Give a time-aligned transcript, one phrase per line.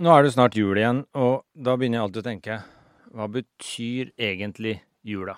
[0.00, 2.54] Nå er det snart jul igjen, og da begynner jeg alltid å tenke
[3.12, 5.34] hva betyr egentlig jula?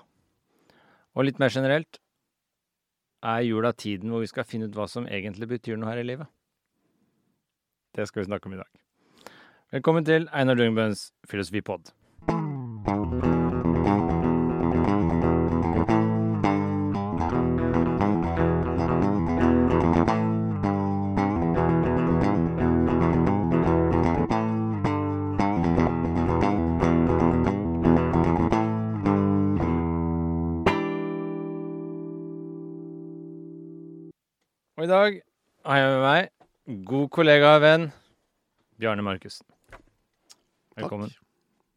[1.18, 1.98] Og litt mer generelt
[3.26, 6.06] er jula tiden hvor vi skal finne ut hva som egentlig betyr noe her i
[6.06, 6.30] livet?
[7.98, 8.70] Det skal vi snakke om i dag.
[9.74, 11.90] Velkommen til Einar Dungbøns filosofipod.
[34.94, 35.16] Dag
[35.66, 37.84] har jeg med meg god kollega og venn
[38.80, 39.46] Bjarne Markussen.
[40.78, 41.10] Velkommen.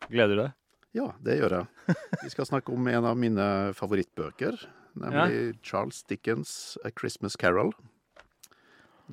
[0.09, 0.55] Gleder du deg?
[0.98, 1.98] Ja, det gjør jeg.
[2.23, 3.45] Vi skal snakke om en av mine
[3.77, 4.58] favorittbøker,
[4.98, 7.72] nemlig Charles Dickens' A Christmas Carol.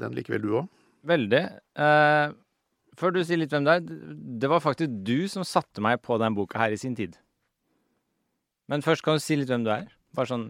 [0.01, 0.71] Den liker vel du òg?
[1.05, 1.43] Veldig.
[1.85, 2.35] Eh,
[2.97, 3.89] før du sier litt hvem det er,
[4.41, 7.19] det var faktisk du som satte meg på den boka her i sin tid.
[8.73, 9.91] Men først kan du si litt hvem du er.
[10.17, 10.49] Bare sånn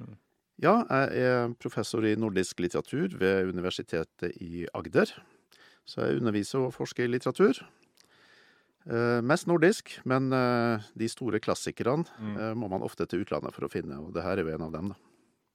[0.63, 5.11] Ja, jeg er professor i nordisk litteratur ved Universitetet i Agder.
[5.85, 7.59] Så jeg underviser og forsker i litteratur.
[8.85, 12.37] Eh, mest nordisk, men eh, de store klassikerne Mm.
[12.37, 14.63] eh, må man ofte til utlandet for å finne, og det her er jo en
[14.69, 14.95] av dem, da.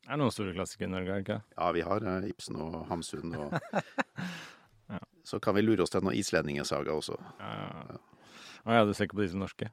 [0.03, 1.41] Det er noen store klassikere i Norge, ikke?
[1.57, 3.53] Ja, vi har eh, Ibsen og Hamsun, og
[4.89, 4.97] Ja.
[5.23, 7.15] så kan vi lure oss til noen islendingesaga også.
[7.39, 7.99] Ja.
[8.65, 9.69] Å ja, du ser ikke på de som norske?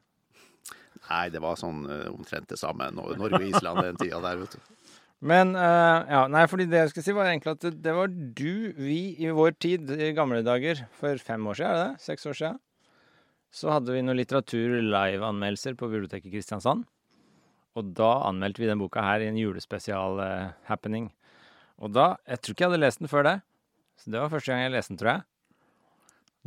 [1.09, 2.91] Nei, det var sånn eh, omtrent det samme.
[2.93, 4.76] Norge og Island den tida der, vet du.
[5.25, 8.73] Men uh, ja, nei, fordi det jeg skulle si, var egentlig at det, var du,
[8.77, 12.05] vi, i vår tid, i gamle dager, for fem år siden, er det det?
[12.05, 12.59] Seks år siden,
[13.57, 16.85] så hadde vi noen litteratur-live-anmeldelser på biblioteket i Kristiansand.
[17.77, 21.09] Og da anmeldte vi den boka her i en julespesial-happening.
[21.77, 23.37] og da Jeg tror ikke jeg hadde lest den før det.
[23.97, 25.21] Så det var første gang jeg leste den, tror jeg.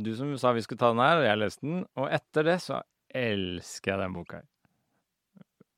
[0.01, 1.85] Du som sa vi skulle ta den her, og jeg leste den.
[1.99, 4.50] Og etter det så elsker jeg den boka her.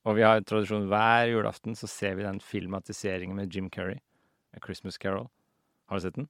[0.06, 4.00] Og vi har en tradisjon hver julaften så ser vi den filmatiseringen med Jim Curry.
[4.54, 5.30] A Christmas Carol.
[5.90, 6.28] Har du sett den?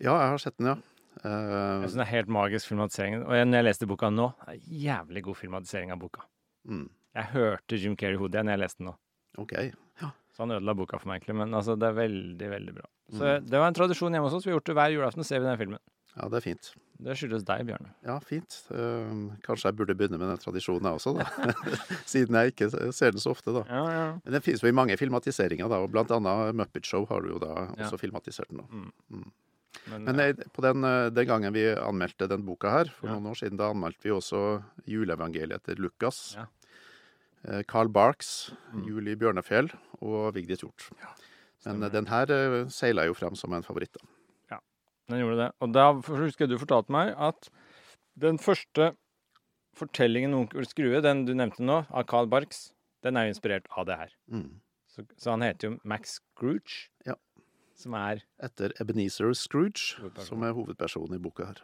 [0.00, 0.76] Ja, jeg har sett den, ja.
[1.20, 3.24] Jeg Eh, synes det er helt magisk filmatisering.
[3.26, 6.22] Og når jeg leste boka nå, er jævlig god filmatisering av boka.
[6.66, 8.94] mm, Jeg hørte Jim Carrey i hodet igjen når jeg leste den nå.
[9.38, 9.52] OK.
[10.00, 10.10] ja.
[10.32, 11.36] Så han ødela boka for meg, egentlig.
[11.36, 12.86] Men altså, det er veldig, veldig bra.
[13.12, 13.50] Så Mm.
[13.50, 14.44] det var en tradisjon hjemme hos oss.
[14.46, 15.78] Vi har gjort det hver julaften, ser vi den filmen.
[16.16, 16.72] Ja, det er fint.
[17.00, 17.90] Det skyldes deg, Bjørne.
[18.04, 18.56] Ja, fint.
[18.74, 19.12] Eh,
[19.46, 21.26] kanskje jeg burde begynne med den tradisjonen, jeg også, da.
[22.12, 23.62] Siden jeg ikke ser den så ofte, da.
[23.70, 24.06] Ja, ja.
[24.24, 25.78] Men den finnes jo i mange filmatiseringer, da.
[25.80, 27.86] Og blant annet Muppet Show har du jo da Ja.
[27.86, 28.60] også filmatisert den.
[28.60, 28.82] da.
[29.88, 30.26] Men, Men ja.
[30.34, 33.56] eh, på den, eh, den gangen vi anmeldte den boka her, for noen år siden,
[33.56, 34.42] da anmeldte vi også
[34.90, 36.34] juleevangeliet etter Lukas.
[36.36, 36.46] Ja.
[37.48, 38.84] Eh, Carl Barks, Mm.
[38.86, 39.70] Julie Bjørnefjell
[40.02, 40.90] og Vigdis Hjorth.
[41.64, 42.26] Men eh, den her
[42.68, 43.94] seila jo frem som en favoritt.
[43.96, 44.04] da.
[45.10, 45.50] Den gjorde det.
[45.64, 47.48] Og da husker jeg du fortalte meg at
[48.20, 48.92] den første
[49.78, 52.70] fortellingen Onkel Skrue, den du nevnte nå, av Carl Barks,
[53.04, 54.14] den er jo inspirert av det her.
[54.30, 54.48] Mm.
[54.90, 57.14] Så, så han heter jo Max Scrooge, Ja.
[57.78, 61.62] som er Etter Ebenezer Scrooge, som er hovedpersonen i boka her.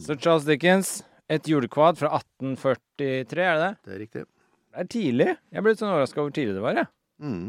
[0.00, 3.72] Så Charles Dickens, et julekvad fra 1843, er det det?
[3.84, 4.24] Det er riktig.
[4.72, 5.28] Det er tidlig.
[5.52, 6.90] Jeg ble litt sånn overraska over hvor tidlig det var, jeg.
[7.24, 7.46] Mm.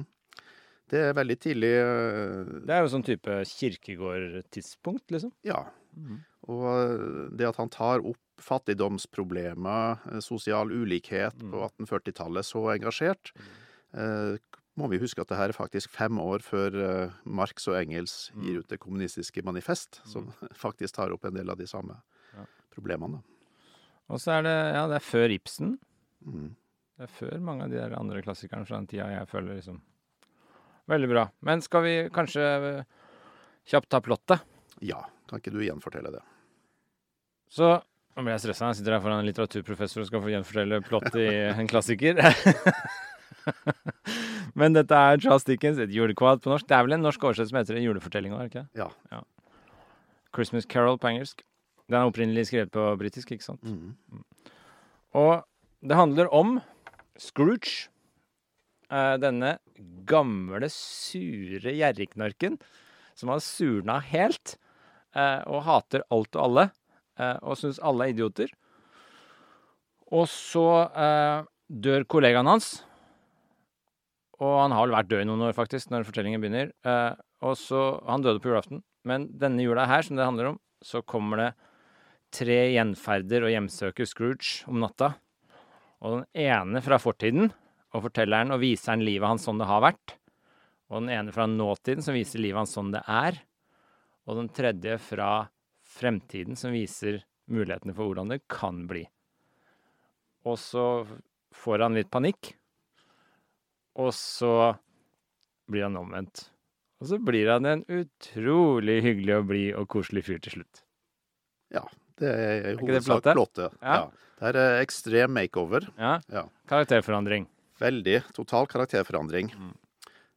[0.90, 5.32] Det er veldig tidlig eh, Det er jo sånn type kirkegårdtidspunkt, liksom.
[5.46, 5.66] Ja.
[6.50, 11.52] Og eh, det at han tar opp fattigdomsproblemer, eh, sosial ulikhet Mm.
[11.52, 13.32] på 1840-tallet så engasjert,
[13.94, 14.38] eh,
[14.80, 18.42] må vi huske at det her er faktisk fem år før Marx og Engels Mm.
[18.44, 22.02] gir ut det kommunistiske manifest, som faktisk tar opp en del av de samme
[22.34, 22.46] Ja.
[22.74, 23.22] problemene.
[24.10, 25.78] Og så er det ja, det er før Ibsen.
[26.26, 26.56] Mm.
[26.98, 29.82] Det er før mange av de der andre klassikerne fra den tida jeg føler liksom
[30.90, 31.28] Veldig bra.
[31.46, 32.82] Men skal vi kanskje eh,
[33.70, 34.42] kjapt ta plottet?
[34.82, 36.24] Ja, kan ikke du gjenfortelle det?
[37.54, 37.76] Så
[38.20, 38.72] nå blir jeg stressa.
[38.72, 41.28] Jeg sitter her foran en litteraturprofessor og skal få gjenfortelle plottet i
[41.62, 42.20] en klassiker.
[44.60, 46.68] Men dette er Charles Dickens, et julekvad på norsk.
[46.68, 48.90] Det er vel en norsk oversettelse som heter En julefortelling òg, det ikke det?
[49.14, 49.22] Ja.
[50.36, 51.46] Christmas Carol på engelsk.
[51.90, 53.64] Den er opprinnelig skrevet på britisk, ikke sant?
[53.64, 53.96] Mm.
[55.18, 55.32] Og
[55.82, 56.60] det handler om
[57.18, 57.88] Scrooge.
[58.92, 59.58] Eh, denne
[60.10, 62.58] gamle, sure gjerrigknarken
[63.18, 64.56] som har surna helt
[65.16, 66.66] eh, og hater alt og alle.
[67.20, 68.54] eh, og syns alle er idioter.
[70.10, 70.66] Og så
[71.70, 72.80] dør kollegaen hans.
[74.42, 76.72] Og han har vel vært død i noen år, faktisk, når fortellingen begynner.
[77.46, 78.82] Og så, Han døde på julaften.
[79.06, 81.50] Men denne jula her, som det handler om, så kommer det
[82.34, 85.14] tre gjenferder og hjemsøker Scrooge om natta.
[86.02, 87.52] Og den ene fra fortiden
[87.94, 90.16] og forteller han og viser han livet hans sånn det har vært.
[90.90, 93.40] Og den ene fra nåtiden som viser livet hans sånn det er.
[94.30, 95.32] Og den tredje fra
[95.90, 99.04] fremtiden som viser mulighetene for hvordan det kan bli.
[100.46, 100.86] Og så
[101.56, 102.54] får han litt panikk,
[104.00, 104.54] og så
[105.70, 106.46] blir han omvendt.
[107.00, 110.82] Og så blir han en utrolig hyggelig og blid og koselig fyr til slutt.
[111.74, 111.86] Ja.
[112.20, 113.36] Det er i det hovedsak plottet?
[113.38, 113.78] plottet.
[113.80, 113.96] Ja.
[113.96, 114.26] Ja.
[114.40, 115.88] Det er ekstrem makeover.
[116.00, 116.18] Ja.
[116.32, 116.46] Ja.
[116.68, 117.48] Karakterforandring.
[117.80, 118.18] Veldig.
[118.36, 119.54] Total karakterforandring.
[119.56, 119.76] Mm.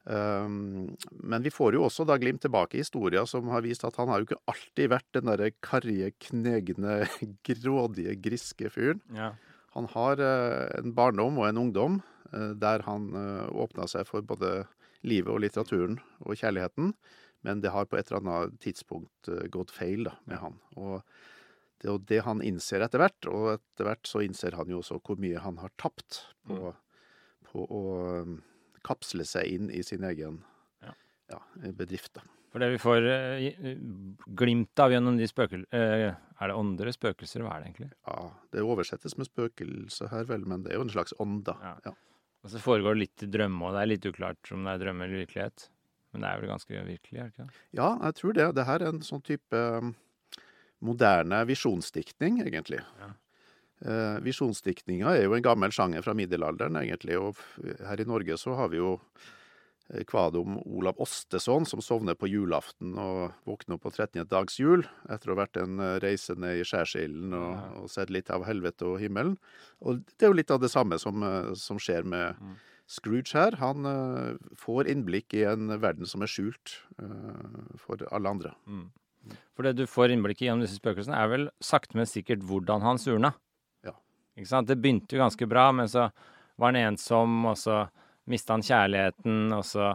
[0.02, 3.98] Um, men vi får jo også da glimt tilbake i historia som har vist at
[4.00, 7.02] han har jo ikke alltid vært den derre karrige, knegne,
[7.48, 9.02] grådige, griske fyren.
[9.14, 9.32] Ja.
[9.76, 12.00] Han har uh, en barndom og en ungdom
[12.34, 14.62] uh, der han uh, åpna seg for både
[15.06, 16.92] livet og litteraturen og kjærligheten,
[17.46, 20.58] men det har på et eller annet tidspunkt eh, gått feil da, med han.
[20.78, 21.00] Og
[21.82, 24.78] det er jo det han innser etter hvert, og etter hvert så innser han jo
[24.78, 26.70] også hvor mye han har tapt på,
[27.52, 27.82] på å
[28.24, 28.38] um,
[28.86, 30.40] kapsle seg inn i sin egen
[30.82, 30.94] Ja.
[31.34, 31.40] ja,
[31.78, 32.14] bedrift.
[32.18, 32.24] da.
[32.52, 33.76] For det vi får eh,
[34.36, 35.62] glimt av gjennom de spøkel...
[35.72, 37.44] eh, er det ånder eller spøkelser?
[37.46, 37.90] Hva er det egentlig?
[38.08, 38.16] Ja,
[38.52, 41.54] Det oversettes med spøkelse her, vel, men det er jo en slags ånd, da.
[41.62, 41.76] Ja.
[41.86, 41.94] Ja.
[42.42, 44.82] Og så foregår det litt i drømme, og det er litt uklart om det er
[44.82, 45.68] drømme eller virkelighet.
[46.12, 47.60] Men det er vel ganske virkelig, er det ikke det?
[47.78, 48.46] Ja, jeg tror det.
[48.58, 49.94] Det her er en sånn type um,
[50.84, 52.82] moderne visjonsdiktning, egentlig.
[53.00, 53.12] Ja.
[53.82, 57.18] Eh, visjonsdiktninga er jo en gammel sjanger fra middelalderen, egentlig.
[57.18, 57.38] Og
[57.82, 58.92] her i Norge så har vi jo
[59.90, 64.22] eh, kvadom Olav Osteson, som sovner på julaften og våkner opp på 13.
[64.30, 68.30] dags jul, etter å ha vært en reise reisende i skjærsilden og, og sett litt
[68.30, 69.34] av helvete og himmelen.
[69.82, 72.60] Og det er jo litt av det samme som, eh, som skjer med Mm.
[72.92, 73.56] Scrooge her.
[73.60, 78.52] Han uh, får innblikk i en verden som er skjult uh, for alle andre.
[79.54, 82.84] For det du får innblikk i gjennom disse spøkelsene, er vel sakte, men sikkert hvordan
[82.84, 83.32] han surna.
[84.36, 84.68] Ikke sant?
[84.68, 86.08] Det begynte jo ganske bra, men så
[86.56, 87.82] var han ensom, og så
[88.30, 89.92] mista han kjærligheten, og så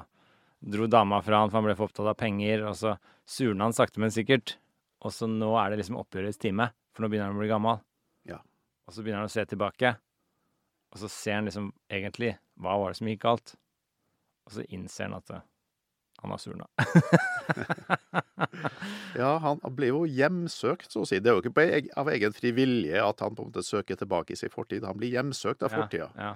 [0.59, 2.95] dro dama fra han for han ble for opptatt av penger, og så
[3.27, 4.57] surna han sakte, men sikkert.
[5.05, 7.81] Og så nå er det liksom oppgjørets time, for nå begynner han å bli gammel.
[8.29, 8.41] Ja.
[8.87, 9.93] Og så begynner han å se tilbake,
[10.93, 13.53] og så ser han liksom egentlig hva var det som gikk galt.
[14.47, 15.45] Og så innser han at eh,
[16.23, 16.67] han har surna.
[19.17, 21.17] Ja, han ble jo hjemsøkt, så å si.
[21.23, 23.63] Det er jo ikke på eg av egen fri vilje at han på en måte
[23.65, 24.85] søker tilbake i sin fortid.
[24.85, 26.11] Han blir hjemsøkt av fortida.
[26.17, 26.35] Ja,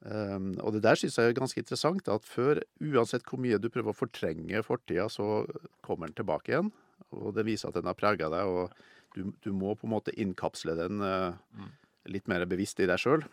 [0.00, 3.66] Um, og det der syns jeg er ganske interessant, at før, uansett hvor mye du
[3.68, 5.42] prøver å fortrenge fortida, så
[5.84, 6.70] kommer den tilbake igjen.
[7.12, 8.72] Og det viser at den har prega deg, og
[9.12, 11.68] du, du må på en måte innkapsle den Mm.
[12.16, 13.26] litt mer bevisst i deg sjøl.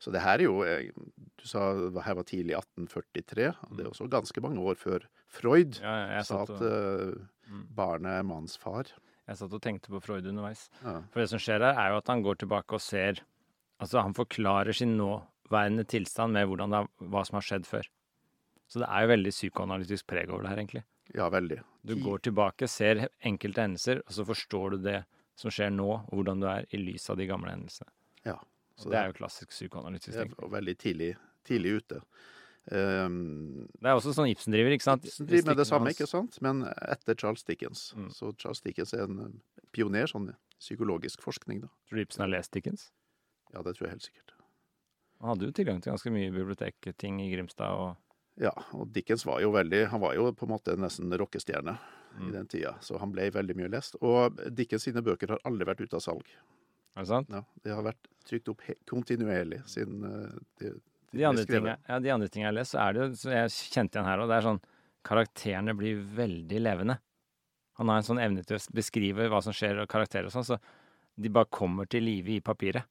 [0.00, 0.90] Så det her er jo eh,
[1.38, 3.48] Du sa det her var tidlig 1843.
[3.70, 7.24] og Det er også ganske mange år før Freud ja, ja sa at og, eh,
[7.46, 7.60] Mm.
[7.76, 8.84] barnet er mannens far.
[9.28, 10.68] jeg satt og tenkte på Freud underveis.
[10.82, 11.02] Ja.
[11.12, 13.20] For det som skjer her, er jo at han går tilbake og ser
[13.80, 17.84] Altså, han forklarer sin nåværende tilstand med har- hva som har skjedd før.
[18.66, 20.82] Så det er jo veldig psykoanalytisk preg over det her, egentlig.
[21.14, 21.60] ja, veldig.
[21.84, 25.04] Du går tilbake, ser enkelte hendelser, og så forstår du det
[25.36, 27.88] som skjer nå, og hvordan du er i lys av de gamle hendelsene.
[28.76, 30.16] Så det er jo klassisk psykoanalytisk.
[30.18, 31.14] er veldig tidlig,
[31.48, 32.00] tidlig ute.
[32.66, 35.04] Um, Det er også sånn Ibsen driver, ikke sant?
[35.06, 36.38] Ibsen driver med det samme, ikke sant?
[36.42, 37.92] men etter Charles Dickens.
[37.96, 38.08] Mm.
[38.12, 41.70] Så Charles Dickens er en eh, pioner sånn psykologisk forskning, da.
[41.86, 42.88] Tror du Ibsen har lest Dickens?
[43.54, 44.34] Ja, det tror jeg helt sikkert.
[45.22, 47.94] Han hadde jo tilgang til ganske mye bibliotekting i Grimstad og
[48.36, 51.78] Ja, og Dickens var jo veldig Han var jo på en måte nesten rockestjerne
[52.16, 52.28] Mm.
[52.28, 53.96] i den tida, så han ble veldig mye lest.
[54.00, 56.24] Og Dickens sine bøker har aldri vært ute av salg.
[56.96, 57.32] Er det sant?
[57.32, 60.30] Ja, det har vært trykt opp kontinuerlig siden de,
[60.62, 60.70] de,
[61.12, 63.34] De andre, tingene, ja, de andre tingene jeg har lest, så er det jo, så
[63.34, 64.64] jeg kjente igjen her òg, det er sånn
[65.06, 66.96] Karakterene blir veldig levende.
[67.78, 70.48] Han har en sånn evne til å beskrive hva som skjer, og karakterer og sånn,
[70.48, 70.56] så
[71.14, 72.88] de bare kommer til live i papiret.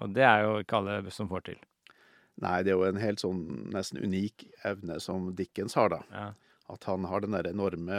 [0.00, 1.60] Og det er jo ikke alle som får til.
[2.40, 3.42] Nei, det er jo en helt sånn
[3.74, 6.00] nesten unik evne som Dickens har, da.
[6.14, 6.24] Ja.
[6.72, 7.98] At han har den der enorme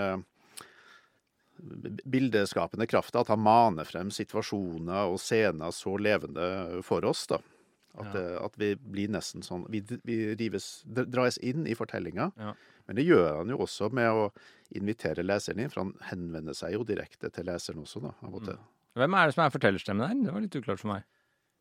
[1.58, 3.22] bildeskapende krafta.
[3.24, 7.40] At han maner frem situasjoner og scener så levende for oss, da.
[7.94, 8.12] At, Ja.
[8.14, 12.32] det, at vi blir nesten sånn Vi, vi rives, dras inn i fortellinga.
[12.42, 12.54] Ja.
[12.88, 14.32] Men det gjør han jo også med å
[14.74, 18.44] invitere leseren inn, for han henvender seg jo direkte til leseren også, da, av og
[18.46, 18.58] til.
[18.98, 20.18] Hvem er det som er fortellerstemmen her?
[20.26, 21.04] Det var litt uklart for meg.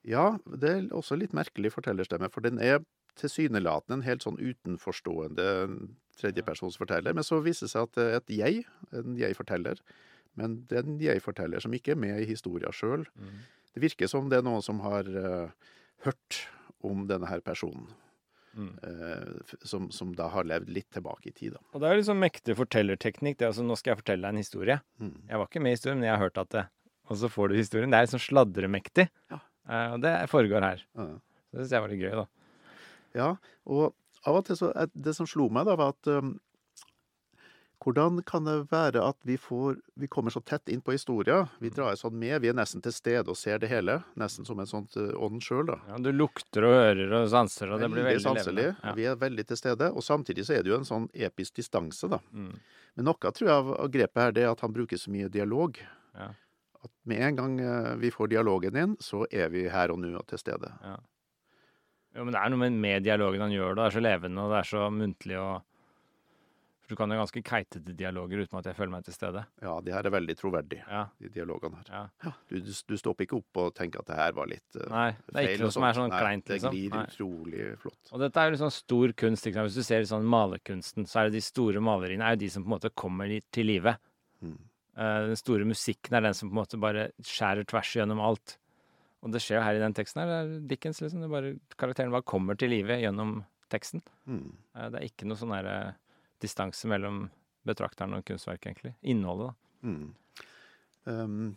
[0.09, 2.81] Ja, det er også litt merkelig fortellerstemme, for den er
[3.21, 5.47] tilsynelatende en helt sånn utenforstående
[6.21, 9.81] tredjepersonsforteller, men så viser det seg at et jeg, en jeg-forteller,
[10.41, 13.05] men det er en jeg-forteller som ikke er med i historia sjøl.
[13.73, 15.73] Det virker som det er noen som har uh,
[16.05, 16.43] hørt
[16.85, 17.91] om denne her personen,
[18.53, 18.75] Mm.
[18.85, 21.63] Uh, som, som da har levd litt tilbake i tid, da.
[21.73, 23.39] Og det er liksom mektig fortellerteknikk.
[23.41, 24.77] Det er altså, nå skal jeg fortelle deg en historie.
[25.01, 25.15] Mm.
[25.31, 26.67] Jeg var ikke med i historien, men jeg har hørt at det
[27.11, 27.91] Og så får du historien.
[27.93, 29.07] Det er liksom sladremektig.
[29.33, 29.39] Ja.
[29.69, 30.85] Uh, og det foregår her.
[31.01, 31.09] Ja.
[31.49, 32.27] Så det syns jeg var litt gøy, da.
[33.17, 33.31] Ja,
[33.69, 36.37] og av og til så Det som slo meg, da, var at um,
[37.83, 41.49] Hvordan kan det være at vi, får, vi kommer så tett inn på historia?
[41.59, 41.75] Vi Mm.
[41.75, 44.05] drar sånn med, vi er nesten til stede og ser det hele.
[44.15, 45.81] Nesten som en sånn eh, ånd sjøl, da.
[45.89, 48.69] Ja, du lukter og hører og sanser, og det blir veldig sanselig.
[48.85, 48.93] Ja.
[48.95, 49.91] Vi er veldig til stede.
[49.91, 52.21] Og samtidig så er det jo en sånn episk distanse, da.
[52.31, 52.55] Mm.
[52.95, 55.83] Men noe tror jeg av grepet her, det er at han bruker så mye dialog.
[56.15, 56.29] Ja.
[56.85, 60.15] At med en gang eh, vi får dialogen inn, så er vi her og nå
[60.23, 60.71] og til stede.
[62.15, 63.83] Jo, men det er noe med, med dialogen han gjør det.
[63.83, 65.63] Det er så levende, og det er så muntlig og
[66.83, 69.45] For du kan jo ganske keitete dialoger uten at jeg føler meg til stede.
[69.63, 71.05] Ja, de her er veldig troverdige, Ja.
[71.23, 71.87] de dialogene her.
[71.89, 72.01] ja.
[72.27, 74.89] Ja, du, du, du stopper ikke opp og tenker at det her var litt uh,
[74.91, 76.75] Nei, det er ikke noe som er sånn Nei, kleint, liksom.
[76.75, 77.05] Det glir Nei.
[77.07, 78.01] utrolig flott.
[78.13, 79.47] Og dette er jo liksom stor kunst.
[79.49, 79.69] Liksom.
[79.71, 82.67] Hvis du ser sånn malerkunsten, så er det de store maleriene er jo de som
[82.67, 83.95] på en måte kommer til live.
[84.43, 84.59] Mm.
[84.99, 88.59] Uh, den store musikken er den som på en måte bare skjærer tvers gjennom alt.
[89.23, 90.31] Og det skjer jo her i den teksten her.
[90.31, 91.23] Det er Dickens, liksom.
[91.23, 93.37] Det er bare, karakteren bare kommer til live gjennom
[93.73, 94.03] teksten.
[94.27, 94.49] Mm.
[94.75, 95.93] Eh, det er ikke noe sånn der eh,
[96.43, 97.29] distanse mellom
[97.69, 98.97] betrakteren og kunstverket, egentlig.
[99.07, 99.87] Innholdet, da.
[99.87, 100.11] Mm.
[101.03, 101.55] Um,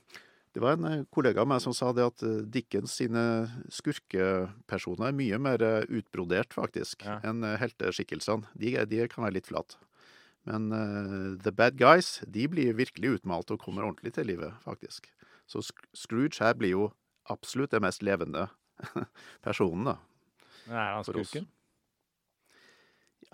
[0.56, 3.24] det var en eh, kollega av meg som sa det at Dickens sine
[3.74, 7.18] skurkepersoner er mye mer utbrodert, faktisk, Ja.
[7.26, 8.46] enn helteskikkelsene.
[8.54, 9.82] De, de kan være litt flate.
[10.46, 15.10] Men uh, the bad guys, de blir virkelig utmalt og kommer ordentlig til livet, faktisk.
[15.50, 15.64] Så
[15.98, 16.86] Scrooge her blir jo
[17.32, 18.48] absolutt den mest levende
[19.46, 20.00] personen, da.
[20.66, 21.48] Men er han skurken?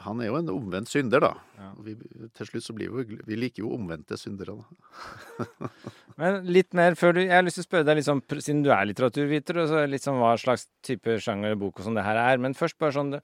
[0.01, 1.31] Han er jo en omvendt synder, da.
[1.59, 1.67] Ja.
[1.85, 1.93] Vi,
[2.37, 5.69] til slutt så blir vi Vi liker jo omvendte syndere, da.
[6.21, 8.71] Men litt mer før du Jeg har lyst til å spørre deg, sånn, siden du
[8.73, 12.19] er litteraturviter, og så sånn hva slags type sjanger eller bok og sånn det her
[12.23, 12.41] er.
[12.41, 13.15] Men først bare sånn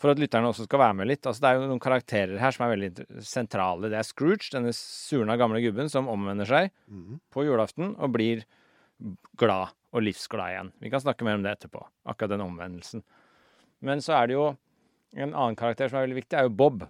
[0.00, 1.26] for at lytterne også skal være med litt.
[1.26, 3.90] Altså, det er jo noen karakterer her som er veldig sentrale.
[3.92, 7.20] Det er Scrooge, denne surna gamle gubben som omvender seg mm.
[7.34, 8.42] på julaften og blir
[9.38, 10.72] glad og livsglad igjen.
[10.80, 13.02] Vi kan snakke mer om det etterpå, akkurat den omvendelsen.
[13.84, 14.46] Men så er det jo
[15.16, 16.86] en annen karakter som er veldig viktig, er jo Bob.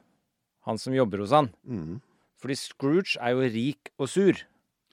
[0.68, 1.50] Han som jobber hos han.
[1.66, 1.99] Mm.
[2.42, 4.38] Fordi Scrooge er jo rik og sur,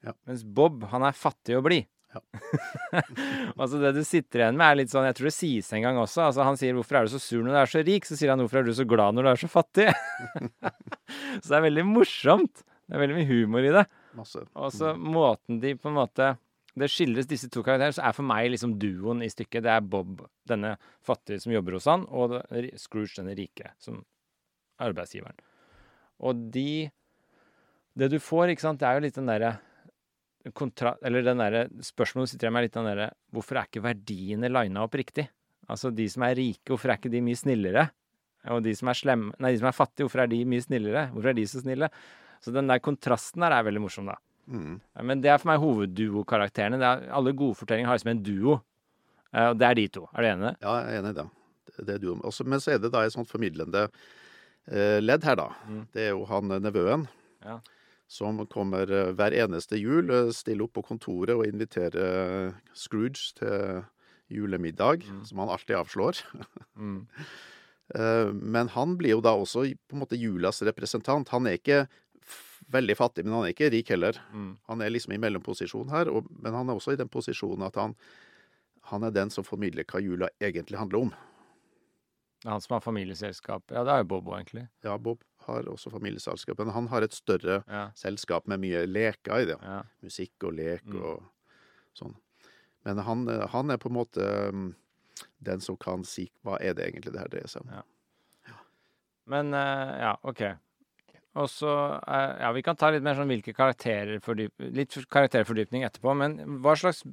[0.02, 0.14] Ja.
[0.26, 1.86] mens Bob han er fattig og blid.
[2.10, 2.22] Ja.
[3.62, 5.98] altså det du sitter igjen med, er litt sånn Jeg tror det sies en gang
[6.02, 6.24] også.
[6.26, 8.32] altså Han sier 'Hvorfor er du så sur når du er så rik?' Så sier
[8.34, 9.94] han 'Hvorfor er du så glad når du er så fattig?'
[11.44, 12.64] så det er veldig morsomt.
[12.90, 13.86] Det er veldig mye humor i det.
[14.18, 14.42] Masse.
[14.56, 16.32] Og så måten de på en måte
[16.78, 19.64] Det skildres disse to karakterene, så er for meg liksom duoen i stykket.
[19.66, 22.38] Det er Bob, denne fattige som jobber hos han, og
[22.78, 24.04] Scrooge, denne rike, som
[24.80, 25.40] arbeidsgiveren.
[26.26, 26.92] Og de
[28.00, 29.58] Det du får, ikke sant, det er jo litt den derre.
[31.04, 34.48] Eller den derre spørsmålet sitter jeg med, er litt den derre Hvorfor er ikke verdiene
[34.48, 35.26] lina opp riktig?
[35.68, 37.90] Altså, de som er rike, hvorfor er ikke de mye snillere?
[38.54, 41.10] Og de som er slemme Nei, de som er fattige, hvorfor er de mye snillere?
[41.12, 41.90] Hvorfor er de så snille?
[42.40, 44.16] Så den der kontrasten der er veldig morsom, da.
[44.50, 44.80] Mhm.
[45.06, 46.80] Men det er for meg hovedduokarakterene.
[46.82, 48.62] Er- Alle gode fortellinger har liksom en duo.
[49.34, 50.08] Eh, Og det er de to.
[50.16, 50.58] Er du enig i det?
[50.62, 51.28] Ja, jeg er enig i det.
[51.86, 52.16] Det er du.
[52.26, 53.90] Også, men så er det da et sånt formidlende
[54.72, 55.50] eh, ledd her, da.
[55.68, 55.84] Mm.
[55.94, 57.08] Det er jo han eh, nevøen
[57.46, 57.60] Ja.
[58.08, 63.84] som kommer hver eneste jul, stiller opp på kontoret og inviterer Scrooge til
[64.30, 65.26] julemiddag, Mm.
[65.26, 66.24] som han alltid avslår.
[66.78, 67.06] Mm.
[68.34, 71.28] Men han blir jo da også på en måte julas representant.
[71.30, 71.88] Han er ikke
[72.68, 74.18] veldig fattig, men han er ikke rik heller.
[74.34, 74.58] Mm.
[74.68, 77.76] Han er liksom i mellomposisjon her, og, men han er også i den posisjonen at
[77.80, 77.96] han,
[78.92, 81.14] han er den som formidler hva jula egentlig handler om.
[82.40, 83.66] Det er han som har familieselskap.
[83.76, 84.68] Ja, det er jo Bobo, egentlig.
[84.86, 87.90] Ja, Bob har også familieselskap, men han har et større Ja.
[87.96, 89.58] selskap med mye leker i det.
[89.62, 89.82] ja.
[90.02, 91.02] Musikk og lek Mm.
[91.04, 91.24] og
[92.00, 92.16] sånn.
[92.86, 94.76] Men han, han er på en måte mm,
[95.44, 97.70] den som kan si hva er det egentlig det her dreier seg om.
[97.76, 97.84] Ja.
[99.28, 100.42] Men eh, ja, OK.
[101.38, 101.70] Og så
[102.08, 106.38] eh, Ja, vi kan ta litt mer sånn hvilke karakterer fordyp, Litt karakterfordypning etterpå, men
[106.64, 107.04] hva slags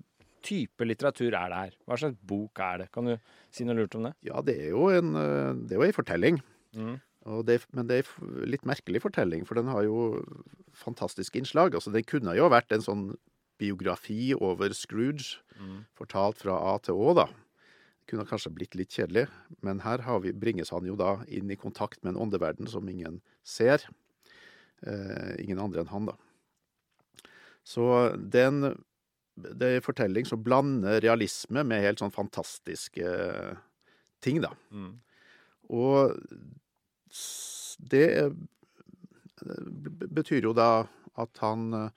[0.46, 1.73] type litteratur er det her?
[1.88, 2.90] Hva slags bok er det?
[2.94, 3.16] Kan du
[3.50, 4.14] si noe lurt om det?
[4.28, 6.40] Ja, det er jo en, eh, det er jo en fortelling.
[6.76, 6.96] Mm.
[7.26, 10.23] Og det, men det er en litt merkelig fortelling, for den har jo
[10.78, 11.75] fantastiske innslag.
[11.75, 13.06] Altså, det kunne jo vært en sånn
[13.58, 15.87] biografi over Scrooge, Mm.
[15.96, 17.25] fortalt fra A til Å, da.
[17.26, 19.26] Det kunne kanskje blitt litt kjedelig,
[19.62, 22.87] men her har vi, bringes han jo da inn i kontakt med en åndeverden som
[22.87, 23.80] ingen ser.
[24.83, 26.16] Eh, ingen andre enn han, da.
[27.66, 28.66] Så det er en,
[29.37, 33.14] det er en fortelling som blander realisme med helt sånn fantastiske
[34.23, 34.52] ting, da.
[34.71, 34.92] Mm.
[35.75, 36.14] Og
[37.90, 38.09] det
[40.14, 40.87] betyr jo da
[41.21, 41.90] at han,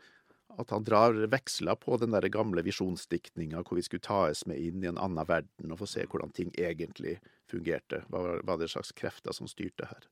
[0.59, 4.83] at han drar veksler på den der gamle visjonsdiktninga hvor vi skulle tas med inn
[4.83, 7.17] i en annen verden og få se hvordan ting egentlig
[7.49, 8.03] fungerte.
[8.09, 10.09] Hva var det slags krefter som styrte her.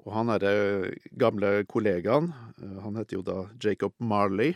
[0.00, 2.30] Og han derre gamle kollegaen,
[2.62, 4.54] eh, han heter jo da Jacob Marley,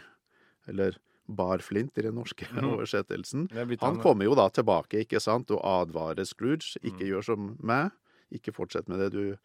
[0.69, 2.65] eller Barflint i den norske mm.
[2.75, 3.47] oversettelsen.
[3.57, 6.77] Er Han kommer jo da tilbake ikke sant, og advarer Scrooge.
[6.83, 7.09] Ikke Mm.
[7.11, 7.93] gjør som meg.
[8.33, 9.39] Ikke fortsett med det du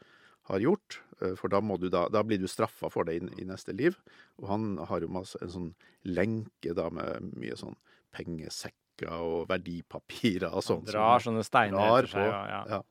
[0.49, 0.99] har gjort.
[1.21, 3.75] eh, For da, må du da, da blir du straffa for det i, i neste
[3.75, 3.95] liv.
[4.41, 5.75] Og han har jo masse, en sånn
[6.05, 7.75] lenke da med mye sånn
[8.15, 10.89] pengesekker og verdipapirer og sånt.
[10.89, 12.19] Han Drar sånne steiner etter seg.
[12.19, 12.63] på, ja.
[12.67, 12.81] ja.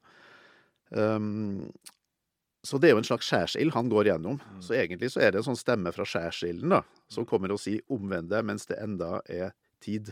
[1.17, 1.73] Um,
[2.67, 4.39] så det er jo en slags skjærsild han går gjennom.
[4.43, 4.63] Mm.
[4.65, 7.85] Så egentlig så er det en sånn stemme fra skjærsilden da, som kommer og sier
[7.87, 10.11] 'omvend deg mens det enda er tid'.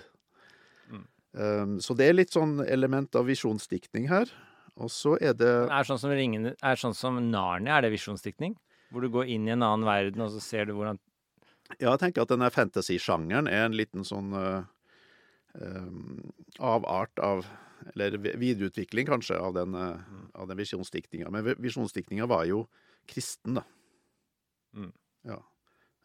[0.91, 1.07] Mm.
[1.35, 4.31] Um, så det er litt sånn element av visjonsdiktning her.
[4.77, 8.57] Og så er det Er sånn som ringene, er sånn som Narnia, er det visjonsdiktning?
[8.93, 10.99] Hvor du går inn i en annen verden, og så ser du hvordan
[11.81, 14.63] Ja, jeg tenker at denne fantasy-sjangeren er en liten sånn uh,
[15.59, 16.31] um,
[16.63, 17.43] avart av
[17.95, 20.31] Eller videreutvikling, kanskje, av den, mm.
[20.35, 21.31] av den visjonsdiktninga.
[21.31, 22.65] Men vi- visjonsdiktninga var jo
[23.07, 23.63] kristen, da.
[24.75, 24.93] Mm.
[25.23, 25.41] Ja.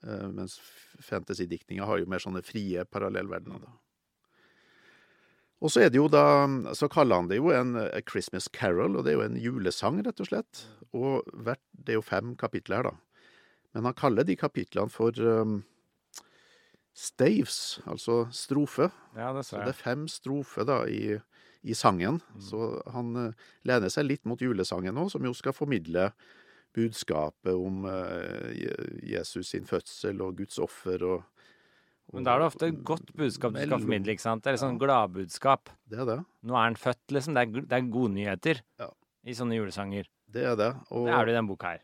[0.05, 0.59] Uh, mens
[1.01, 3.73] fantasy-diktninga har jo mer sånne frie parallellverdener, da.
[5.61, 8.97] Og så er det jo da Så kaller han det jo en A Christmas Carol,
[8.97, 10.65] og det er jo en julesang, rett og slett.
[10.97, 13.27] Og hvert, det er jo fem kapitler her, da.
[13.75, 15.61] Men han kaller de kapitlene for um,
[16.97, 18.89] staves, altså strofe.
[19.15, 21.19] Ja, det Så sa det er fem strofer da i,
[21.63, 22.19] i sangen.
[22.41, 23.33] Så han eh,
[23.69, 26.11] lener seg litt mot julesangen nå, som jo skal formidle
[26.73, 28.53] budskapet om eh,
[29.11, 31.25] Jesus sin fødsel og Guds offer og,
[32.11, 34.43] og Men da er det ofte et godt budskap du skal formidle, ikke sant?
[34.43, 35.69] Det er litt sånn gladbudskap.
[35.91, 36.17] Det er det.
[36.47, 37.35] Nå er han født, liksom.
[37.37, 38.89] Det er, det er godnyheter Ja.
[39.27, 40.09] i sånne julesanger.
[40.31, 40.71] Det er det.
[40.91, 41.83] Og, Det er det i denne boka her.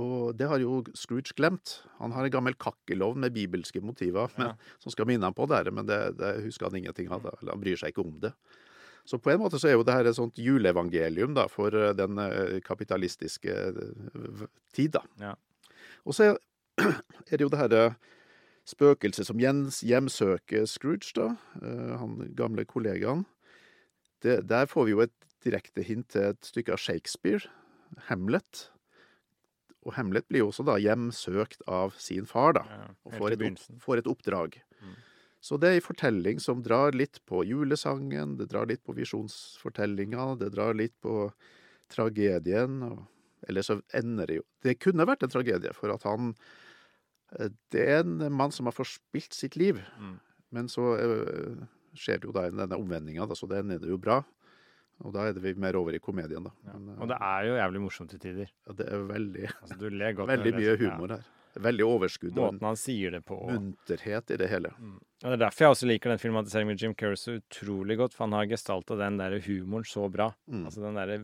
[0.00, 1.80] og det har jo Scrooge glemt.
[1.98, 4.74] Han har en gammel kakkelovn med bibelske motiver men, Ja.
[4.78, 7.26] som skal minne ham på det, men det, det husker han ingenting av.
[7.40, 8.32] han bryr seg ikke om det.
[9.10, 11.90] Så på en måte så er jo det her et sånt juleevangelium da, for eh,
[11.98, 14.44] den eh, kapitalistiske eh,
[14.76, 15.02] tid, da.
[15.18, 15.32] Ja.
[16.06, 16.38] Og så er,
[17.26, 17.82] det jo det herre
[18.70, 21.32] spøkelset som hjemsøker Scrooge, da.
[21.98, 23.24] Han gamle kollegaen.
[24.22, 27.50] Det, der får vi jo et direkte hint til et stykke av Shakespeare,
[28.06, 28.68] Hamlet.
[29.82, 32.66] Og Hamlet blir jo også da hjemsøkt av sin far, da,
[33.08, 34.60] og får et, opp, får et oppdrag.
[34.78, 34.98] Mm.
[35.40, 40.34] Så det er ei fortelling som drar litt på julesangen, det drar litt på visjonsfortellinga,
[40.42, 41.30] det drar litt på
[41.92, 42.82] tragedien.
[42.84, 43.06] Og,
[43.48, 46.34] eller så ender det jo Det kunne vært en tragedie, for at han
[47.38, 49.80] eh, Det er en mann som har forspilt sitt liv.
[49.96, 50.18] Mm.
[50.50, 51.64] Men så øh,
[51.96, 54.20] skjer det jo da denne omvendinga, så det ender jo bra.
[55.00, 56.52] Og da er det vi mer over i komedien, da.
[56.68, 56.76] Ja.
[56.76, 58.50] Men, eh, Og det er jo jævlig morsomt til tider.
[58.66, 60.28] ja, det er veldig, Altså, du ler godt.
[60.36, 61.28] veldig mye humor her.
[61.58, 63.36] Veldig overskudd Måten han sier det på.
[63.50, 64.70] munterhet i det hele.
[64.78, 64.98] Mm.
[65.00, 68.14] Og Det er derfor jeg også liker den filmatiseringen med Jim Carrey så utrolig godt,
[68.14, 70.30] for han har gestalta den der humoren så bra.
[70.46, 70.64] Mm.
[70.64, 71.16] Altså den der,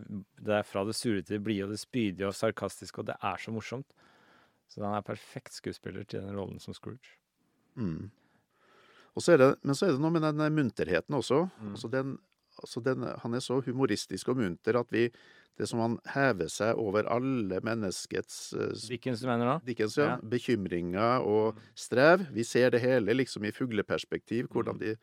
[0.42, 3.16] Det er fra det sure til det blide og det spydige og sarkastiske, og det
[3.22, 3.86] er så morsomt.
[4.68, 7.14] Så han er perfekt skuespiller til den rollen som Scrooge.
[7.76, 8.10] Mm.
[9.18, 11.46] Så det, men så er det noe med den munterheten også.
[11.62, 11.70] Mm.
[11.72, 12.18] Altså den,
[12.60, 15.06] altså den, han er så humoristisk og munter at vi
[15.56, 19.54] Det som han hever seg over alle menneskets eh, Dickens, mener nå?
[19.64, 20.16] Dickens, ja, Ja.
[20.20, 22.26] bekymringer og strev.
[22.32, 24.80] Vi ser det hele liksom i fugleperspektiv, hvordan Mm.
[24.80, 24.96] de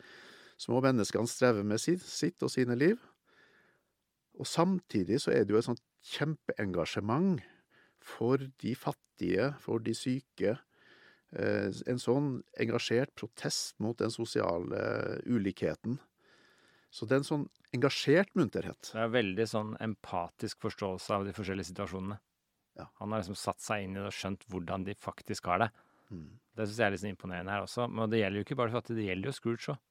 [0.57, 2.99] små menneskene strever med sitt, sitt og sine liv.
[4.39, 7.41] Og samtidig så er det jo et sånt kjempeengasjement
[8.01, 10.59] for de fattige, for de syke.
[11.35, 15.99] Eh, En sånn engasjert protest mot den sosiale ulikheten.
[16.93, 18.91] Så det er en sånn engasjert munterhet.
[18.91, 22.19] Det er veldig sånn empatisk forståelse av de forskjellige situasjonene.
[22.77, 22.85] Ja.
[23.01, 25.69] Han har liksom satt seg inn i det og skjønt hvordan de faktisk har det.
[26.13, 26.27] Mm.
[26.53, 27.87] Det syns jeg er litt sånn imponerende her også.
[27.89, 29.81] Men det gjelder jo ikke bare for fattige, det gjelder jo Scrooge òg.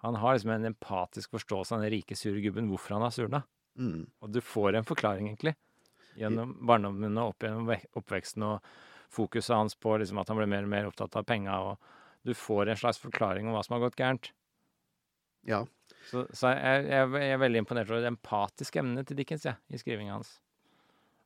[0.00, 3.42] Han har liksom en empatisk forståelse av den rike, sure gubben, hvorfor han har surna.
[3.76, 4.06] Mm.
[4.24, 5.52] Og du får en forklaring, egentlig.
[6.16, 7.68] Gjennom barndommen og opp gjennom
[8.00, 8.70] oppveksten og
[9.12, 11.58] fokuset hans på liksom at han ble mer og mer opptatt av penga.
[11.68, 14.32] Og du får en slags forklaring om hva som har gått gærent.
[15.48, 15.64] Ja.
[16.10, 19.56] Så, så jeg, jeg, jeg er veldig imponert over det empatiske emnet til Dickens ja,
[19.70, 20.38] i skrivinga hans.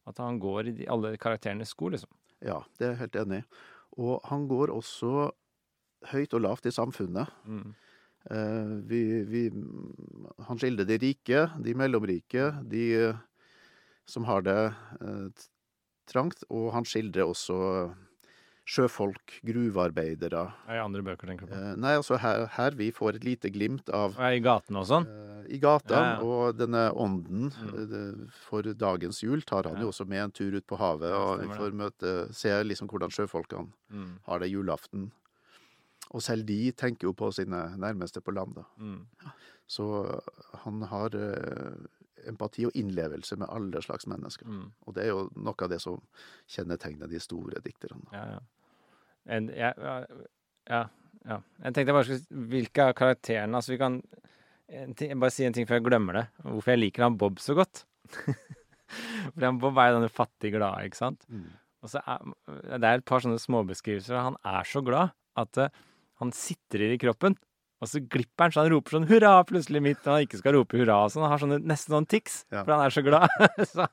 [0.09, 2.11] At han går i de, alle karakterenes sko, liksom.
[2.45, 3.47] Ja, det er jeg helt enig i.
[4.05, 5.31] Og han går også
[6.11, 7.31] høyt og lavt i samfunnet.
[7.49, 7.73] Mm.
[8.31, 9.45] Eh, vi, vi,
[10.49, 13.23] han skildrer de rike, de mellomrike, de eh,
[14.09, 14.59] som har det
[15.01, 15.45] eh,
[16.11, 17.57] trangt, og han skildrer også
[18.65, 20.47] sjøfolk, gruvearbeidere.
[20.73, 21.59] I andre bøker, tenker du på.
[21.59, 25.07] Eh, nei, altså her, her vi får et lite glimt av i gatene og sånn.
[25.07, 26.21] eh, i gata, Ja, ja.
[26.25, 27.75] og denne ånden Mm.
[27.75, 29.83] eh, for dagens jul tar han Ja.
[29.83, 33.11] jo også med en tur ut på havet, og vi får møte, se liksom hvordan
[33.11, 34.19] sjøfolkene Mm.
[34.27, 35.11] har det julaften.
[36.13, 38.63] Og selv de tenker jo på sine nærmeste på land, da.
[38.81, 39.07] Mm.
[39.69, 40.21] Så
[40.65, 41.09] han har
[42.31, 44.49] empati og innlevelse med alle slags mennesker.
[44.49, 44.67] Mm.
[44.87, 46.01] Og det er jo noe av det som
[46.51, 48.05] kjennetegner de store dikterne.
[48.13, 48.43] Ja, ja.
[49.35, 50.83] En, ja, ja,
[51.25, 51.39] ja.
[51.65, 52.19] Jeg tenkte bare
[52.53, 53.95] Hvilke av karakterene Altså, vi kan
[54.69, 56.25] en ting, Bare si en ting før jeg glemmer det.
[56.45, 57.87] Hvorfor jeg liker han Bob så godt.
[59.33, 61.25] Fordi han Bob er jo denne fattig glade, ikke sant?
[61.33, 61.49] Mm.
[61.85, 62.31] Og så er,
[62.81, 64.17] det er et par sånne småbeskrivelser.
[64.17, 65.83] Han er så glad at uh,
[66.23, 67.37] han sitrer i kroppen.
[67.83, 70.55] Og så glipper han, så han roper sånn hurra plutselig midt når han ikke skal
[70.57, 71.01] rope hurra.
[71.05, 71.25] og sånn.
[71.27, 72.63] Han har sånne, nesten sånn tics, Ja.
[72.65, 73.29] for han er så glad.
[73.75, 73.87] så,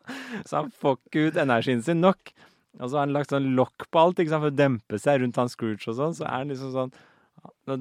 [0.47, 2.31] så han får ikke ut energien sin nok.
[2.79, 5.19] Og så har han lagt sånn lokk på alt ikke sant, for å dempe seg
[5.25, 6.15] rundt han Scrooge og sånn.
[6.15, 6.93] Så er han liksom sånn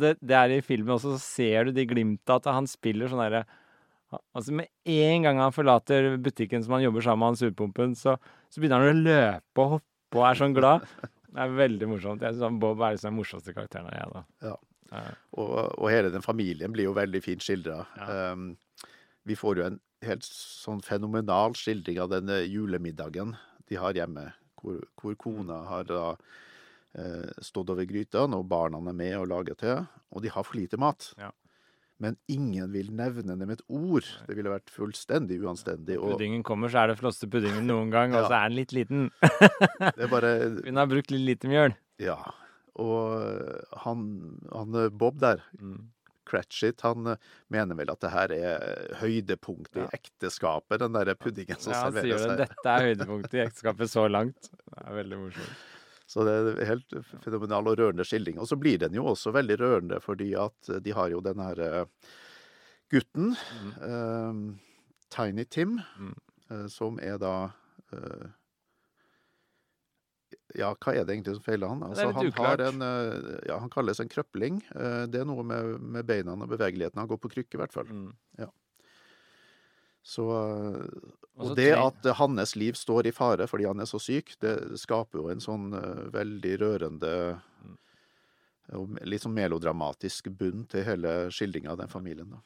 [0.01, 3.21] det, det er i filmen også, så ser du de glimta at han spiller sånn
[3.21, 3.43] derre
[4.35, 8.17] Altså Med en gang han forlater butikken som han jobber sammen med han surpumpen, så,
[8.51, 10.87] så begynner han å løpe og hoppe og er sånn glad.
[11.31, 12.25] Det er veldig morsomt.
[12.27, 14.23] Jeg synes Bob er liksom den morsomste karakteren av jeg, da.
[14.49, 14.57] Ja.
[14.91, 15.05] Ja.
[15.39, 17.85] Og, og hele den familien blir jo veldig fint skildra.
[17.97, 18.33] Ja.
[18.35, 18.53] Um,
[19.29, 23.35] vi får jo en helt sånn fenomenal skildring av denne julemiddagen
[23.71, 26.05] de har hjemme, hvor, hvor kona har da
[26.99, 29.77] eh, stått over gryta når barna er med og lager te,
[30.11, 31.13] og de har for lite mat.
[31.21, 31.31] Ja.
[32.01, 34.07] Men ingen vil nevne det med et ord.
[34.25, 35.99] Det ville vært fullstendig uanstendig.
[36.01, 38.73] Og Puddingen kommer, så er det flotteste puddingen noen gang, og så er den litt
[38.73, 39.11] liten.
[39.21, 40.33] det er bare
[40.67, 41.77] Hun har brukt litt lite mjøl.
[42.01, 42.17] Ja.
[42.81, 44.05] Og han,
[44.53, 45.89] han eh, Bob der, Mm.
[46.31, 47.17] Cratchit, han eh,
[47.51, 51.97] mener vel at det her er høydepunktet i ekteskapet, den der puddingen som Ja, han
[51.99, 52.39] sier jo at.
[52.45, 54.47] Dette er høydepunktet i ekteskapet så langt.
[54.53, 55.67] Det er veldig morsomt.
[56.11, 58.39] Så det er helt fenomenal og rørende skildring.
[58.43, 61.61] Og så blir den jo også veldig rørende fordi at de har jo den her
[62.91, 63.37] gutten, gutten,
[63.83, 64.41] eh,
[65.11, 66.15] Tiny Tim, Mm.
[66.51, 67.51] eh, som er da
[67.93, 68.27] eh,
[70.59, 71.83] Ja, hva er det egentlig som feiler han?
[71.87, 74.61] Altså, han har en eh, Ja, han kalles en krøpling.
[74.75, 76.99] Eh, Det er noe med, med beina og bevegeligheten.
[76.99, 77.87] Han går på krykke, i hvert fall.
[77.87, 78.13] Mm.
[80.03, 80.85] Så eh,
[81.37, 84.35] Og så Og det at hans liv står i fare fordi han er så syk,
[84.41, 85.71] det skaper jo en sånn
[86.13, 87.15] veldig rørende
[87.61, 87.77] Mm.
[88.79, 92.31] og litt sånn melodramatisk bunn til hele skildringa av den familien.
[92.31, 92.39] da.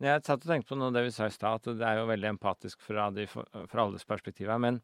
[0.00, 1.98] Jeg satt og tenkte på noe av det vi sa i stad, at det er
[2.02, 4.58] jo veldig empatisk fra, de, fra alles perspektiv her.
[4.60, 4.80] Men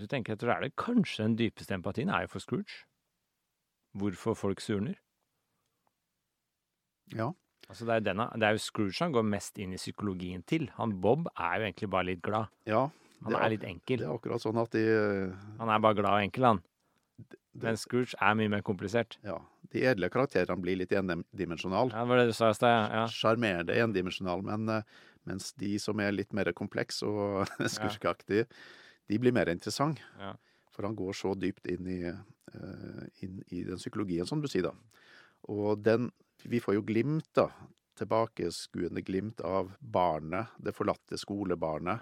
[0.00, 2.84] hvis du tenker etter, er det kanskje den dypeste empatien er jo for Scrooge.
[4.00, 4.96] Hvorfor folk surner.
[7.14, 7.30] Ja.
[7.70, 10.68] Altså det, er denne, det er jo Scrooge han går mest inn i psykologien til.
[10.78, 12.48] Han Bob er jo egentlig bare litt glad.
[12.66, 12.88] ja
[13.22, 13.98] Han er- er litt enkel.
[13.98, 14.84] det er akkurat sånn at de,
[15.58, 16.62] Han er bare glad og enkel, han.
[17.52, 19.18] det- Men Scrooge er mye mer komplisert.
[19.22, 19.38] ja,
[19.70, 21.90] de edle karakterene blir litt endimensjonale.
[21.92, 23.06] Ja, det var det du sa i stad, ja.
[23.06, 24.82] Sjarmerende endimensjonale, men eh,
[25.26, 28.46] mens de som er litt mer komplekse og skurkeaktige,
[29.10, 30.04] de blir mer interessante.
[30.20, 30.34] Ja.
[30.70, 34.70] For han går så dypt inn i, eh, inn i den psykologien, som du sier,
[34.70, 34.74] da.
[35.48, 37.50] Og den Vi får jo glimt, da.
[38.00, 42.00] Tilbakeskuende glimt av barnet, det forlatte skolebarnet.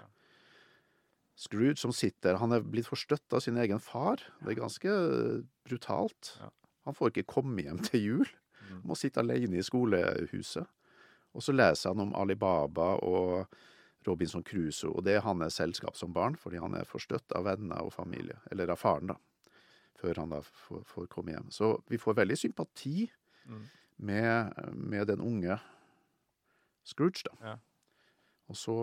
[1.35, 4.15] Scrooge som sitter Han er blitt forstøtt av sin egen far.
[4.41, 6.37] Det er ganske brutalt.
[6.39, 6.49] Ja.
[6.85, 8.31] Han får ikke komme hjem til jul.
[8.69, 8.81] Mm.
[8.85, 10.65] Må sitte alene i skolehuset.
[11.35, 13.51] Og så leser han om Alibaba og
[14.07, 17.81] Robinson Crusoe, og det er hans selskap som barn, fordi han er forstøtt av venner
[17.83, 19.15] og familie, eller av faren, da,
[19.99, 21.49] før han da får, får komme hjem.
[21.51, 23.09] Så vi får veldig sympati
[23.49, 23.63] Mm.
[23.97, 25.55] med, med den unge
[26.85, 27.33] Scrooge, da.
[27.41, 27.55] Ja.
[28.49, 28.75] Og så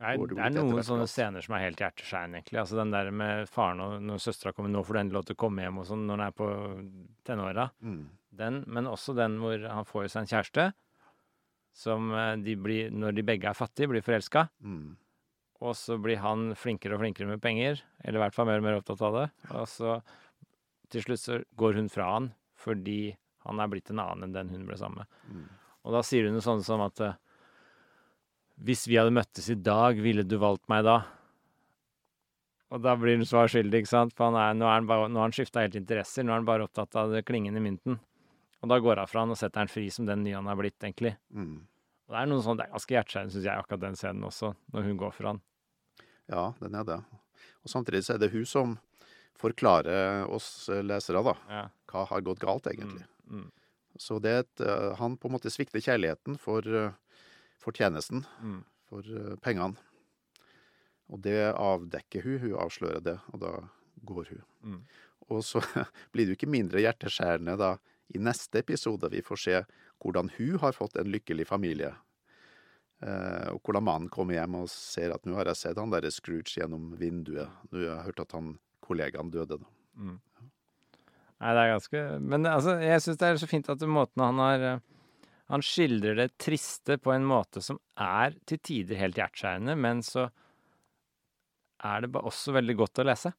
[0.00, 2.58] det det er noen sånne scener som er helt hjerteskjærende, egentlig.
[2.60, 5.36] Altså den der med faren og når søstera kommer, nå får du endelig lov til
[5.36, 6.48] å komme hjem og sånn når han er på
[7.24, 7.68] tenåra.
[7.80, 8.02] mm,
[8.34, 10.66] Den, men også den hvor han får seg en kjæreste
[11.74, 14.46] som eh, de blir, når de begge er fattige, blir forelska.
[14.62, 14.92] mm,
[15.64, 18.66] Og så blir han flinkere og flinkere med penger, eller i hvert fall mer og
[18.68, 19.26] mer opptatt av det.
[19.50, 19.96] Og så
[20.92, 22.30] til slutt så går hun fra han
[22.64, 25.20] fordi han er blitt en annen enn den hun ble sammen med.
[25.32, 25.44] mm.
[25.84, 27.16] Og da sier hun noe sånt som at eh,
[28.64, 31.00] hvis vi hadde møttes i dag, ville du valgt meg da?
[32.72, 34.14] Og da blir hun svar skyldig, ikke sant?
[34.16, 36.24] For han er, nå han, bare- nå har han skifta helt interesser.
[36.24, 37.98] Nå er han bare opptatt av det klingende mynten.
[38.64, 40.56] Og da går hun fra han og setter han fri som den nye han er
[40.56, 41.14] blitt, egentlig.
[41.36, 41.66] Mm.
[42.08, 44.54] Og det er noe sånn, det er ganske hjerteskjærende, syns jeg, akkurat den scenen også,
[44.72, 45.40] når hun går fra han.
[46.32, 46.98] Ja, den er det.
[47.64, 48.74] Og samtidig så er det hun som
[49.40, 51.62] forklarer oss eh, lesere, da, Ja.
[51.92, 53.04] hva har gått galt, egentlig.
[53.28, 53.50] Mm,
[54.00, 56.92] Så det er et, eh, han på en måte svikter kjærligheten for, eh,
[57.60, 58.60] for tjenesten, mm.
[58.88, 59.02] for
[59.44, 59.76] pengene.
[61.12, 63.52] Og det avdekker hun, hun avslører det, og da
[64.04, 64.44] går hun.
[64.64, 64.80] Mm.
[65.30, 65.60] Og så
[66.12, 67.76] blir det jo ikke mindre hjerteskjærende da
[68.12, 69.60] i neste episode vi får se
[70.02, 71.94] hvordan hun har fått en lykkelig familie.
[73.04, 76.06] Eh, og hvordan mannen kommer hjem og ser at nå har jeg sett han der
[76.12, 77.50] Scrooge gjennom vinduet.
[77.70, 79.58] Nå har jeg hørt at han kollegaen døde.
[79.60, 79.70] da.
[79.96, 80.18] Mm.
[81.44, 84.40] Nei, det er ganske Men altså, jeg syns det er så fint at måten han
[84.42, 84.84] har eh,
[85.52, 90.30] Han skildrer det triste på en måte som er til tider helt hjerteskjærende, men så
[91.84, 93.34] er det også veldig godt å lese.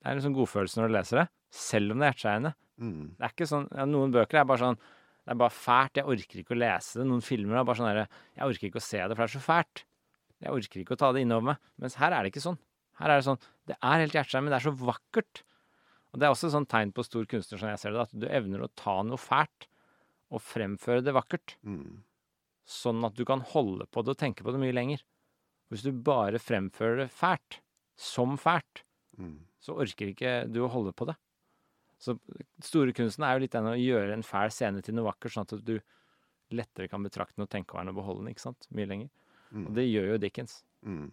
[0.00, 2.52] Det er en sånn godfølelse når du leser det, selv om det er hjerteskjærende.
[2.80, 3.10] Mm.
[3.18, 6.38] Det er ikke sånn, Noen bøker er bare sånn Det er bare fælt, jeg orker
[6.40, 7.04] ikke å lese det.
[7.10, 8.06] Noen filmer er bare sånn derre
[8.38, 9.82] Jeg orker ikke å se det, for det er så fælt.
[10.40, 11.58] Jeg orker ikke å ta det innover meg.
[11.78, 12.58] Mens her er det ikke sånn.
[13.00, 15.42] Her er det sånn Det er helt hjerteskjærende, men det er så vakkert.
[16.10, 18.16] Og det er også et sånn tegn på stor kunstner, som jeg ser det, at
[18.18, 19.68] du evner å ta noe fælt
[20.32, 21.56] og fremføre det vakkert.
[21.66, 22.00] Mm.
[22.66, 25.04] Sånn at du kan holde på det og tenke på det mye lenger.
[25.70, 27.60] Hvis du bare fremfører det fælt,
[27.96, 28.82] som fælt,
[29.20, 29.44] Mm.
[29.60, 31.14] så orker ikke du å holde på det.
[32.00, 32.16] Så
[32.64, 35.46] store kunsten er jo litt den å gjøre en fæl scene til noe vakkert, sånn
[35.48, 35.76] at du
[36.56, 38.66] lettere kan betrakte den og tenke over den og beholde den, ikke sant?
[38.74, 39.10] Mye lenger.
[39.52, 39.66] Mm.
[39.68, 40.62] Og det gjør jo Dickens.
[40.86, 41.10] Mm.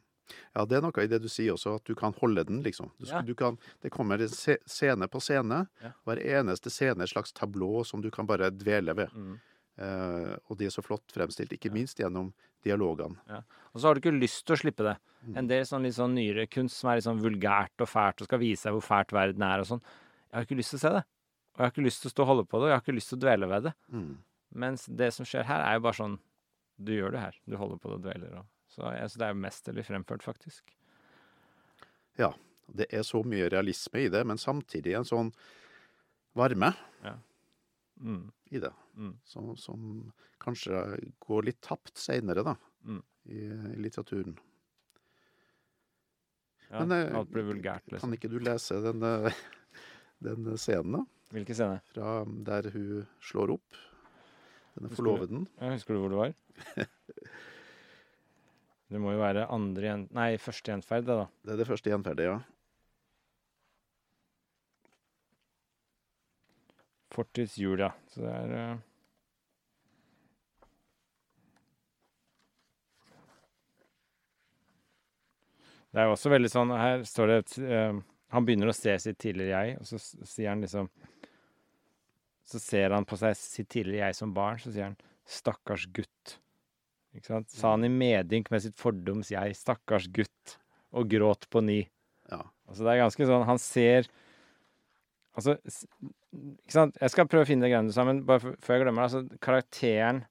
[0.56, 2.90] Ja, det er noe i det du sier også, at du kan holde den, liksom.
[3.00, 3.22] Du, Ja.
[3.22, 5.68] du kan, det kommer en scene på scene.
[5.84, 5.92] Ja.
[6.06, 9.14] Hver eneste scene er et slags tablå som du kan bare dvele ved.
[9.14, 9.38] Mm.
[9.78, 12.34] Eh, og de er så flott fremstilt, ikke minst gjennom
[12.66, 13.20] dialogene.
[13.74, 14.98] Og så har du ikke lyst til å slippe det.
[15.28, 15.38] Mm.
[15.38, 18.28] En del sånn litt sånn nyere kunst som er litt sånn vulgært og fælt og
[18.30, 19.84] skal vise deg hvor fælt verden er og sånn.
[20.38, 21.04] Jeg har ikke lyst til å se det.
[21.58, 22.84] Og jeg har ikke lyst til å stå og holde på det, og jeg har
[22.86, 23.72] ikke lyst til å dvele ved det.
[23.90, 24.12] Mm.
[24.62, 26.20] Mens det som skjer her, er jo bare sånn
[26.78, 27.38] Du gjør det her.
[27.50, 28.36] Du holder på det og dveler.
[28.38, 28.46] Og.
[28.70, 30.76] Så synes det er jo mesterlig fremført, faktisk.
[32.22, 32.30] Ja.
[32.70, 35.34] Det er så mye realisme i det, men samtidig en sånn
[36.38, 36.76] varme
[37.98, 38.28] Mm.
[38.52, 38.70] i det.
[38.96, 39.16] Mm.
[39.26, 42.54] Som, som kanskje går litt tapt seinere, da,
[42.86, 43.02] Mm.
[43.26, 43.40] i,
[43.74, 44.38] i litteraturen.
[46.70, 48.14] Ja, Men, eh, alt blir vulgært, Kan liksom.
[48.14, 49.34] ikke du lese den, eh,
[50.24, 51.04] den scenen, da?
[51.36, 51.82] Hvilken scene?
[51.92, 53.80] Fra der hun slår opp?
[54.78, 55.10] Denne Husker du?
[55.10, 55.48] forloveden.
[55.60, 56.36] Ja, husker du hvor det var?
[58.88, 60.04] Det må jo være andre gjen...
[60.16, 61.26] Nei, første gjenferd, det, da.
[61.44, 62.38] Det er det første gjenferdet, ja.
[67.12, 67.90] Fortids jul, ja.
[68.14, 68.78] Så det er uh...
[75.92, 78.00] Det er jo også veldig sånn Her står det et, eh,
[78.36, 80.90] Han begynner å se sitt tidligere jeg, og så sier han liksom
[82.48, 86.38] Så ser han på seg sitt tidligere jeg som barn, så sier han 'stakkars gutt'.
[87.16, 87.50] Ikke sant?
[87.52, 90.56] Sa han i medynk med sitt fordoms jeg, 'stakkars gutt',
[90.94, 91.88] og gråt på ny.
[92.32, 92.44] ja.
[92.70, 94.08] Altså det er ganske sånn Han ser
[95.38, 96.98] Altså Ikke sant?
[97.00, 99.12] Jeg skal prøve å finne det greiene du sa, men bare før jeg glemmer det.
[99.12, 100.26] Altså karakteren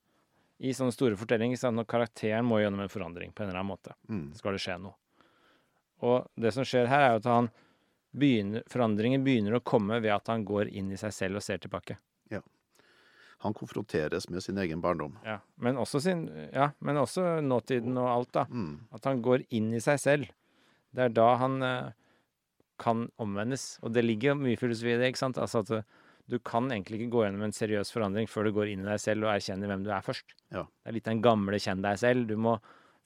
[0.61, 1.77] i sånne store fortellinger sant?
[1.77, 4.35] Når karakteren må gjennom en forandring på en eller annen måte, Mm.
[4.35, 4.95] skal det skje noe.
[6.03, 7.51] Og det som skjer her, er jo at han
[8.17, 11.61] begynner Forandringen begynner å komme ved at han går inn i seg selv og ser
[11.63, 11.99] tilbake.
[13.45, 15.19] Han konfronteres med sin egen barndom.
[15.25, 15.41] Ja.
[15.61, 18.47] Men også sin Ja, men også nåtiden og alt, da.
[18.49, 18.89] Mm.
[18.93, 20.33] At han går inn i seg selv.
[20.97, 21.93] Det er da han eh,
[22.81, 23.77] kan omvendes.
[23.83, 25.13] Og det ligger mye filosofi i det.
[25.13, 25.39] ikke sant?
[25.39, 25.87] Altså at eh,
[26.27, 29.03] du kan egentlig ikke gå gjennom en seriøs forandring før du går inn i deg
[29.05, 30.33] selv og erkjenner hvem du er først.
[30.51, 30.65] Ja.
[30.65, 32.27] Det er litt den gamle 'kjenn deg selv'.
[32.27, 32.57] Du må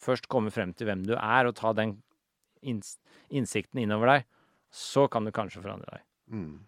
[0.01, 1.99] først komme frem til hvem du er, og ta den
[2.63, 4.31] innsikten innover deg.
[4.71, 6.03] Så kan du kanskje forandre deg.
[6.31, 6.59] Mm.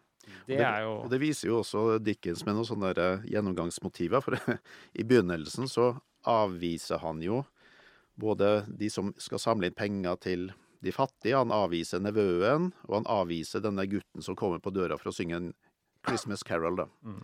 [0.47, 4.23] Det det- jo Og det viser jo også Dickens med noen sånne eh, gjennomgangsmotiver.
[4.23, 4.35] For
[4.99, 7.45] i begynnelsen så avviser han jo
[8.19, 13.07] både de som skal samle inn penger til de fattige, han avviser nevøen, og han
[13.07, 15.53] avviser denne gutten som kommer på døra for å synge en
[16.07, 16.87] Christmas Carol, da.
[17.07, 17.21] Mm.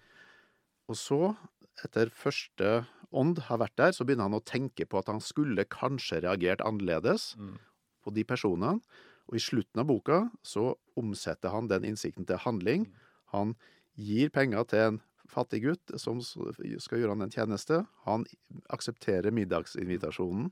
[0.88, 1.36] Og så,
[1.84, 5.64] etter første ånd har vært der, så begynner han å tenke på at han skulle
[5.66, 7.58] kanskje reagert annerledes Mm.
[8.06, 8.80] på de personene.
[9.28, 12.88] Og i slutten av boka så omsetter han den innsikten til handling.
[13.34, 13.54] Han
[13.98, 17.82] gir penger til en fattig gutt som skal gjøre han en tjeneste.
[18.06, 18.24] Han
[18.72, 20.48] aksepterer middagsinvitasjonen,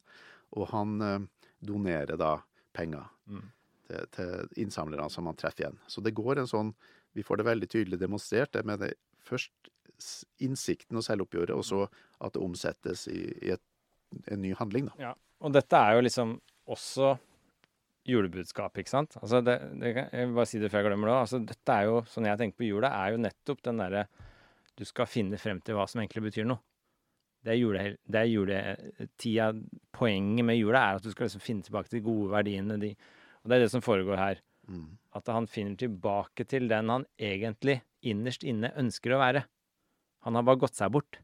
[0.57, 1.23] og han eh,
[1.65, 2.39] donerer da
[2.77, 3.43] penger Mm.
[3.89, 5.79] til, til innsamlerne som han treffer igjen.
[5.91, 6.75] Så det går en sånn
[7.17, 8.53] Vi får det veldig tydelig demonstrert.
[8.53, 8.93] Det med det
[9.25, 9.71] først
[10.45, 11.79] innsikten og selvoppgjøret, og så
[12.21, 13.63] at det omsettes i, i et,
[14.29, 15.15] en ny handling, da.
[15.41, 16.35] Og dette er jo liksom
[16.69, 17.15] også
[18.07, 19.17] julebudskap, ikke sant?
[19.21, 21.19] Altså det, det, jeg vil bare si det før jeg glemmer det.
[21.25, 24.07] Altså dette er jo, sånn jeg tenker på jula, er jo nettopp den derre
[24.77, 26.63] Du skal finne frem til hva som egentlig betyr noe.
[27.47, 29.53] Det er, jule, det er juletida
[29.95, 32.79] Poenget med jula er at du skal liksom finne tilbake til de gode verdiene.
[32.83, 32.91] De,
[33.43, 34.43] og det er det som foregår her.
[34.67, 34.89] Mm.
[35.15, 39.45] At han finner tilbake til den han egentlig innerst inne ønsker å være.
[40.27, 41.21] Han har bare gått seg bort.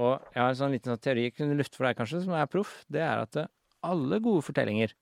[0.00, 2.34] Og jeg har en sånn liten sånn teori jeg kunne lufte for deg, kanskje, som
[2.36, 2.82] er proff.
[2.92, 3.50] Det er at eh,
[3.86, 4.92] alle gode fortellinger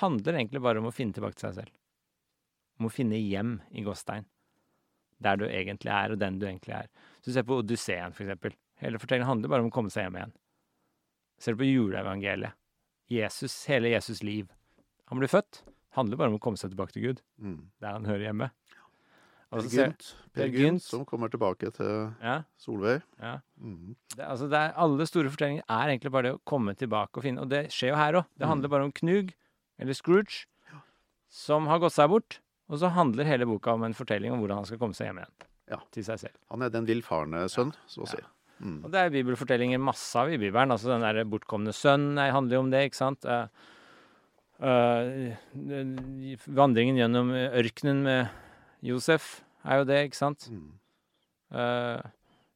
[0.00, 1.74] handler egentlig bare om å finne tilbake til seg selv.
[2.80, 4.24] Om å finne hjem i Gåstein.
[5.22, 6.88] Der du egentlig er, og den du egentlig er.
[7.22, 8.56] Så du ser på Odysseen, for eksempel.
[8.82, 10.32] Hele fortellingen handler bare om å komme seg hjem igjen.
[11.38, 12.52] Ser du på juleevangeliet.
[13.10, 14.48] Jesus, hele Jesus' liv.
[15.10, 15.62] Han blir født.
[15.94, 17.70] Handler bare om å komme seg tilbake til Gud, Mm.
[17.80, 18.50] der han hører hjemme.
[19.54, 20.82] Per Gynt, per Gynt, Gynt.
[20.82, 23.02] som kommer tilbake til Ja, Solveig.
[23.20, 23.36] ja.
[23.60, 23.94] Mm.
[24.16, 27.22] Det, altså det er, alle store fortellinger er egentlig bare det å komme tilbake og
[27.22, 28.26] finne Og det skjer jo her òg.
[28.36, 29.32] Det handler bare om Knug,
[29.80, 30.44] eller Scrooge,
[31.34, 32.38] som har gått seg bort.
[32.72, 35.20] Og så handler hele boka om en fortelling om hvordan han skal komme seg hjem
[35.20, 35.34] igjen.
[35.74, 35.80] Ja.
[35.92, 36.38] Til seg selv.
[36.52, 38.20] Han er den villfarne sønn, så å si.
[38.62, 38.78] Mm.
[38.86, 40.72] Og det er bibelfortellinger masse av i Bibelen.
[40.72, 43.26] Altså den der bortkomne sønn handler jo om det, ikke sant.
[43.28, 43.48] Uh,
[44.64, 45.34] uh,
[46.46, 48.40] vandringen gjennom ørkenen med
[48.84, 50.48] Josef er jo det, ikke sant.
[50.52, 50.68] Mm.
[51.54, 52.00] Uh,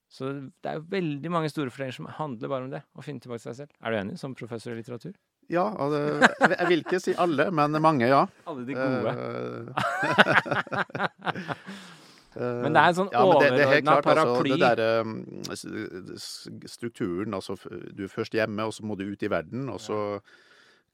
[0.08, 2.84] så det er jo veldig mange store fortellinger som handler bare om det.
[2.96, 3.74] Å finne tilbake til seg selv.
[3.82, 5.16] Er du enig, som professor i litteratur?
[5.48, 5.64] Ja,
[6.44, 8.26] jeg vil ikke si alle, men mange, ja.
[8.48, 9.14] Alle de gode.
[9.14, 9.66] Eh,
[12.62, 15.42] Men det er en sånn ja, er helt klart, altså, det der, um,
[16.70, 19.98] strukturen, altså du er først hjemme, og så må du ut i verden, og så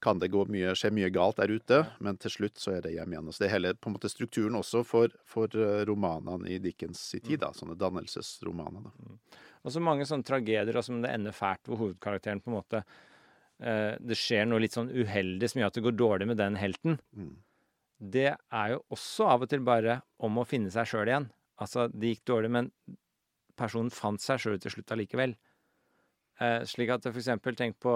[0.04, 2.92] kan det gå mye, skje mye galt der ute, men til slutt så er det
[2.94, 3.30] hjem igjen.
[3.32, 7.00] Så det er hele på en måte strukturen også for, for eh, romanene i Dickens
[7.16, 8.84] i tid, da, sånne dannelsesromaner.
[8.84, 9.40] Da.
[9.64, 13.00] Og så mange sånne tragedier som det ender fælt hvor hovedkarakteren på en måte eh,
[13.58, 16.96] Det skjer noe litt sånn uheldig som gjør at det går dårlig med den helten.
[17.14, 17.36] Mm.
[18.14, 21.28] Det er jo også av og til bare om å finne seg sjøl igjen.
[21.62, 22.70] Altså, det gikk dårlig, men
[23.58, 25.36] personen fant seg sjøl til slutt allikevel.
[26.42, 27.94] Eh, slik at for eksempel tenk på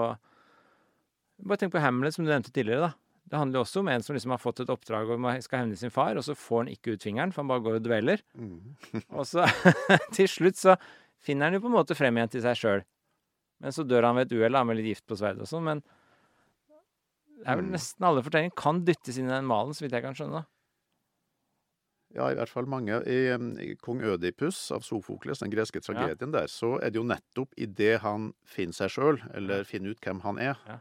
[1.39, 2.89] Bare tenk på Hamlet, som du nevnte tidligere.
[2.89, 3.09] da.
[3.31, 5.77] Det handler jo også om en som liksom har fått et oppdrag og skal hevne
[5.79, 8.23] sin far, og så får han ikke ut fingeren, for han bare går og dveler.
[8.35, 8.75] Mm.
[9.17, 9.45] Og så
[10.17, 10.75] til slutt så
[11.23, 12.83] finner han jo på en måte frem igjen til seg sjøl.
[13.61, 15.63] Men så dør han ved et uhell, han er litt gift på sverdet og sånn,
[15.67, 15.81] men
[17.39, 17.71] det er vel Mm.
[17.75, 20.41] nesten alle fortellinger kan dyttes inn i den malen, så vidt jeg kan skjønne.
[20.41, 20.45] da.
[22.15, 23.03] Ja, i hvert fall mange.
[23.05, 27.03] I, um, i Kong Ødipus av Sofokles, den greske tragedien der, så er det jo
[27.05, 30.79] nettopp idet han finner seg sjøl, eller finner ut hvem han er, Ja.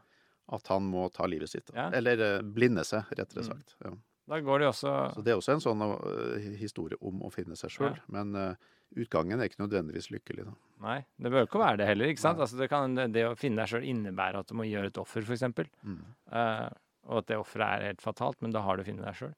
[0.50, 1.70] at han må ta livet sitt.
[1.74, 1.90] Ja.
[1.92, 3.50] Eller eh, blinde seg, rettere Mm.
[3.52, 3.74] sagt.
[3.84, 3.90] Ja.
[4.28, 7.56] Da går det også Så det er også en sånn uh, historie om å finne
[7.56, 7.94] seg sjøl.
[7.96, 8.02] Ja.
[8.08, 8.54] Men eh,
[8.96, 10.54] utgangen er ikke nødvendigvis lykkelig, da.
[10.84, 12.40] Nei, det bør ikke være det heller, ikke sant?
[12.40, 15.26] Altså, det, kan, det å finne deg sjøl innebære at du må gjøre et offer,
[15.26, 15.48] f.eks.
[15.82, 16.04] Mm.
[16.30, 16.68] Uh,
[17.08, 19.34] og at det offeret er helt fatalt, men da har du funnet deg sjøl.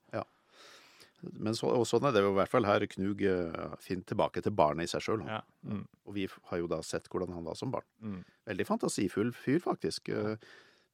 [1.21, 4.43] Men så, og sånn er det jo i hvert fall her Knug uh, finner tilbake
[4.45, 5.25] til barnet i seg sjøl.
[5.29, 5.43] Ja.
[5.69, 5.85] Mm.
[6.09, 7.87] Og vi har jo da sett hvordan han var som barn.
[8.01, 8.23] Mm.
[8.49, 10.13] Veldig fantasifull fyr, faktisk.
[10.13, 10.37] Uh,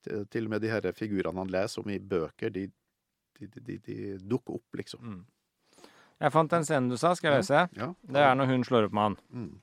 [0.06, 2.66] til, til og med de her figurene han leser om i bøker, de,
[3.38, 5.02] de, de, de, de dukker opp, liksom.
[5.02, 5.24] Mm.
[6.22, 7.62] Jeg fant den scenen du sa, skal jeg lese?
[7.76, 7.90] Ja.
[8.08, 9.16] Det er når hun slår opp med han.
[9.36, 9.54] Mm.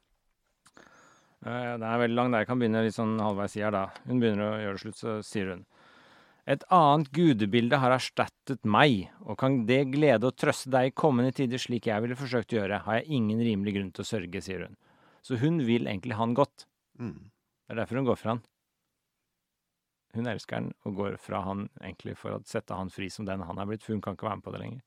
[1.45, 2.43] Eh, Den er veldig lang, der.
[2.43, 3.87] Jeg kan begynne litt sånn halvveis i her, da.
[4.05, 5.65] Hun begynner å gjøre det slutt, så sier hun.
[6.53, 11.31] Et annet gudebilde har erstattet meg, og kan det glede og trøste deg i kommende
[11.35, 14.41] tider slik jeg ville forsøkt å gjøre, har jeg ingen rimelig grunn til å sørge,
[14.43, 14.75] sier hun.
[15.23, 16.65] Så hun vil egentlig han godt.
[16.99, 17.31] Mm.
[17.63, 18.43] Det er derfor hun går fra han.
[20.13, 23.41] Hun elsker han og går fra han egentlig for å sette han fri som den
[23.47, 24.83] han er blitt, for hun kan ikke være med på det lenger.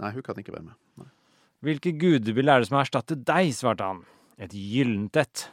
[0.00, 0.80] Nei, hun kan ikke være med.
[1.64, 4.00] Hvilke gudebilde er det som har erstattet deg, svarte han.
[4.36, 5.44] Et gyllent et.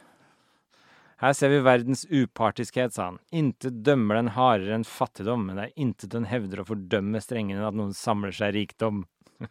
[1.22, 3.20] Her ser vi verdens upartiskhet, sa han.
[3.32, 7.62] Intet dømmer den hardere enn fattigdom, men det er intet den hevder å fordømme strengere
[7.62, 9.04] enn at noen samler seg rikdom.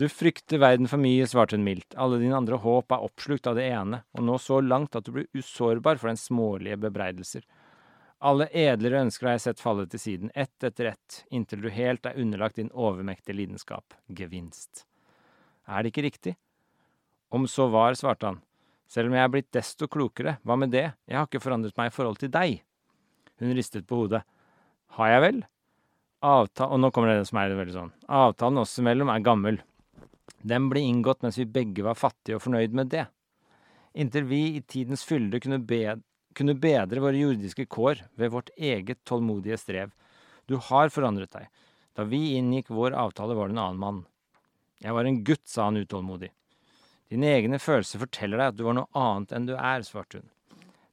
[0.00, 1.94] du frykter verden for mye, svarte hun mildt.
[1.94, 5.14] Alle dine andre håp er oppslukt av det ene, og nå så langt at du
[5.14, 7.46] blir usårbar for den smålige bebreidelser.
[8.26, 12.10] Alle edlere ønsker har jeg sett falle til siden, ett etter ett, inntil du helt
[12.10, 14.84] er underlagt din overmektige lidenskap, gevinst.
[15.66, 16.36] Er det ikke riktig?
[17.34, 18.40] Om så var, svarte han.
[18.86, 21.90] Selv om jeg er blitt desto klokere, hva med det, jeg har ikke forandret meg
[21.90, 22.60] i forhold til deg.
[23.42, 24.22] Hun ristet på hodet.
[24.96, 25.40] Har jeg vel?
[26.24, 27.92] Avta og nå kommer det som er veldig sånn.
[28.06, 29.60] Avtalen oss imellom er gammel.
[30.46, 33.04] Den ble inngått mens vi begge var fattige og fornøyd med det.
[33.98, 35.98] Inntil vi i tidens fylde kunne, be
[36.36, 39.92] kunne bedre våre jordiske kår ved vårt eget tålmodige strev.
[40.46, 41.48] Du har forandret deg.
[41.96, 44.02] Da vi inngikk vår avtale, var du en annen mann.
[44.86, 46.28] Jeg var en gutt, sa han utålmodig.
[47.10, 50.28] Dine egne følelser forteller deg at du var noe annet enn du er, svarte hun.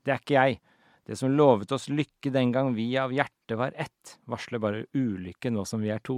[0.01, 0.60] Det er ikke jeg.
[1.06, 5.51] Det som lovet oss lykke den gang vi av hjertet var ett, varsler bare ulykke
[5.53, 6.17] nå som vi er to.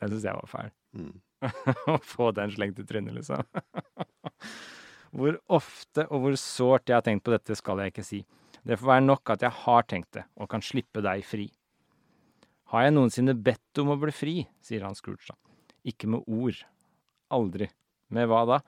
[0.00, 0.72] Den syns jeg var fæl.
[0.96, 1.14] Mm.
[1.92, 3.44] Å få den slengt i trynet, liksom.
[5.16, 8.22] hvor ofte og hvor sårt jeg har tenkt på dette, skal jeg ikke si.
[8.62, 11.48] Det får være nok at jeg har tenkt det, og kan slippe deg fri.
[12.72, 15.36] Har jeg noensinne bedt om å bli fri, sier han Scrooge da.
[15.84, 16.62] Ikke med ord.
[17.32, 17.68] Aldri.
[18.12, 18.60] Med hva da?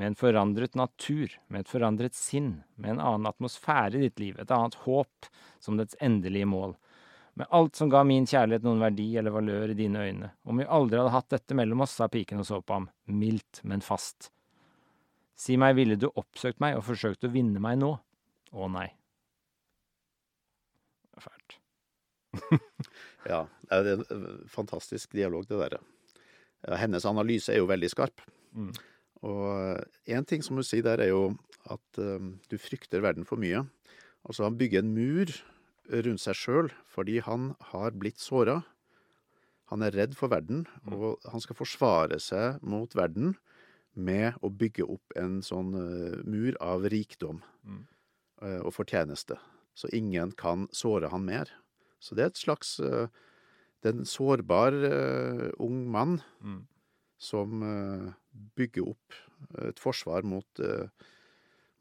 [0.00, 4.38] Med en forandret natur, med et forandret sinn, med en annen atmosfære i ditt liv,
[4.38, 5.28] et annet håp
[5.60, 6.76] som dets endelige mål.
[7.38, 10.30] Med alt som ga min kjærlighet noen verdi eller valør i dine øyne.
[10.42, 13.62] Om vi aldri hadde hatt dette mellom oss, sa piken og så på ham, mildt,
[13.62, 14.30] men fast.
[15.40, 17.94] Si meg, ville du oppsøkt meg og forsøkt å vinne meg nå?
[18.52, 18.88] Å nei.
[21.20, 21.60] Fælt.
[23.28, 25.74] Ja, det er en eh, fantastisk dialog, det der.
[26.68, 28.20] Hennes analyse er jo veldig skarp.
[28.52, 28.72] Mm.
[29.22, 31.22] Og én ting som hun sier der, er jo
[31.70, 32.18] at eh,
[32.50, 33.64] du frykter verden for mye.
[34.26, 35.32] Altså, han bygger en mur
[35.90, 38.60] rundt seg sjøl fordi han har blitt såra.
[39.70, 40.92] Han er redd for verden, Mm.
[40.94, 43.36] og han skal forsvare seg mot verden
[43.94, 47.86] med å bygge opp en sånn uh, mur av rikdom Mm.
[48.42, 49.36] uh, og fortjeneste,
[49.74, 51.50] så ingen kan såre han mer.
[52.00, 53.06] Så det er et slags eh,
[53.80, 56.66] Det er en sårbar uh, ung mann Mm.
[57.20, 58.12] som uh,
[58.56, 59.16] bygger opp
[59.66, 60.88] et forsvar mot, uh,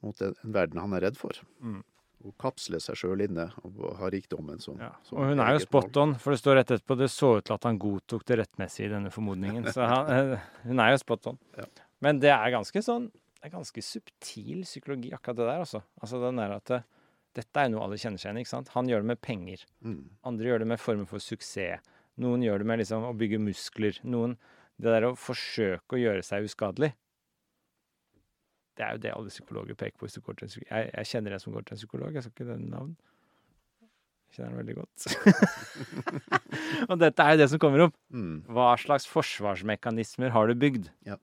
[0.03, 1.35] mot en, en verden han er redd for.
[1.59, 1.81] Mm.
[2.27, 4.91] Og kapsler seg sjøl inne og har rikdommen som, Ja.
[5.07, 7.45] som Og hun er jo spot on, for det står rett etterpå det så ut
[7.47, 9.69] til at han godtok det rettmessige i denne formodningen.
[9.71, 11.39] Så han, eh, hun er jo spot on.
[11.55, 11.67] Ja.
[12.03, 13.07] Men det er ganske sånn
[13.39, 15.79] det er ganske subtil psykologi, akkurat det der, altså.
[16.03, 16.79] Altså den der at det,
[17.37, 18.71] dette er jo noe alle kjenner seg igjen ikke sant.
[18.73, 19.65] Han gjør det med penger.
[19.85, 20.01] Mm.
[20.29, 21.83] Andre gjør det med former for suksess.
[22.19, 23.99] Noen gjør det med liksom å bygge muskler.
[24.03, 24.39] Noen
[24.79, 26.93] Det der å forsøke å gjøre seg uskadelig.
[28.79, 30.69] Det er jo det alle psykologer peker på hvis du går til en psykolog.
[30.71, 32.93] Jeg, jeg kjenner en som går til en psykolog, jeg skal ikke nevne navn.
[34.29, 35.07] Jeg kjenner den veldig godt.
[36.89, 37.97] og dette er jo det som kommer opp.
[38.07, 38.37] Mm.
[38.55, 40.87] Hva slags forsvarsmekanismer har du bygd?
[41.09, 41.19] Ja.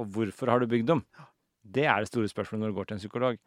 [0.00, 1.04] Og hvorfor har du bygd dem?
[1.62, 3.42] Det er det store spørsmålet når du går til en psykolog.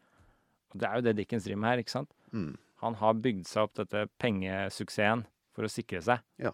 [0.76, 2.12] Det er jo det Dickens driver med her, ikke sant?
[2.36, 2.54] Mm.
[2.84, 5.24] Han har bygd seg opp dette pengesuksessen
[5.56, 6.20] for å sikre seg.
[6.44, 6.52] Ja.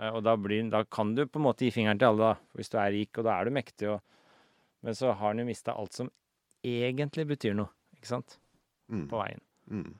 [0.00, 2.54] Eh, Og da, blir, da kan du på en måte gi fingeren til alle, da,
[2.58, 3.92] hvis du er rik, og da er du mektig.
[3.94, 4.00] Og,
[4.82, 6.10] men så har han jo mista alt som
[6.66, 8.38] egentlig betyr noe, ikke sant,
[8.90, 9.06] Mm.
[9.08, 9.40] på veien.
[9.72, 9.94] Mm.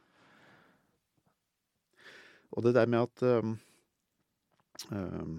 [2.52, 3.55] Og det der med at um,
[4.92, 5.38] um,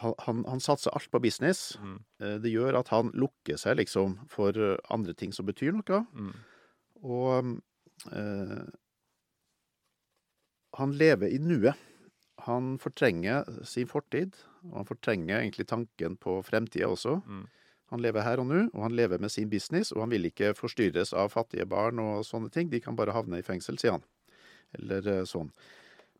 [0.00, 1.78] han, han, han satser alt på business.
[1.80, 1.98] Mm.
[2.22, 6.02] Eh, Det gjør at han lukker seg liksom for eh, andre ting som betyr noe.
[6.14, 6.32] Mm.
[7.04, 7.54] Og
[8.12, 8.66] eh,
[10.80, 11.86] han lever i nuet.
[12.46, 14.36] Han fortrenger sin fortid,
[14.70, 17.18] og han fortrenger egentlig tanken på fremtida også.
[17.26, 17.42] Mm.
[17.90, 20.54] Han lever her og nå, og han lever med sin business, og han vil ikke
[20.56, 22.70] forstyrres av fattige barn og sånne ting.
[22.70, 24.06] De kan bare havne i fengsel, sier han.
[24.78, 25.50] Eller eh, sånn.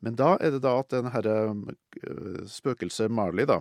[0.01, 3.61] Men da er det da at den herre eh, spøkelset Marley, da,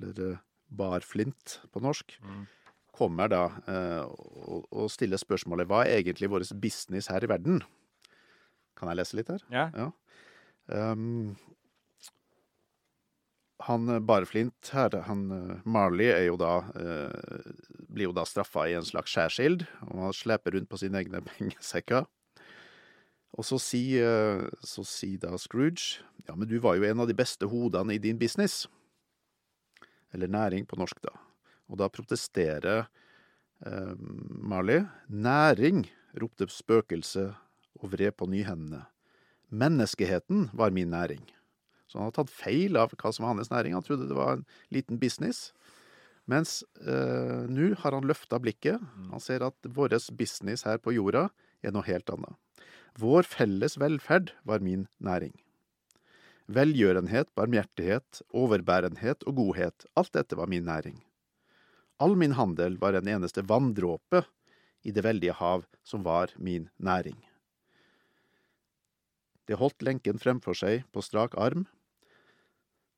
[0.00, 2.46] eller Bar Barflint på norsk, Mm.
[2.94, 7.62] kommer da eh, og, og stiller spørsmålet hva er egentlig vår business her i verden?
[8.78, 9.42] Kan jeg lese litt her?
[9.50, 9.90] Ja.
[10.66, 11.34] Um,
[13.68, 17.54] han eh, Barflint her, han eh, Marley, er jo da eh,
[17.88, 21.22] blir jo da straffa i en slags skjærsild, og han sleper rundt på sine egne
[21.30, 22.08] pengesekker.
[23.34, 27.16] Og så sier eh, sier da Scrooge ja, men du var jo en av de
[27.16, 28.64] beste hodene i din business.
[30.14, 31.12] Eller næring på norsk, da.
[31.68, 32.86] Og da protesterer
[33.66, 33.94] eh,
[34.40, 34.86] Marley.
[35.08, 35.84] Næring,
[36.16, 37.34] ropte spøkelset
[37.82, 38.84] og vred på nyhendene.
[39.54, 41.26] Menneskeheten var min næring.
[41.90, 43.74] Så han har tatt feil av hva som var hans næring.
[43.76, 45.50] Han trodde det var en liten business.
[46.30, 48.80] Mens eh, nå har han løfta blikket.
[49.10, 51.28] Han ser at vår business her på jorda
[51.60, 52.38] er noe helt annet.
[52.94, 55.34] Vår felles velferd var min næring.
[56.46, 61.00] Velgjørenhet, barmhjertighet, overbærenhet og godhet, alt dette var min næring.
[61.98, 64.22] All min handel var en eneste vanndråpe
[64.84, 67.18] i det veldige hav som var min næring.
[69.48, 71.66] Det holdt lenken fremfor seg på strak arm,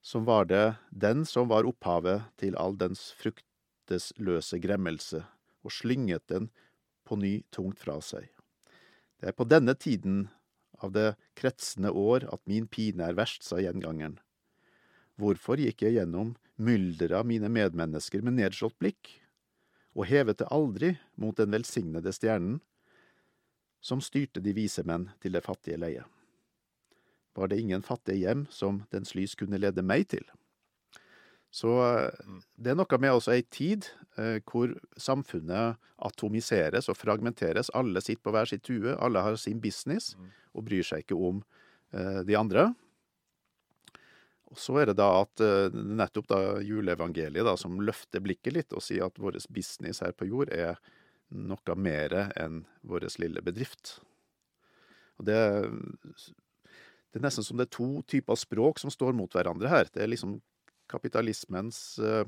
[0.05, 5.25] som var det den som var opphavet til all dens fruktesløse gremmelse,
[5.65, 6.51] og slynget den
[7.09, 8.36] på ny tungt fra seg.
[9.21, 10.27] Det er på denne tiden
[10.85, 14.19] av det kretsende år at min pine er verst, sa gjengangeren.
[15.17, 19.15] Hvorfor gikk jeg gjennom mylderet av mine medmennesker med nedslått blikk,
[19.97, 22.61] og hevet det aldri mot den velsignede stjernen,
[23.81, 26.05] som styrte de vise menn til det fattige leie?
[27.37, 30.25] Var det ingen fattige hjem som dens lys kunne lede meg til?
[31.55, 33.89] Så eh, det er noe med også ei tid
[34.19, 37.73] eh, hvor samfunnet atomiseres og fragmenteres.
[37.75, 40.15] Alle sitter på hver sitt tue, alle har sin business
[40.57, 41.41] og bryr seg ikke om
[41.93, 42.71] eh, de andre.
[44.53, 48.77] Og så er det da at eh, nettopp da juleevangeliet da, som løfter blikket litt
[48.77, 50.79] og sier at vår business her på jord er
[51.35, 53.99] noe mer enn vår lille bedrift.
[55.19, 55.39] Og det,
[57.11, 59.91] det er nesten som det er to typer språk som står mot hverandre her.
[59.91, 60.39] Det er liksom
[60.89, 62.25] kapitalismens eh,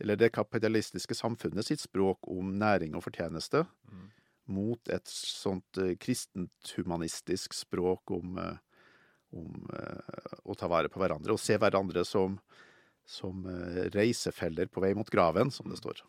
[0.00, 4.10] Eller det kapitalistiske samfunnet sitt språk om næring og fortjeneste Mm.
[4.46, 8.56] mot et sånt eh, kristent humanistisk språk om, eh,
[9.32, 9.66] om
[10.44, 12.38] å ta vare på hverandre og se hverandre som,
[13.04, 13.44] som
[13.94, 16.02] reisefeller på vei mot graven, som det står.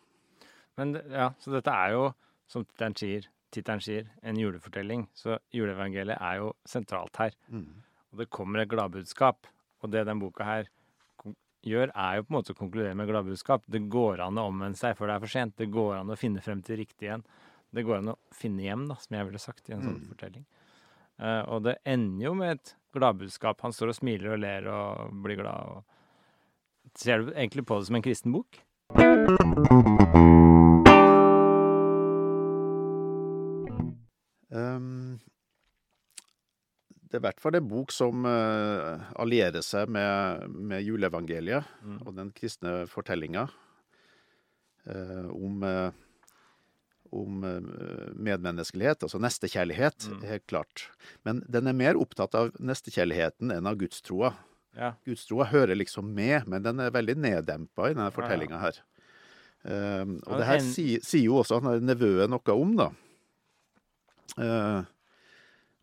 [0.76, 2.14] Men ja, så dette er jo,
[2.46, 5.08] som tittelen sier, tittelen sier, en julefortelling.
[5.14, 7.34] Så juleevangeliet er jo sentralt her.
[8.12, 9.48] Og det kommer et gladbudskap.
[9.82, 10.68] Og det den boka her
[11.66, 13.64] gjør, er jo på en måte å konkludere med gladbudskap.
[13.70, 15.56] Det går an å omvende seg før det er for sent.
[15.58, 17.24] Det går an å finne frem til riktig igjen.
[17.74, 20.08] Det går an å finne hjem, da, som jeg ville sagt i en sånn Mm.
[20.08, 20.46] fortelling.
[21.18, 23.60] Uh, og det ender jo med et gladbudskap.
[23.62, 25.60] Han står og smiler og ler og blir glad.
[25.68, 25.84] og
[26.94, 28.62] Ser du egentlig på det som en kristen bok?
[37.06, 42.00] Det er i hvert fall en bok som uh, allierer seg med, med juleevangeliet Mm.
[42.06, 43.44] og den kristne fortellinga
[44.90, 45.90] uh, om, uh,
[47.14, 50.24] om uh, medmenneskelighet, altså nestekjærlighet, Mm.
[50.26, 50.88] helt klart.
[51.24, 54.34] Men den er mer opptatt av nestekjærligheten enn av gudstroa.
[54.76, 54.92] Ja.
[55.06, 58.82] Gudstroa hører liksom med, men den er veldig neddempa i denne fortellinga her.
[59.66, 62.90] Og det her sier, si jo også han nevøen noe om, da.
[64.36, 64.82] Eh,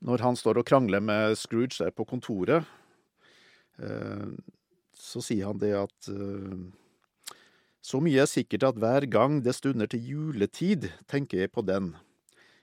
[0.04, 2.68] når han står og krangler med Scrooge der på kontoret,
[3.80, 4.32] eh,
[4.93, 6.64] så sier han det at eh,
[7.84, 11.89] Så mye er sikkert at hver gang det stunder til juletid, tenker jeg på den.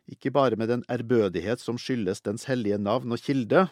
[0.08, 3.66] Ikke bare med den ærbødighet som skyldes dens hellige navn og kilde,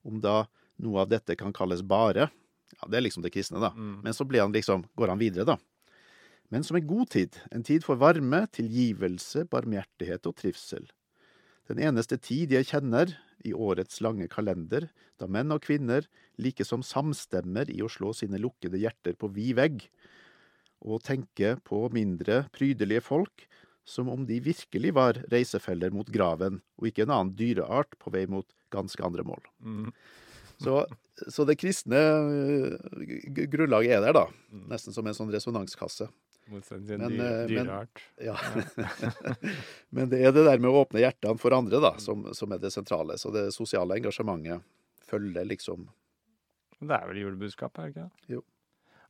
[0.00, 0.46] om da
[0.80, 2.30] noe av dette kan kalles bare.
[2.80, 3.74] Ja, Det er liksom det kristne, da.
[3.76, 4.00] Mm.
[4.08, 5.58] Men så blir han liksom, går han videre, da.
[6.48, 10.88] Men som en god tid, en tid for varme, tilgivelse, barmhjertighet og trivsel.
[11.66, 13.10] Den eneste tid jeg kjenner
[13.46, 14.88] i årets lange kalender,
[15.18, 16.06] da menn og kvinner
[16.42, 19.86] likesom samstemmer i å slå sine lukkede hjerter på vid vegg,
[20.86, 23.46] og tenke på mindre prydelige folk
[23.86, 28.26] som om de virkelig var reisefeller mot graven, og ikke en annen dyreart på vei
[28.30, 29.42] mot ganske andre mål.
[29.62, 29.90] Mm.
[30.62, 30.80] Så,
[31.30, 34.24] så det kristne øh, grunnlaget er der, da.
[34.72, 36.08] Nesten som en sånn resonanskasse.
[36.46, 38.02] Men, en dyre, eh, men- dyreart.
[38.22, 38.36] Ja.
[39.96, 42.60] Men det er det der med å åpne hjertene for andre da, som, som er
[42.62, 43.16] det sentrale.
[43.18, 44.62] Så det sosiale engasjementet
[45.06, 45.88] følger liksom
[46.80, 48.36] Det er vel julebudskapet, er det ikke det?
[48.36, 48.42] Jo.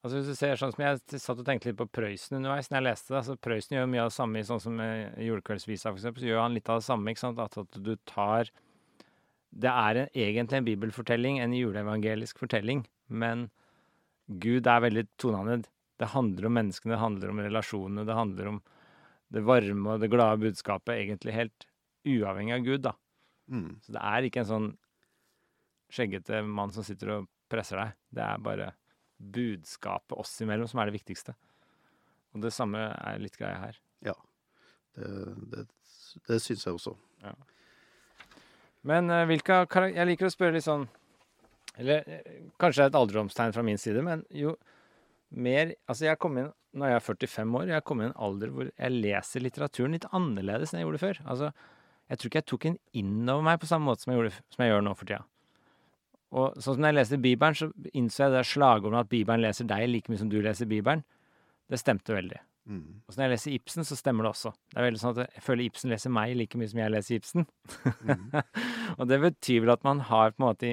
[0.05, 2.77] Altså hvis du ser sånn som Jeg satt og tenkte litt på Prøysen underveis når
[2.79, 3.19] jeg leste det.
[3.23, 6.23] altså Prøysen gjør mye av det samme i sånn som eh, Julekveldsvisa, for eksempel.
[6.23, 7.11] Så gjør han litt av det samme.
[7.11, 7.41] ikke sant?
[7.43, 8.53] At, at du tar
[9.51, 13.49] Det er en, egentlig en bibelfortelling, en juleevangelisk fortelling, men
[14.29, 15.69] Gud er veldig toneannet.
[15.97, 18.59] Det handler om menneskene, det handler om relasjonene, det handler om
[19.35, 21.67] det varme og det glade budskapet, egentlig helt
[22.07, 22.93] uavhengig av Gud, da.
[23.51, 24.69] mm, Så det er ikke en sånn
[25.91, 27.97] skjeggete mann som sitter og presser deg.
[28.15, 28.71] Det er bare
[29.17, 31.35] budskapet oss imellom som er det viktigste.
[32.35, 33.81] Og det samme er litt greia her.
[34.97, 35.09] Det,
[35.53, 35.67] det,
[36.29, 36.95] det syns jeg også.
[38.87, 40.87] Men uh, hvilke Jeg liker å spørre litt sånn
[41.81, 44.55] Eller eh, kanskje det er et alderdomstegn fra min side, men jo
[45.31, 48.19] mer Altså, jeg kom inn når jeg er 45 år, jeg kom inn i en
[48.27, 51.21] alder hvor jeg leser litteraturen litt annerledes enn jeg gjorde før.
[51.25, 51.49] Altså,
[52.11, 54.63] jeg tror ikke jeg tok den innover meg på samme måte som jeg, gjorde, som
[54.65, 55.23] jeg gjør nå for tida.
[56.37, 59.69] Og sånn som når jeg leste Bibelen, så innså jeg det slagordet at Bibelen leser
[59.71, 61.03] deg like mye som du leser Bibelen.
[61.71, 62.43] Det stemte veldig.
[62.67, 64.51] Mm, Og så når jeg leser Ibsen, så stemmer det også.
[64.75, 67.19] Det er veldig sånn at Jeg føler Ibsen leser meg like mye som jeg leser
[67.21, 67.47] Ibsen.
[68.05, 68.25] mm,
[68.99, 70.73] og det betyr vel at man har på en måte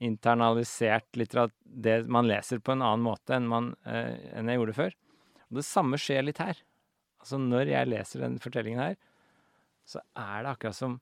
[0.00, 4.76] internalisert litterat det man leser på en annen måte enn, man, eh, enn jeg gjorde
[4.78, 4.96] før.
[5.50, 6.58] Og det samme skjer litt her.
[7.20, 8.98] Altså Når jeg leser den fortellingen her,
[9.84, 10.98] så er det akkurat som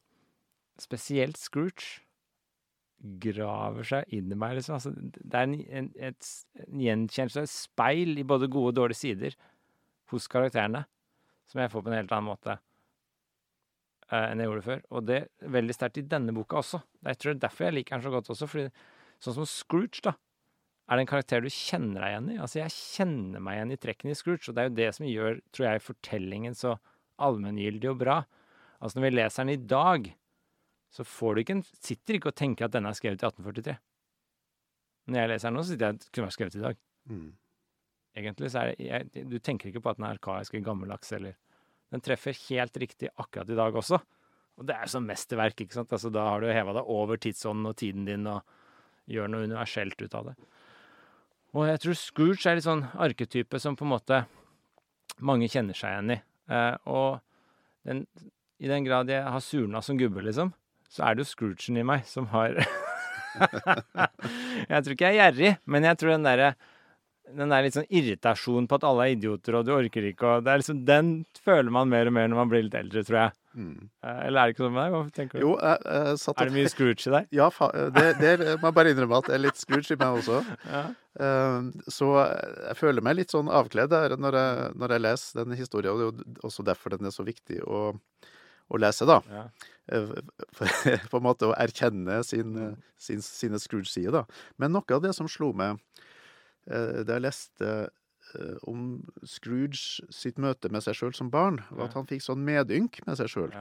[0.80, 2.02] spesielt Scrooge
[2.98, 4.56] graver seg inn i meg.
[4.58, 4.78] Liksom.
[4.78, 6.30] Altså, det er en, en, et,
[6.64, 9.36] en gjenkjennelse, et speil i både gode og dårlige sider
[10.10, 10.82] hos karakterene,
[11.46, 12.58] som jeg får på en helt annen måte
[14.14, 14.84] enn jeg gjorde før.
[14.94, 16.80] Og det er veldig sterkt i denne boka også.
[17.04, 18.48] Jeg tror det er derfor jeg liker den så godt også.
[18.48, 18.68] fordi
[19.24, 20.14] sånn som Scrooge, da,
[20.88, 22.38] er det en karakter du kjenner deg igjen i.
[22.40, 25.08] Altså, jeg kjenner meg igjen i trekkene i Scrooge, og det er jo det som
[25.08, 26.78] gjør, tror jeg, fortellingen så
[27.20, 28.22] allmenngyldig og bra.
[28.78, 30.08] Altså, når vi leser den i dag,
[30.94, 33.76] så får du ikke en, sitter ikke og tenker at denne er skrevet i 1843.
[35.08, 36.80] Når jeg leser den nå, så sitter jeg at kunne vært skrevet i dag.
[37.12, 37.28] mm.
[38.18, 41.12] Egentlig så er det, jeg, Du tenker ikke på at den er arkaisk eller gammeldags,
[41.14, 41.36] eller
[41.92, 43.98] Den treffer helt riktig akkurat i dag også.
[44.58, 45.92] Og det er jo som mesterverk, ikke sant.
[45.94, 48.42] Altså, da har du heva deg over tidsånden og tiden din og
[49.08, 50.34] gjør noe universelt ut av det.
[51.56, 54.18] Og jeg tror Scrooge er litt sånn arketype som på en måte
[55.24, 56.18] mange kjenner seg igjen i.
[56.52, 57.22] Eh, og
[57.88, 58.04] den,
[58.60, 60.52] i den grad jeg har surna som gubbe, liksom,
[60.92, 62.58] så er det jo Scroogen i meg som har
[63.38, 66.52] Jeg tror ikke jeg er gjerrig, men jeg tror den derre
[67.36, 70.44] den der litt sånn irritasjon på at alle er idioter og du orker ikke og
[70.46, 71.10] det er liksom, Den
[71.44, 73.32] føler man mer og mer når man blir litt eldre, tror jeg.
[73.58, 73.88] Mm.
[74.04, 74.94] Eh, Eller er det ikke sånn med deg?
[74.94, 75.44] Hva tenker du?
[75.44, 77.28] Jo, jeg, jeg satt Er det mye Scrooge i deg?
[77.40, 77.48] Ja,
[77.98, 80.40] det, det må jeg bare innrømme at det er litt Scrooge i meg også.
[80.76, 80.82] Ja.
[81.18, 85.94] Eh, Så jeg føler meg litt sånn avkledd når jeg, når jeg leser den historien,
[85.94, 87.82] og det er jo også derfor den er så viktig å,
[88.68, 89.18] å lese, da.
[89.32, 89.44] Ja.
[89.90, 90.12] Eh,
[91.10, 92.54] på en måte å erkjenne sin,
[93.00, 94.24] sin, sine Scrooge-sider, da.
[94.60, 95.80] Men noe av det som slo meg
[96.70, 101.88] eh, da jeg leste eh, om Scrooge sitt møte med seg sjøl som barn, var
[101.88, 103.52] at han fikk sånn medynk med seg sjøl.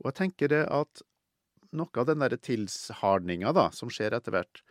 [0.00, 1.04] Og jeg tenker det at
[1.76, 4.62] noe av den derre tilhardninga da, som skjer etter hvert,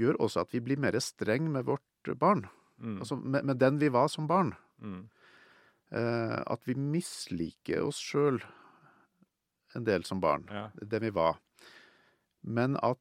[0.00, 2.46] gjør også at vi blir mer streng med vårt barn.
[2.78, 2.98] Mm.
[3.02, 4.54] Altså med, med den vi var som barn.
[4.82, 5.04] Mm.
[5.94, 8.40] Eh, at vi misliker oss sjøl
[9.74, 10.46] en del som barn.
[10.50, 10.68] Ja.
[10.74, 11.38] Det vi var.
[12.44, 12.98] Men at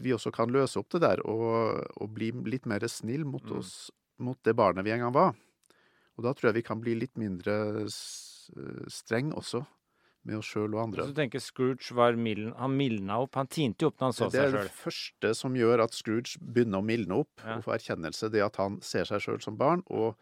[0.00, 3.62] vi også kan løse opp det der og, og bli litt mer snill mot Mm.
[4.24, 5.34] mot det barnet vi en gang var.
[6.18, 9.60] Og da tror jeg vi kan bli litt mindre eh, streng også
[10.24, 11.04] med oss sjøl og andre.
[11.06, 13.36] Så du tenker Scrooge var mild, han mildna opp.
[13.38, 14.72] Han tinte jo opp når han så Det er det sjøl.
[14.82, 17.56] første som gjør at Scrooge begynner å mildne opp Ja.
[17.56, 20.16] og få erkjennelse, det at han ser seg sjøl som barn, og,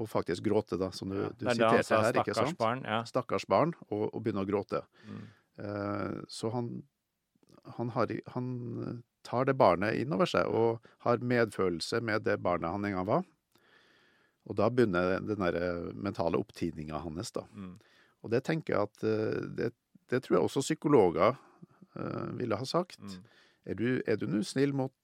[0.00, 2.58] og faktisk gråter, da, som du, Ja, du er siterte sa her, ikke sant?
[2.58, 2.82] barn'.
[2.84, 3.02] Ja.
[3.04, 4.82] Stakkars barn, og, og begynner å gråte.
[5.06, 5.22] Mm.
[5.58, 6.82] Eh, så han,
[7.76, 8.48] han, har, han
[9.22, 13.22] tar det barnet innover seg, og har medfølelse med det barnet han en gang var.
[14.50, 15.54] Og da begynner den der
[15.94, 17.42] mentale opptidninga hans, da.
[17.54, 17.76] Mm.
[18.22, 19.68] Og det tenker jeg at eh, det,
[20.10, 21.32] det tror jeg også psykologer
[21.96, 23.00] uh, ville ha sagt.
[23.00, 23.22] Mm.
[23.66, 24.94] Er du, nå snill mot,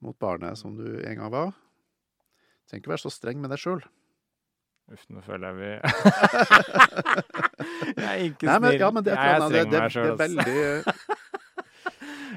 [0.00, 1.52] mot barnet som du en gang var?
[2.68, 3.82] Trenger ikke være så streng med deg sjøl.
[4.90, 5.70] Uff, nå føler jeg vi
[8.00, 8.80] Jeg er ikke Nei, men, snill.
[8.80, 10.60] ja, men det, jeg er streng med meg sjøl, veldig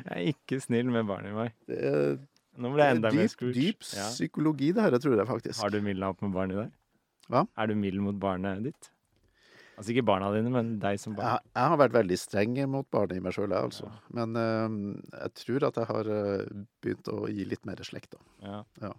[0.03, 2.17] Jeg er ikke snill med barnet er,
[2.59, 3.53] Nå ble jeg enda mer dyp, Scrooge.
[3.57, 4.07] dyp Ja.
[4.13, 5.61] psykologi, det her, tror jeg faktisk.
[5.61, 6.73] Har du opp med barnet i deg?
[7.31, 7.47] Hva?
[7.57, 8.89] Er du mild mot barnet ditt?
[9.73, 11.31] Altså ikke barna dine, men deg som barn.
[11.31, 13.89] Jeg, jeg har vært veldig streng mot barnet i meg sjøl, jeg, altså.
[14.13, 14.75] Men uh,
[15.17, 16.51] jeg tror at jeg har eh,
[16.83, 18.21] begynt å gi litt mer slekt, da.
[18.43, 18.59] Ja.
[18.83, 18.91] Ja.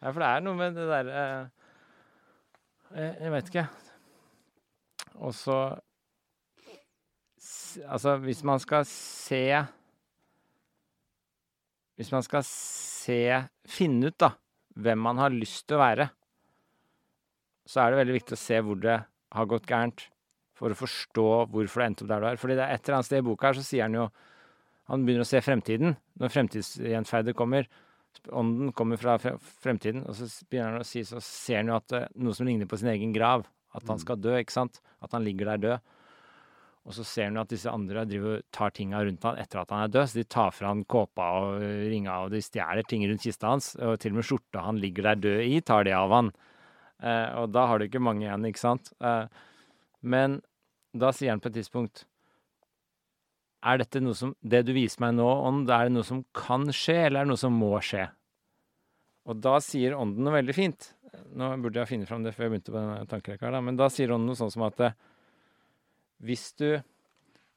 [0.00, 1.22] Ja, for det er noe med det derre
[2.94, 3.66] jeg, jeg vet ikke.
[5.18, 5.58] Og så
[7.86, 9.44] Altså, hvis man skal se
[11.98, 13.18] Hvis man skal se
[13.68, 14.32] Finne ut, da,
[14.78, 16.06] hvem man har lyst til å være,
[17.68, 18.94] så er det veldig viktig å se hvor det
[19.36, 20.06] har gått gærent,
[20.56, 22.38] for å forstå hvorfor det endte opp der du er.
[22.40, 24.08] Fordi det er et eller annet sted i boka her så sier han jo
[24.88, 25.98] Han begynner å se fremtiden.
[26.16, 27.66] Når fremtidsgjenferdet kommer,
[28.32, 31.92] ånden kommer fra fremtiden, og så begynner han å si, så ser han jo at
[31.92, 33.44] eh, noe som ligner på sin egen grav.
[33.76, 34.00] At han Mm.
[34.00, 34.80] skal dø, ikke sant?
[35.04, 35.80] At han ligger der død.
[36.88, 39.84] Og så ser han at disse andre driver tar tinga rundt han etter at han
[39.84, 40.08] er død.
[40.08, 43.74] Så de tar fra han kåpa og ringa, og de stjeler ting rundt kista hans.
[43.76, 46.30] Og til og med skjorta han ligger der død i, tar de av han.
[47.04, 48.88] Eh, og da har du ikke mange igjen, ikke sant?
[49.04, 49.28] Eh,
[50.00, 50.38] men
[50.96, 52.04] da sier han på et tidspunkt
[53.66, 56.70] Er dette noe som Det du viser meg nå, ånd, er det noe som kan
[56.72, 58.06] skje, eller er det noe som må skje?
[59.28, 60.92] Og da sier ånden noe veldig fint.
[61.36, 64.14] Nå burde jeg finne fram det før jeg begynte på denne tankerekka, men da sier
[64.14, 64.80] ånden noe sånn som at
[66.24, 66.70] hvis du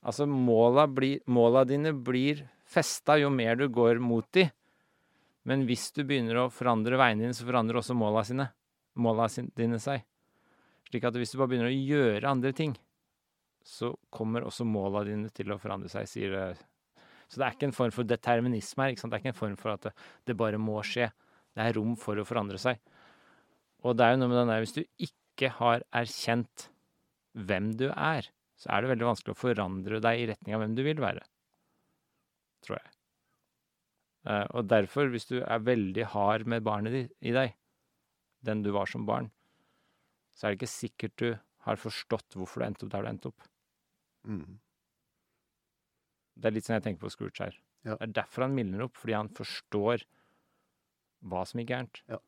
[0.01, 4.47] Altså, måla, bli, måla dine blir festa jo mer du går mot de.
[5.45, 8.47] Men hvis du begynner å forandre veiene dine, så forandrer også måla sine.
[8.97, 10.01] Måla dine seg.
[10.89, 12.73] Slik at hvis du bare begynner å gjøre andre ting,
[13.61, 16.45] så kommer også måla dine til å forandre seg, sier det.
[17.29, 18.97] Så det er ikke en form for determinisme her.
[18.97, 19.95] Det er ikke en form for at det,
[20.27, 21.11] det bare må skje.
[21.53, 22.81] Det er rom for å forandre seg.
[23.85, 26.67] Og det er jo noe med den der Hvis du ikke har erkjent
[27.37, 28.27] hvem du er,
[28.61, 31.23] så er det veldig vanskelig å forandre deg i retning av hvem du vil være.
[32.61, 32.91] Tror jeg.
[34.29, 37.55] Eh, og derfor, hvis du er veldig hard med barnet i deg,
[38.45, 39.31] den du var som barn,
[40.37, 41.31] så er det ikke sikkert du
[41.65, 43.47] har forstått hvorfor du endte opp der du endte opp.
[44.29, 44.59] Mm.
[46.37, 47.57] Det er litt sånn jeg tenker på Scrooge her.
[47.81, 47.95] Ja.
[47.97, 50.05] Det er derfor han mildner opp, fordi han forstår
[51.31, 52.03] hva som gikk gærent.
[52.09, 52.21] Ja.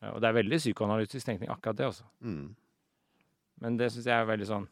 [0.00, 2.08] Eh, Og det er veldig psykoanalytisk tenkning, akkurat det også.
[2.24, 2.54] Mm.
[3.60, 4.66] Men det syns jeg er veldig sånn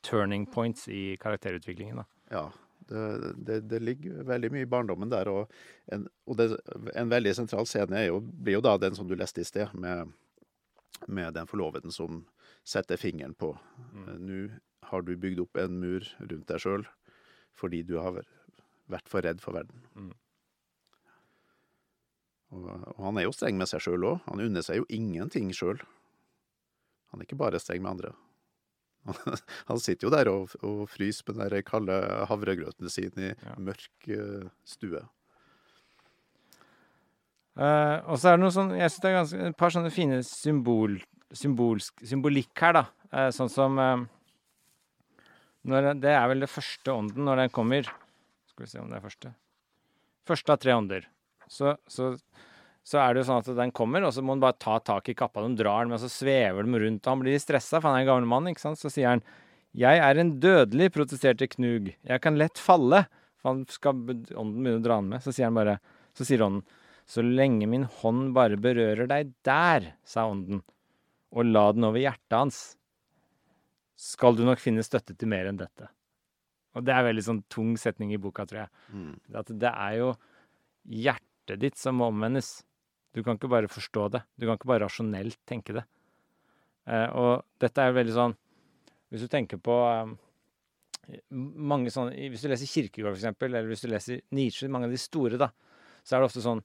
[0.00, 2.02] turning points i karakterutviklingen.
[2.02, 2.04] da.
[2.30, 2.44] Ja.
[2.90, 5.52] Det, det, det ligger veldig mye i barndommen der, og,
[5.94, 6.48] en, og det,
[6.98, 9.70] en veldig sentral scene er jo, blir jo da den som du leste i sted,
[9.78, 10.10] med,
[11.06, 12.24] med den forloveden som
[12.66, 13.52] setter fingeren på
[13.92, 14.08] mm.
[14.26, 14.40] Nå
[14.90, 16.88] har du bygd opp en mur rundt deg sjøl
[17.60, 18.18] fordi du har
[18.90, 19.84] vært for redd for verden.
[19.94, 20.12] Mm.
[22.56, 22.66] Og,
[22.96, 24.22] og han er jo streng med seg sjøl òg.
[24.26, 25.78] Han unner seg jo ingenting sjøl.
[27.12, 28.14] Han er ikke bare streng med andre.
[29.70, 31.96] Han sitter jo der og, og fryser på den der kalde
[32.30, 33.56] havregrøten sin i Ja.
[33.58, 35.02] mørk eh, stue.
[37.60, 39.90] Uh, og så er det noe sånn Jeg synes det er ganske, et par sånne
[39.92, 40.94] fine symbol,
[41.34, 42.84] symbolsk, symbolikk her, da.
[43.10, 44.04] Uh, sånn som uh,
[45.68, 47.90] når, Det er vel det første ånden når den kommer.
[48.52, 49.32] Skal vi se om det er første.
[50.30, 51.08] Første av tre ånder.
[51.50, 52.14] Så, så,
[52.86, 55.10] så er det jo sånn at den kommer, og så må han bare ta tak
[55.12, 55.44] i kappa.
[55.44, 58.06] De drar den, men så svever de rundt, og han blir stressa, for han er
[58.06, 58.48] en gammel mann.
[58.50, 58.80] ikke sant?
[58.80, 59.22] Så sier han
[59.76, 61.94] 'Jeg er en dødelig', protesterte Knug.
[62.02, 63.06] 'Jeg kan lett falle'.
[63.38, 65.22] For han skal ånden begynne å dra han med.
[65.22, 65.78] Så sier han bare
[66.14, 66.64] Så sier ånden
[67.06, 70.62] 'Så lenge min hånd bare berører deg der', sa ånden,
[71.32, 72.76] 'og la den over hjertet hans',
[73.96, 75.88] skal du nok finne støtte til mer enn dette.
[76.74, 78.70] Og det er veldig sånn tung setning i boka, tror jeg.
[78.94, 79.20] Mm.
[79.34, 80.16] At det er jo
[80.88, 82.62] hjertet ditt som må omvendes.
[83.14, 84.22] Du kan ikke bare forstå det.
[84.38, 85.84] Du kan ikke bare rasjonelt tenke det.
[86.86, 88.34] Eh, og dette er veldig sånn
[89.12, 90.12] Hvis du tenker på eh,
[91.30, 95.00] mange sånne Hvis du leser Kirkegård, eksempel, eller hvis du leser Nietzsche, mange av de
[95.00, 95.50] store, da,
[96.02, 96.62] så er det ofte sånn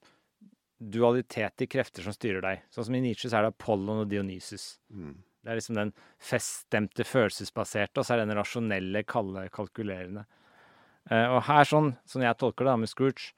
[0.76, 2.66] dualitet i krefter som styrer deg.
[2.74, 4.76] Sånn som i Nietzsche så er det Apollon og Dionysus.
[4.92, 5.16] Mm.
[5.46, 10.26] Det er liksom den feststemte, følelsesbaserte, og så er det den rasjonelle, kalde, kalkulerende.
[11.10, 13.32] Eh, og her, sånn sånn jeg tolker det da med Scrooge,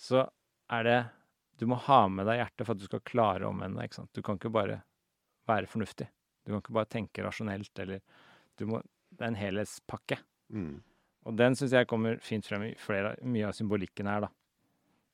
[0.00, 0.26] så
[0.72, 0.98] er det
[1.60, 4.08] Du må ha med deg hjertet for at du skal klare å omvende deg.
[4.16, 4.78] Du kan ikke bare
[5.50, 6.06] være fornuftig.
[6.40, 8.00] Du kan ikke bare tenke rasjonelt, eller
[8.56, 8.80] du må,
[9.10, 10.16] Det er en helhetspakke.
[10.54, 10.78] Mm.
[11.28, 14.30] Og den syns jeg kommer fint frem i flere, mye av symbolikken her, da.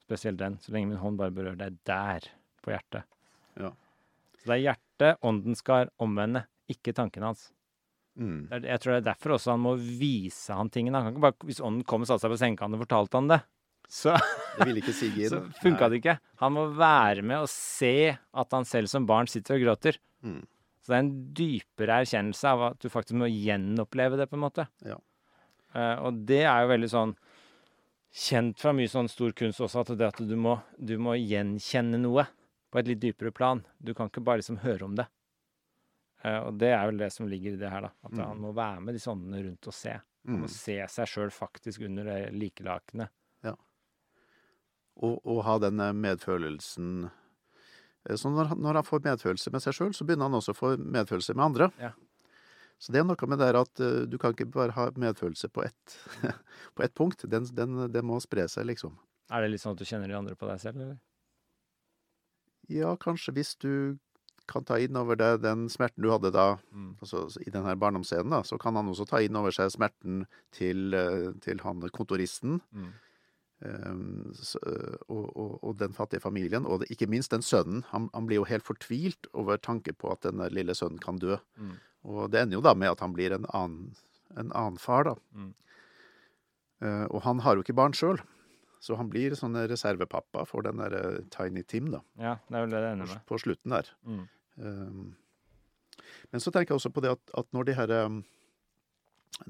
[0.05, 0.61] Spesielt den.
[0.63, 2.29] Så lenge min hånd bare berører deg der,
[2.63, 3.09] på hjertet.
[3.59, 3.73] Ja.
[4.37, 7.49] Så det er hjertet ånden skal omvende, ikke tankene hans.
[8.15, 8.47] Mm.
[8.55, 11.03] Jeg tror det er derfor også han må vise han tingene.
[11.03, 13.35] Han kan ikke bare, Hvis ånden kom og satte seg på sengekanten og fortalte han
[13.35, 13.43] det,
[13.89, 14.17] så,
[14.59, 16.19] Det ville ikke sige så funka det ikke.
[16.43, 19.99] Han må være med og se at han selv som barn sitter og gråter.
[20.27, 20.41] Mm.
[20.83, 24.45] Så det er en dypere erkjennelse av at du faktisk må gjenoppleve det, på en
[24.45, 24.67] måte.
[24.87, 24.99] Ja.
[25.75, 27.15] Uh, og det er jo veldig sånn
[28.17, 31.99] kjent fra mye sånn stor kunst også, at det at du må, du må gjenkjenne
[32.01, 32.25] noe
[32.73, 33.61] på et litt dypere plan.
[33.79, 35.05] Du kan ikke bare liksom høre om det.
[36.25, 37.93] Uh, og det er vel det som ligger i det her, da.
[38.07, 38.23] At Mm.
[38.25, 39.93] han må være med disse åndene rundt og se.
[40.27, 40.41] Han Mm.
[40.43, 43.11] må se seg sjøl faktisk under det likelakenet.
[44.97, 47.09] Og, og ha den eh, medfølelsen
[48.09, 50.61] Eh, Så når, når han får medfølelse med seg sjøl, så begynner han også å
[50.61, 51.71] få medfølelse med andre.
[51.83, 51.93] Ja.
[52.79, 55.65] Så det er noe med det at eh, du kan ikke bare ha medfølelse på
[55.67, 55.99] ett,
[56.77, 57.27] på ett punkt.
[57.31, 58.97] Den, den, den må spre seg, liksom.
[59.33, 60.99] Er det litt sånn at du kjenner de andre på deg selv, eller?
[62.71, 63.97] Ja, kanskje hvis du
[64.51, 66.45] kan ta inn over deg den smerten du hadde da,
[67.03, 70.21] altså i den her barndomsscenen, da, så kan han også ta inn over seg smerten
[70.55, 70.95] til,
[71.43, 72.61] til han kontoristen.
[72.71, 72.93] Mm.
[73.65, 74.61] Um, så,
[75.09, 77.87] og, og, og den fattige familien, og det, ikke minst den sønnen.
[77.93, 81.39] Han, han blir jo helt fortvilt over tanke på at denne lille sønnen kan dø.
[81.57, 81.77] Mm.
[82.07, 83.95] Og det ender jo da med at han blir en annen,
[84.37, 85.17] en annen far, da.
[85.33, 85.55] Mm.
[86.85, 88.21] Eh, og han har jo ikke barn sjøl,
[88.85, 92.67] så han blir sånn reservepappa for den der eh, Tiny Tim, da, Ja, det er
[92.67, 93.23] vel det det ender med.
[93.29, 93.89] på slutten der.
[94.05, 94.25] Mm.
[94.57, 95.07] Um,
[96.33, 98.23] men så tenker jeg også på det at, at når de her um,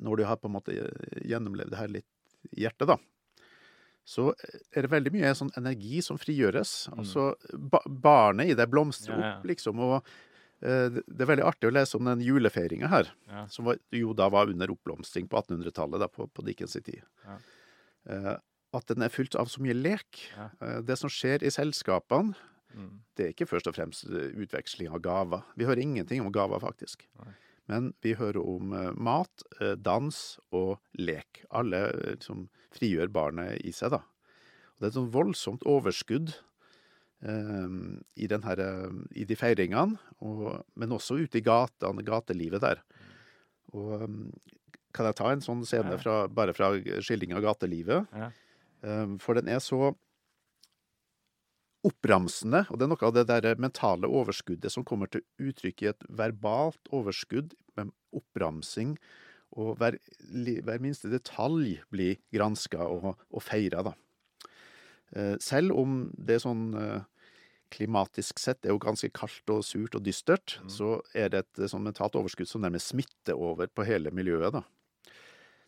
[0.03, 0.75] Når de har på en måte
[1.23, 2.97] gjennomlevd det her litt i hjertet, da,
[4.07, 4.29] så
[4.71, 6.89] er det veldig mye sånn energi som frigjøres.
[6.95, 9.21] Altså ba barnet i det blomstrer Mm.
[9.21, 9.37] Ja, ja.
[9.41, 9.81] opp, liksom.
[9.83, 9.97] Og
[10.63, 13.47] eh, det er veldig artig å lese om den julefeiringa her, Ja.
[13.51, 17.03] som var, jo da var under oppblomstring på 1800-tallet, da, på, på Dickens' tid.
[17.27, 17.39] Ja.
[18.09, 18.37] Eh,
[18.77, 20.23] at den er fylt av så mye lek.
[20.39, 22.35] Eh, det som skjer i selskapene,
[22.77, 22.99] Mm.
[23.17, 25.43] det er ikke først og fremst eh, utveksling av gaver.
[25.57, 27.07] Vi hører ingenting om gaver, faktisk.
[27.25, 27.33] Nei.
[27.71, 30.19] Men vi hører om eh, mat, eh, dans
[30.55, 31.43] og lek.
[31.51, 32.47] Alle liksom
[32.77, 34.03] frigjør barnet i seg, da.
[34.77, 36.35] Og det er et sånn voldsomt overskudd
[37.27, 37.77] eh,
[38.15, 42.83] i, den her, eh, i de feiringene, og, men også ute i gatene, gatelivet der.
[43.75, 44.19] Og eh,
[44.97, 46.71] kan jeg ta en sånn scene fra, bare fra
[47.05, 48.15] skildring av gatelivet?
[48.17, 48.31] Ja.
[48.87, 49.95] Eh, For den er så
[51.87, 55.91] oppramsende, og det er noe av det der mentale overskuddet som kommer til uttrykk i
[55.93, 58.97] et verbalt overskudd med oppramsing,
[59.57, 59.97] og hver,
[60.67, 63.95] hver minste detalj blir granska og, og feira, da.
[65.15, 67.05] Eh, Selv om det er sånn eh,
[67.73, 71.87] klimatisk sett er jo ganske kaldt og surt og dystert, så er det et sånn
[71.87, 74.65] mentalt overskudd som nærmest smitter over på hele miljøet, da.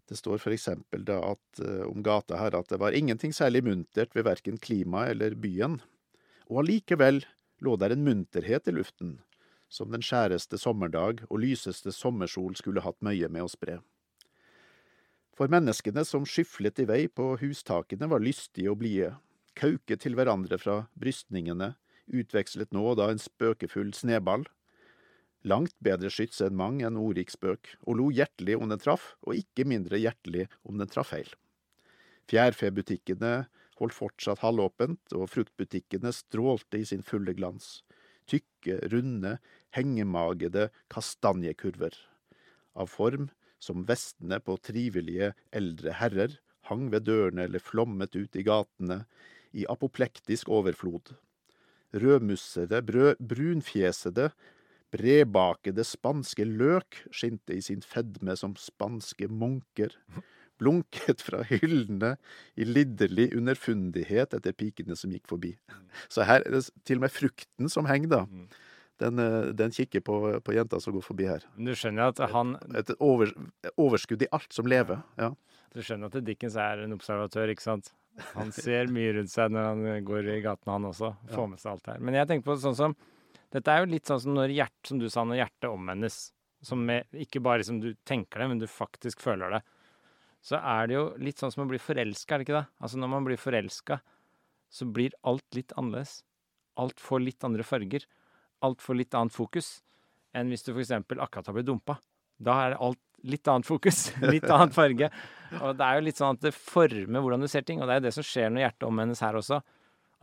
[0.09, 3.65] Det står for eksempel da at, eh, om gata her at det var ingenting særlig
[3.67, 5.79] muntert ved verken klimaet eller byen,
[6.49, 7.23] og allikevel
[7.65, 9.19] lå der en munterhet i luften,
[9.69, 13.79] som den skjæreste sommerdag og lyseste sommersol skulle hatt møye med å spre.
[15.39, 19.13] For menneskene som skyflet i vei på hustakene var lystige og blide,
[19.59, 21.75] kauket til hverandre fra brystningene,
[22.09, 24.47] utvekslet nå og da en spøkefull sneball,
[25.47, 29.39] langt bedre skyts enn mang en ordrik spøk, og lo hjertelig om den traff, og
[29.39, 31.31] ikke mindre hjertelig om den traff feil.
[32.29, 33.47] Fjærfebutikkene
[33.79, 37.83] holdt fortsatt halvåpent, og fruktbutikkene strålte i sin fulle glans.
[38.29, 39.39] Tykke, runde,
[39.75, 41.95] hengemagede kastanjekurver.
[42.79, 43.31] Av form
[43.63, 46.37] som vestene på trivelige eldre herrer,
[46.69, 49.03] hang ved dørene eller flommet ut i gatene
[49.57, 51.15] i apoplektisk overflod.
[51.97, 54.29] Rødmussede, brunfjesede,
[54.93, 59.95] bredbakede spanske løk skinte i sin fedme som spanske munker
[60.61, 62.15] blunket fra hyllene
[62.59, 65.55] i lidderlig underfundighet etter pikene som gikk forbi.
[66.13, 68.23] Så her er det til og med frukten som henger, da.
[68.27, 68.49] Mm.
[68.99, 71.45] Den, eh, den kikker på, på jenta som går forbi her.
[71.55, 73.31] Men du skjønner at han Et over,
[73.79, 75.05] overskudd i alt som lever.
[75.21, 75.31] Ja.
[75.75, 77.93] Du skjønner at Dickens er en observatør, ikke sant?
[78.35, 81.13] Han ser mye rundt seg når han går i gatene, han også.
[81.31, 82.03] Får med seg alt her.
[82.03, 82.99] Men jeg tenker på sånn som
[83.49, 86.17] Dette er jo litt sånn som når hjert, som du sa, når hjertet omvendes.
[86.61, 89.61] Som med, ikke bare som du tenker det, men du faktisk føler det.
[90.45, 92.69] Så er det jo litt sånn som å bli forelska, er det ikke det?
[92.79, 93.99] Altså når man blir forelska,
[94.71, 96.23] så blir alt litt annerledes.
[96.79, 98.05] Alt får litt andre farger.
[98.65, 99.79] Alt får litt annet fokus
[100.37, 100.93] enn hvis du f.eks.
[100.93, 101.97] akkurat har blitt dumpa.
[102.39, 104.03] Da er det alt litt annet fokus,
[104.35, 105.09] litt annen farge.
[105.59, 107.97] Og det er jo litt sånn at det former hvordan du ser ting, og det
[107.97, 109.63] er jo det som skjer når hjertet omvendes her også.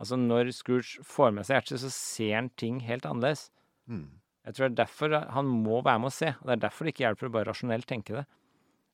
[0.00, 3.48] Altså når Scrooge får med seg hjertet, så ser han ting helt annerledes.
[3.88, 4.08] Mm.
[4.46, 6.86] Jeg tror det er derfor han må være med å se, og det er derfor
[6.86, 8.26] det ikke hjelper å bare rasjonelt tenke det.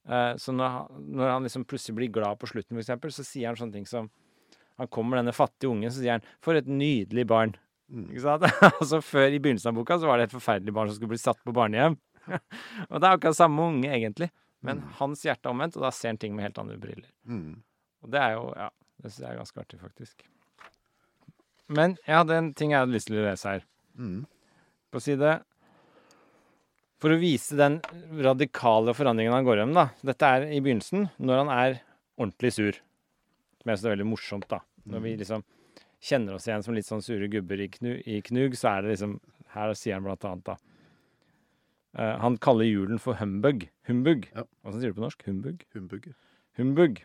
[0.09, 3.25] Eh, så når han, når han liksom plutselig blir glad på slutten, for eksempel, så
[3.27, 4.11] sier han sånne ting som
[4.81, 7.55] Han kommer denne fattige ungen, så sier han 'For et nydelig barn'.
[7.93, 8.07] Mm.
[8.11, 8.43] Ikke sant?
[8.81, 11.19] altså Før i begynnelsen av boka så var det et forferdelig barn som skulle bli
[11.21, 11.99] satt på barnehjem.
[12.91, 14.31] og det er akkurat samme unge, egentlig.
[14.63, 14.89] Men Mm.
[14.99, 17.11] hans hjerte er omvendt, og da ser han ting med helt andre briller.
[17.29, 17.63] Mm.
[18.03, 18.71] Og det er jo Ja,
[19.03, 20.23] det syns jeg er ganske artig, faktisk.
[21.69, 23.65] Men jeg hadde en ting jeg hadde lyst til å lese her.
[23.99, 24.25] Mm.
[24.93, 25.43] På side
[27.03, 27.81] For å vise den
[28.23, 29.89] radikale forandringen han går gjennom, da.
[30.13, 31.79] Dette er i begynnelsen, når han er
[32.21, 32.79] ordentlig sur.
[33.59, 34.61] Som jeg syns er veldig morsomt, da.
[34.93, 35.43] Når vi liksom
[36.03, 38.95] kjenner oss igjen som litt sånn sure gubber i, knu, i Knug, så er det
[38.97, 39.19] liksom
[39.53, 40.57] Her sier han blant annet, da
[41.93, 43.67] Uh, Han kaller julen for humbug.
[43.89, 44.29] Humbug.
[44.33, 44.47] Ja.
[44.65, 45.25] Hva sier du på norsk?
[45.29, 45.65] Humbug?
[45.77, 46.07] Humbug.
[46.57, 47.03] Humbug.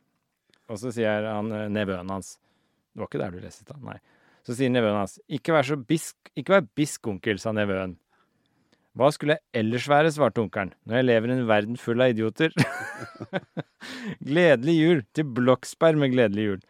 [0.72, 2.38] Og så sier han uh, nevøen hans
[2.94, 3.98] Det var ikke der du leste det, nei.
[4.48, 7.98] Så sier nevøen hans Ikke vær så bisk, ikke vær bisk, onkel, sa nevøen.
[8.98, 12.16] Hva skulle jeg ellers være, svarte onkelen, når jeg lever i en verden full av
[12.16, 12.54] idioter.
[14.30, 16.64] gledelig jul til Bloksberg med gledelig jul.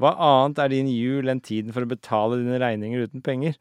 [0.00, 3.58] Hva annet er din jul enn tiden for å betale dine regninger uten penger?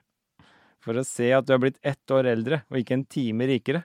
[0.79, 3.83] For å se at du er blitt ett år eldre og ikke en time rikere?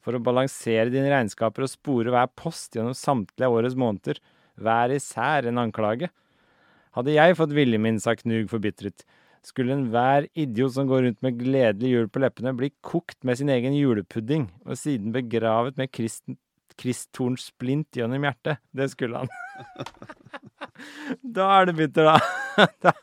[0.00, 4.22] For å balansere dine regnskaper og spore hver post gjennom samtlige årets måneder,
[4.56, 6.08] hver især en anklage?
[6.96, 9.04] Hadde jeg fått viljen min, sa Knug forbittret,
[9.46, 13.50] skulle enhver idiot som går rundt med gledelig jul på leppene, bli kokt med sin
[13.52, 16.38] egen julepudding og siden begravet med kristen-
[16.80, 18.60] kristtornsplint gjennom hjertet.
[18.72, 19.30] Det skulle han.
[21.36, 22.66] da er det bitter, da.
[22.84, 22.94] da.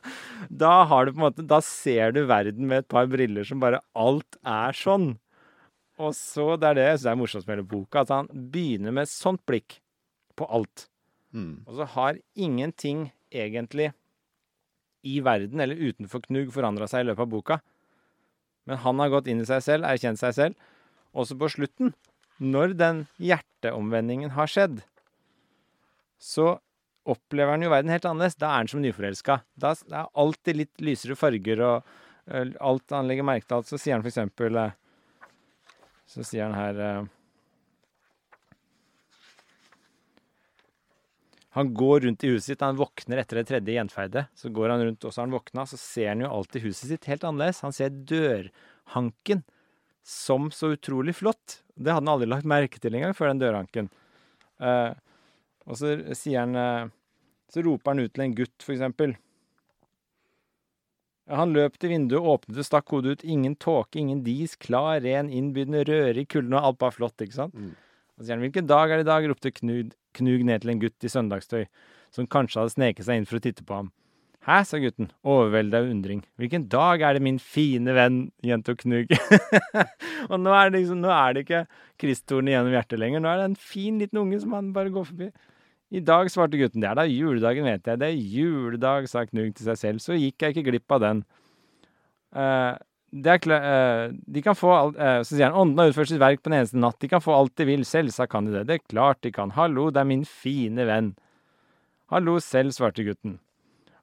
[0.49, 3.61] Da har du på en måte Da ser du verden med et par briller som
[3.61, 5.15] bare Alt er sånn.
[5.97, 8.93] Og så, det er det jeg syns er morsomt med hele boka, at han begynner
[8.93, 9.79] med sånt blikk
[10.37, 10.85] på alt.
[11.33, 11.65] Mm.
[11.65, 13.89] Og så har ingenting egentlig
[15.07, 17.59] i verden eller utenfor Knug forandra seg i løpet av boka.
[18.67, 20.69] Men han har gått inn i seg selv, erkjent seg selv.
[21.17, 21.93] Også på slutten,
[22.43, 24.81] når den hjerteomvendingen har skjedd,
[26.19, 26.57] så
[27.07, 28.37] opplever han jo verden helt annerledes.
[28.37, 29.39] Da er han som nyforelska.
[29.55, 31.93] Da er alltid litt lysere farger og
[32.59, 33.61] alt han legger merke til.
[33.61, 33.69] alt.
[33.69, 34.59] Så sier han for eksempel
[36.07, 37.07] Så sier han her
[41.57, 44.27] Han går rundt i huset sitt, han våkner etter det tredje gjenferdet.
[44.37, 46.91] Så går han rundt, og så har han våkna, så ser han jo alltid huset
[46.91, 47.63] sitt helt annerledes.
[47.65, 49.41] Han ser dørhanken
[50.05, 51.63] som så utrolig flott.
[51.73, 53.89] Det hadde han aldri lagt merke til engang før den dørhanken.
[54.61, 54.93] Uh,
[55.65, 56.93] og så sier han uh,
[57.53, 59.17] Så roper han ut til en gutt, for eksempel.
[61.27, 63.27] Han løp til vinduet, åpnet og stakk hodet ut.
[63.27, 67.57] Ingen tåke, ingen dis, klar, ren, innbydende, rørig kulde og alt bare flott, ikke sant?
[67.57, 67.73] Mm.
[68.17, 70.73] Og så sier han 'Hvilken dag er det i dag?' ropte Knud, Knug ned til
[70.73, 71.67] en gutt i søndagstøy,
[72.13, 73.93] som kanskje hadde sneket seg inn for å titte på ham.
[74.47, 76.21] 'Hæ', sa gutten, overveldet av undring.
[76.39, 79.11] 'Hvilken dag er det, min fine venn?' gjentok Knug.
[80.31, 81.65] og nå er, det liksom, nå er det ikke
[81.99, 85.09] kristtornet gjennom hjertet lenger, nå er det en fin liten unge som han bare går
[85.09, 85.27] forbi.
[85.91, 89.51] I dag, svarte gutten, det er da juledagen, vet jeg, det er juledag, sa Knug
[89.51, 91.21] til seg selv, så gikk jeg ikke glipp av den.
[92.31, 92.73] Eh,
[93.07, 96.09] det er kla eh, de kan få alt, eh, Så sier han ånden har utført
[96.11, 96.99] sitt verk på den eneste natt.
[96.99, 97.85] De kan få alt de vil.
[97.87, 98.65] Selvsagt kan de det.
[98.67, 99.53] Det er klart de kan.
[99.55, 101.13] Hallo, det er min fine venn.
[102.11, 103.39] Hallo selv, svarte gutten.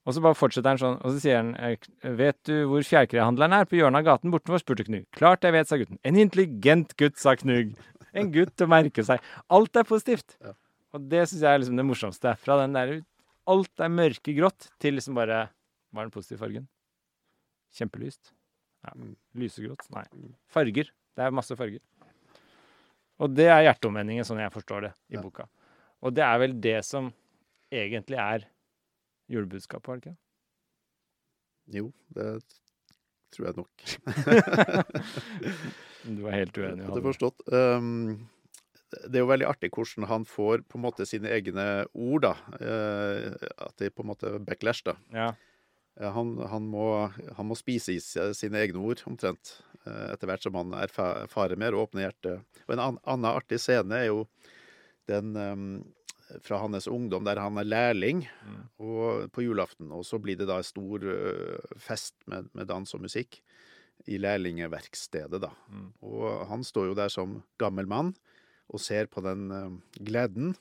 [0.04, 1.76] Og så bare fortsetter han sånn, og så sier han eh,
[2.16, 3.68] Vet du hvor fjærkrehandleren er?
[3.68, 5.06] På hjørnet av gaten bortenfor, spurte Knug.
[5.16, 6.00] Klart jeg vet, sa gutten.
[6.04, 7.72] En intelligent gutt, sa Knug.
[8.14, 9.24] En gutt å merke seg.
[9.52, 10.36] Alt er positivt.
[10.94, 12.36] Og det syns jeg er liksom det morsomste.
[12.40, 13.00] Fra den der
[13.50, 15.48] Alt er mørkegrått til liksom bare
[15.92, 16.68] Hva er den positive fargen?
[17.76, 18.32] Kjempelyst.
[18.84, 18.92] Ja.
[18.94, 19.14] Mm.
[19.40, 19.86] Lysegrått?
[19.94, 20.04] Nei.
[20.52, 20.90] Farger.
[21.14, 21.80] Det er masse farger.
[23.22, 25.22] Og det er hjerteomvendingen, sånn jeg forstår det i Ja.
[25.22, 25.46] boka.
[26.02, 27.12] Og det er vel det som
[27.72, 28.44] egentlig er
[29.30, 30.16] julebudskapet, var det ikke?
[31.78, 32.42] Jo, det
[33.32, 33.72] tror jeg nok.
[36.04, 36.84] Du er helt uenig.
[36.84, 37.40] Hadde forstått.
[37.48, 38.28] Um,
[39.08, 41.64] det er jo veldig artig hvordan han får på en måte sine egne
[41.96, 42.34] ord, da.
[42.60, 43.32] Uh,
[43.64, 44.98] at det er på en måte backlash, da.
[45.16, 45.30] Ja.
[46.00, 46.86] Ja, han, han, må,
[47.36, 49.60] han må spise i sine egne ord, omtrent.
[49.84, 52.56] eh, Etter hvert som han erfarer mer og åpner hjertet.
[52.66, 54.24] Og en annen artig scene er jo
[55.06, 55.68] den um,
[56.42, 58.24] fra hans ungdom, der han er lærling
[58.80, 59.92] og, på julaften.
[59.94, 63.38] Og så blir det da en stor uh, fest med, med dans og musikk
[64.10, 65.52] i lærlingeverkstedet, da.
[65.70, 65.90] Mm.
[66.02, 68.10] Og han står jo der som gammel mann
[68.66, 70.56] og ser på den uh, gleden.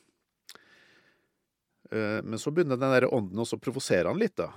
[1.90, 4.52] Uh, men så begynner den der ånden også å provosere han litt, da.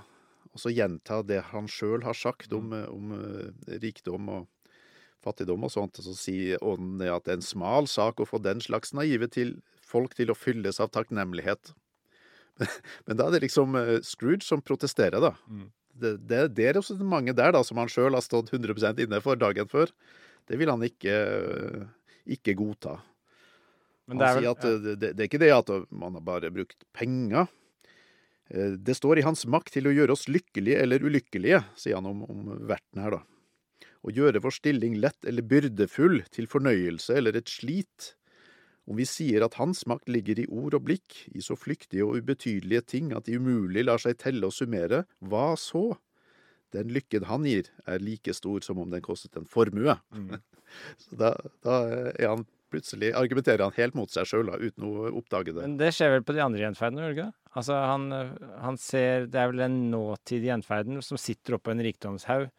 [0.57, 4.47] Og så gjenta det han sjøl har sagt om, eh, om eh, rikdom og
[5.21, 5.99] fattigdom og sånt.
[6.01, 8.95] Og så sier ånden det at det er en smal sak å få den slags
[8.97, 11.75] naive til folk til å fylles av takknemlighet.
[13.05, 15.35] Men da er det liksom eh, Scrooge som protesterer, da.
[15.45, 15.67] Mm.
[15.97, 19.21] Det, det, det er også mange der da, som han sjøl har stått 100% inne
[19.21, 19.93] for dagen før.
[20.49, 21.13] Det vil han ikke,
[22.33, 22.97] ikke godta.
[24.09, 24.73] Men Han det er vel sier at ja.
[24.73, 27.45] det, det, det er ikke det at man har bare brukt penger.
[28.49, 32.09] Eh, Det står i hans makt til å gjøre oss lykkelige eller ulykkelige, sier han
[32.09, 33.23] om, om verten her, da.
[34.07, 38.13] Å gjøre vår stilling lett eller byrdefull, til fornøyelse eller et slit.
[38.87, 42.21] Om vi sier at hans makt ligger i ord og blikk, i så flyktige og
[42.21, 45.97] ubetydelige ting at de umulig lar seg telle og summere, hva så?
[46.75, 49.97] Den lykken han gir, er like stor som om den kostet en formue.
[50.15, 50.37] Mm.
[51.03, 51.29] Så da,
[51.63, 51.75] da
[52.11, 52.41] er han
[52.71, 55.61] plutselig argumenterer han helt mot seg sjøl, uten å oppdage det.
[55.63, 57.33] Men det skjer vel på de andre gjenferdene, gjør det ikke?
[57.57, 61.81] Altså, han, øh, han ser Det er vel den nåtidige gjenferden som sitter oppå en
[61.87, 62.49] rikdomshaug,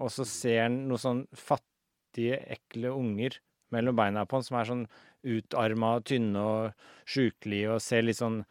[0.00, 3.40] og så ser han noen sånn fattige, ekle unger
[3.74, 4.86] mellom beina på han som er sånn
[5.28, 8.44] utarma, tynne og sjukelige og ser litt sånn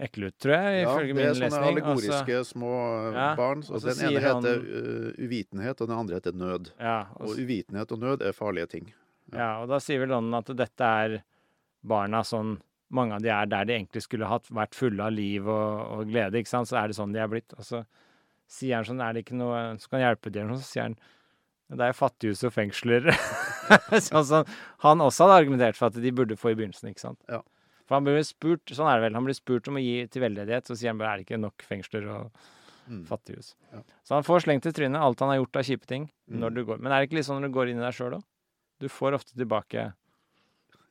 [0.00, 3.62] ekle ut, tror jeg, Ja, ifølge det er sånne allegoriske allegoriske små eh, Ja, barn.
[3.62, 6.72] så den ene han- heter eh, uvitenhet, og den andre heter nød.
[6.72, 8.92] Altså, ja, og, Og uvitenhet og nød er farlige ting.
[9.34, 11.18] Ja, og da sier vel ånden at dette er
[11.84, 12.56] barna sånn
[12.94, 16.02] Mange av de er der de egentlig skulle hatt, vært fulle av liv og, og
[16.06, 16.68] glede, ikke sant?
[16.68, 17.50] Så er det sånn de er blitt.
[17.58, 17.80] Og så
[18.46, 20.60] sier han sånn, er det ikke noe som kan hjelpe til, eller noe?
[20.62, 20.94] Så sier han
[21.74, 23.08] det er jo fattighus og fengsler.
[24.06, 24.52] sånn som
[24.84, 27.18] han også hadde argumentert for at de burde få i begynnelsen, ikke sant?
[27.32, 27.40] Ja.
[27.88, 30.22] For han blir spurt, sånn er det vel, han blir spurt om å gi til
[30.28, 32.44] veldedighet, så sier han bare er det ikke nok fengsler og
[32.84, 33.06] Mm.
[33.08, 33.54] fattighus.
[33.72, 33.78] Ja.
[34.04, 36.38] Så han får slengt i trynet alt han har gjort av kjipe ting, Mm.
[36.42, 36.78] når du går.
[36.84, 38.24] Men er det ikke litt sånn når du går inn i deg sjøl òg?
[38.84, 39.92] Du får ofte tilbake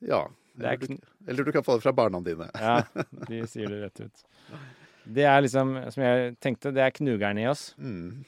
[0.02, 0.24] Ja.
[0.58, 2.50] Er Eller du, eller du kan få det fra barna dine.
[2.54, 2.84] Ja,
[3.28, 4.24] de sier det rett ut.
[5.04, 7.74] Det er liksom, som jeg tenkte, det er knugeren i oss.
[7.78, 8.24] Mm.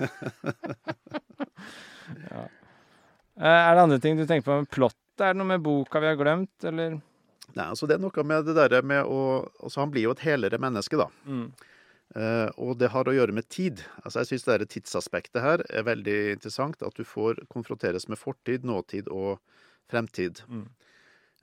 [2.30, 2.46] ja.
[3.36, 5.02] Er det andre ting du tenker på med plottet?
[5.20, 6.98] Er det noe med boka vi har glemt, eller?
[7.56, 9.20] Nei, altså Det er noe med det derre med å
[9.62, 11.08] altså Han blir jo et helere menneske, da.
[11.24, 11.48] Mm.
[12.14, 13.82] Eh, og det har å gjøre med tid.
[14.04, 16.82] Altså Jeg syns det der tidsaspektet her er veldig interessant.
[16.86, 19.40] At du får konfronteres med fortid, nåtid og
[19.90, 20.42] fremtid.
[20.46, 20.68] Mm.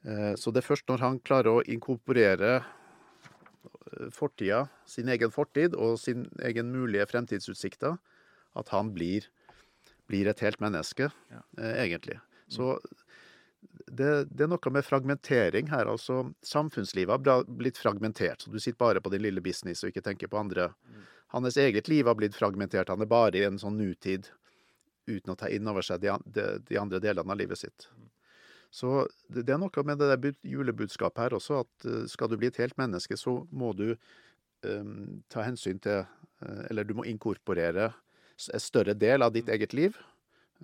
[0.06, 5.76] Eh, så det er først når han klarer å inkorporere eh, fortida, sin egen fortid
[5.76, 8.00] og sin egen mulige fremtidsutsikter,
[8.56, 9.28] at han blir,
[10.08, 11.42] blir et helt menneske, Ja.
[11.58, 12.20] egentlig.
[12.52, 12.76] Så
[13.98, 15.90] det, det er noe med fragmentering her.
[15.92, 18.42] altså Samfunnslivet har blitt fragmentert.
[18.42, 20.72] så Du sitter bare på din lille business og ikke tenker på andre.
[21.34, 22.90] Hans eget liv har blitt fragmentert.
[22.90, 24.30] Han er bare i en sånn nutid
[25.08, 27.88] uten å ta inn over seg de, de, de andre delene av livet sitt.
[28.74, 32.40] Så det, det er noe med det der julebudskapet her også, at eh, skal du
[32.42, 33.92] bli et helt menneske, så må du
[34.66, 39.76] um, ta hensyn til eh, Eller du må inkorporere en større del av ditt eget
[39.78, 40.00] liv,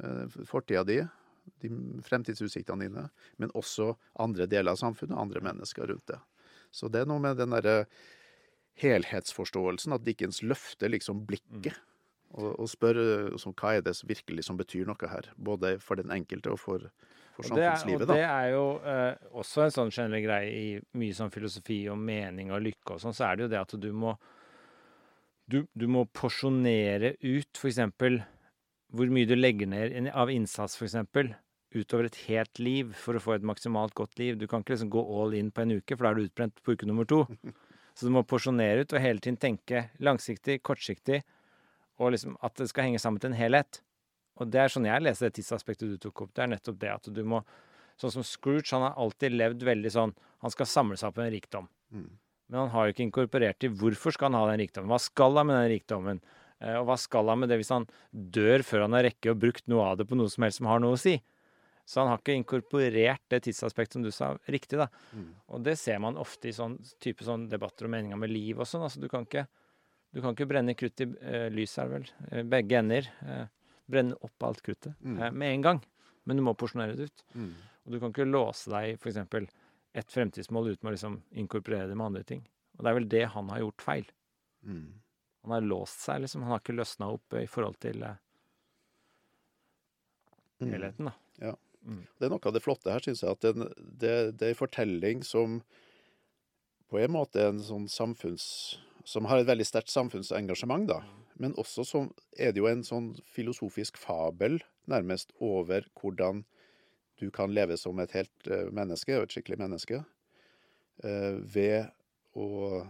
[0.02, 1.04] uh, fortida di,
[1.64, 1.72] de
[2.06, 3.06] fremtidsutsiktene dine,
[3.42, 6.20] men også andre deler av samfunnet, andre mennesker rundt det.
[6.72, 7.84] Så det er noe med den derre
[8.80, 11.78] helhetsforståelsen, at Dickens løfter liksom blikket.
[12.38, 15.80] Og, og spør eh, sånn, hva er det som virkelig som betyr noe her, både
[15.82, 16.84] for den enkelte og for,
[17.34, 18.04] for Og det, er, samfunnslivet.
[18.06, 20.68] og det er jo eh, også en sånn generell greie i
[21.02, 23.74] mye sånn filosofi og mening og lykke og sånn, så er det jo det at
[23.82, 24.14] du må
[25.50, 28.22] du, du må porsjonere ut eksempel
[28.96, 31.34] hvor mye du legger ned av innsats for eksempel
[31.76, 34.38] utover et helt liv for å få et maksimalt godt liv.
[34.38, 36.64] Du kan ikke liksom gå all in på en uke, for da er du utbrent
[36.66, 37.26] på uke nummer to.
[37.98, 41.20] Så du må porsjonere ut og hele tiden tenke langsiktig, kortsiktig,
[42.00, 43.82] og liksom at det skal henge sammen til en helhet.
[44.40, 46.32] Og det er sånn jeg leser det tidsaspektet du tok opp.
[46.34, 47.44] Det er nettopp det at du må
[48.00, 51.34] Sånn som Scrooge, han har alltid levd veldig sånn Han skal samle seg opp en
[51.34, 51.66] rikdom.
[51.92, 52.06] Mm.
[52.48, 54.94] Men han har jo ikke inkorporert i hvorfor skal han ha den rikdommen.
[54.94, 56.22] Hva skal han med den rikdommen?
[56.62, 59.40] Eh, Og hva skal han med det hvis han dør før han har rekket og
[59.40, 61.18] brukt noe av det på noe som helst som har noe å si?
[61.90, 64.90] Så han har ikke inkorporert det tidsaspektet som du sa, riktig, da.
[65.12, 65.30] Mm.
[65.50, 68.68] Og det ser man ofte i sånn type sånn debatter om meninga med liv og
[68.70, 68.84] sånn.
[68.86, 69.48] Altså, du kan ikke
[70.14, 72.06] du kan ikke brenne krutt i eh, lys, er det vel.
[72.32, 73.10] Eh, begge ender.
[73.26, 73.48] Eh,
[73.90, 75.18] brenne opp alt kruttet Mm.
[75.22, 75.82] eh, med en gang.
[76.26, 77.24] Men du må porsjonere det ut.
[77.36, 77.54] Mm.
[77.86, 79.18] Og du kan ikke låse deg i f.eks.
[79.96, 82.42] et fremtidsmål uten å liksom inkorporere det med andre ting.
[82.78, 84.06] Og det er vel det han har gjort feil.
[84.66, 84.94] Mm.
[85.44, 86.44] Han har låst seg, liksom.
[86.46, 88.18] Han har ikke løsna opp i forhold til eh,
[90.60, 90.74] Mm.
[90.74, 91.14] helheten, da.
[91.40, 91.56] Ja.
[91.88, 92.02] Mm.
[92.20, 93.32] Det er noe av det flotte her, syns jeg.
[93.32, 95.62] At det, det, det er en fortelling som
[96.92, 98.46] på en måte er en sånn samfunns...
[99.08, 101.00] Som har et veldig sterkt samfunnsengasjement, da.
[101.40, 104.60] Men også som er det jo en sånn filosofisk fabel,
[104.92, 106.44] nærmest, over hvordan
[107.18, 110.04] du kan leve som et helt eh, menneske, og et skikkelig menneske,
[111.08, 111.90] eh, ved
[112.38, 112.84] å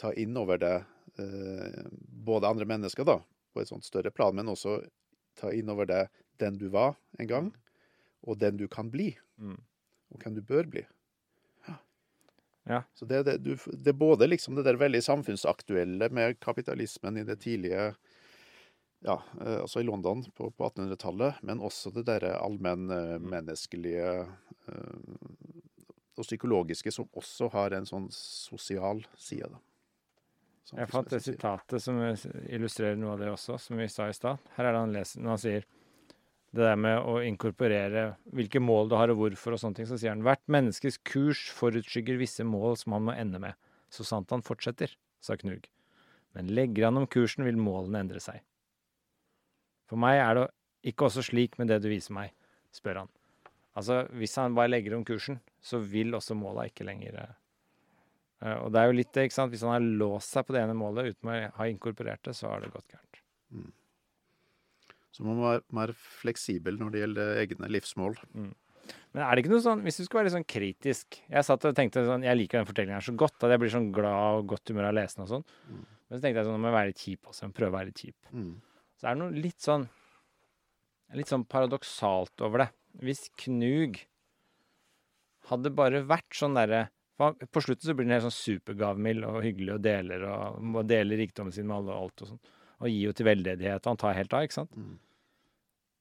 [0.00, 3.20] ta inn over deg eh, både andre mennesker, da,
[3.54, 4.80] på et sånt større plan, men også
[5.38, 6.10] ta inn over deg
[6.42, 7.52] den du var en gang,
[8.26, 9.58] og den du kan bli, Mm.
[10.14, 10.84] og hvem du bør bli.
[12.64, 12.82] Ja.
[12.94, 17.24] Så det, det, du, det er både liksom det der veldig samfunnsaktuelle med kapitalismen i
[17.26, 17.90] det tidlige
[19.04, 24.96] ja, eh, altså i London på, på 1800-tallet, men også det derre allmennmenneskelige eh,
[26.14, 29.60] og psykologiske som også har en sånn sosial side, da.
[30.72, 34.40] Jeg fant det sitatet som illustrerer noe av det også, som vi sa i stad.
[34.56, 35.66] Her er det han leser når han sier
[36.54, 39.98] det der med å inkorporere hvilke mål du har og hvorfor og sånne ting, så
[39.98, 43.58] sier han hvert menneskes kurs forutskygger visse mål som han må ende med,
[43.92, 45.66] så sant han fortsetter, sa Knug.
[46.34, 48.40] Men legger han om kursen, vil målene endre seg.
[49.90, 50.46] For meg er det
[50.90, 52.32] ikke også slik med det du viser meg,
[52.74, 53.12] spør han.
[53.74, 57.34] Altså, hvis han bare legger om kursen, så vil også måla ikke lenger eh,
[58.44, 59.52] Og det er jo litt det, ikke sant.
[59.54, 62.50] Hvis han har låst seg på det ene målet uten å ha inkorporert det, så
[62.50, 63.22] har det gått gærent.
[65.14, 68.18] Så man må være mer fleksibel når det gjelder egne livsmål.
[68.34, 71.64] Men er det ikke noe sånn, hvis du skulle være litt sånn kritisk Jeg satt
[71.64, 74.40] og tenkte sånn, jeg liker den fortellingen her så godt at jeg blir sånn glad
[74.42, 75.44] og godt humør av å lese den og sånn.
[75.70, 75.84] Mm.
[75.86, 77.50] Men så tenkte jeg sånn, nå må jeg være litt kjip også.
[77.54, 78.32] Prøve å være litt kjip.
[78.34, 78.50] Mm.
[78.98, 79.86] Så er det noe litt sånn
[81.14, 82.66] Litt sånn paradoksalt over det.
[83.06, 84.00] Hvis Knug
[85.46, 89.24] hadde bare vært sånn derre for han- På slutten så blir han helt sånn supergavmild
[89.28, 92.40] og hyggelig og deler og og deler rikdommen sin med alle og alt og sånn.
[92.80, 94.76] Og gir jo til veldedighet, og han tar helt av, ikke sant?
[94.76, 94.98] Mm.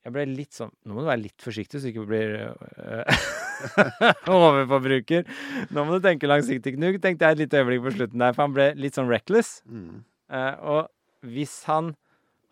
[0.03, 3.21] Jeg ble litt sånn Nå må du være litt forsiktig, så du ikke blir øh,
[4.35, 5.23] overforbruker.
[5.71, 8.47] Nå må du tenke langsiktig, Knug, tenkte jeg et lite øyeblikk på slutten der, for
[8.47, 9.61] han ble litt sånn reckless.
[9.69, 10.03] Mm.
[10.33, 11.93] Uh, og hvis han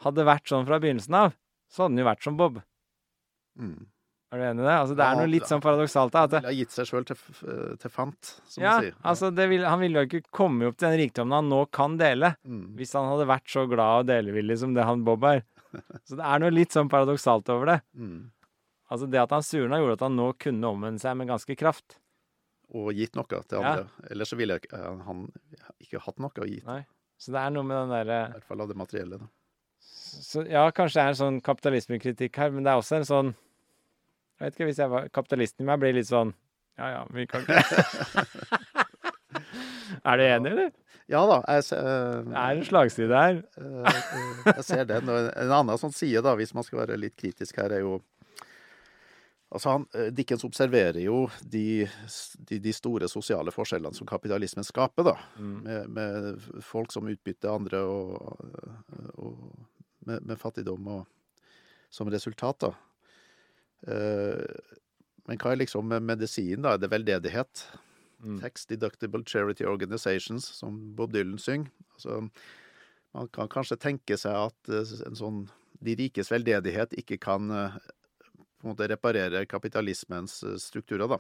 [0.06, 1.36] hadde vært sånn fra begynnelsen av,
[1.72, 2.62] så hadde han jo vært som Bob.
[3.60, 3.91] Mm.
[4.32, 4.76] Er du enig i det?
[4.80, 6.12] Altså, det er noe litt sånn paradoksalt.
[6.14, 7.18] da, At Han ville ha gitt seg sjøl til,
[7.82, 8.94] til fant, som ja, man sier.
[9.04, 11.98] altså det vil, Han ville jo ikke komme opp til den rikdommen han nå kan
[12.00, 12.76] dele, Mm.
[12.78, 15.44] hvis han hadde vært så glad og delevillig som det han Bob er.
[16.08, 17.82] Så det er noe litt sånn paradoksalt over det.
[17.98, 18.32] Mm.
[18.92, 21.98] Altså Det at han surna, gjorde at han nå kunne omvende seg med ganske kraft.
[22.74, 23.68] Og gitt noe til Ja.
[23.76, 23.88] andre.
[24.10, 25.32] Ellers så ville jeg- eh, han
[25.84, 26.62] ikke hatt noe å gi.
[26.66, 26.86] Nei.
[27.20, 29.20] Så det er noe med den I hvert fall av det materielle.
[29.20, 29.28] Da.
[29.82, 33.36] så, Ja, kanskje det er en sånn kapitalismekritikk her, men det er også en sånn
[34.42, 36.32] Jeg vet ikke, hvis jeg var kapitalisten i meg, blir litt sånn
[36.82, 37.62] Ja ja, vi kan ikke
[40.08, 40.72] Er du enig, eller?
[41.12, 43.42] Ja da, jeg, eh, Det er en slagside her.
[43.60, 44.00] eh,
[44.56, 45.10] jeg ser den.
[45.12, 47.80] Og en- en annen sånn side, da, hvis man skal være litt kritisk her, er
[47.86, 48.02] jo
[49.54, 51.86] Altså han, eh, Dickens observerer jo de,
[52.48, 55.18] de, de store sosiale forskjellene som kapitalismen skaper, da.
[55.38, 55.58] Mm.
[55.66, 58.48] Med, med folk som utbytter andre, og,
[59.20, 59.68] og
[60.08, 61.04] med, med fattigdom og,
[61.92, 62.72] som resultat, da.
[63.88, 64.42] Eh,
[65.30, 66.76] men hva er liksom medisinen, da?
[66.76, 67.66] Er det veldedighet?
[68.22, 68.40] Mm.
[68.44, 71.72] Tax Deductible Charity Organizations, som Bob Dylan synger.
[71.96, 72.22] Altså,
[73.16, 75.44] man kan kanskje tenke seg at eh, en sånn
[75.82, 77.78] de rikes veldedighet ikke kan eh,
[78.62, 81.18] på en måte reparere kapitalismens strukturer, da.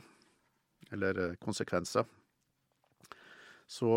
[0.93, 2.05] Eller konsekvenser.
[3.72, 3.88] Så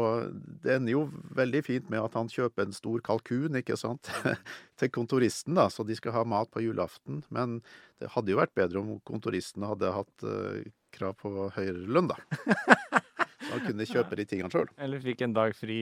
[0.63, 1.01] det ender jo
[1.35, 4.07] veldig fint med at han kjøper en stor kalkun, ikke sant,
[4.79, 7.25] til kontoristen, da, så de skal ha mat på julaften.
[7.35, 7.57] Men
[7.99, 12.21] det hadde jo vært bedre om kontoristen hadde hatt eh, krav på høyere lønn, da.
[12.39, 14.71] Så han kunne kjøpe de tingene sjøl.
[14.79, 15.81] Eller fikk en dag fri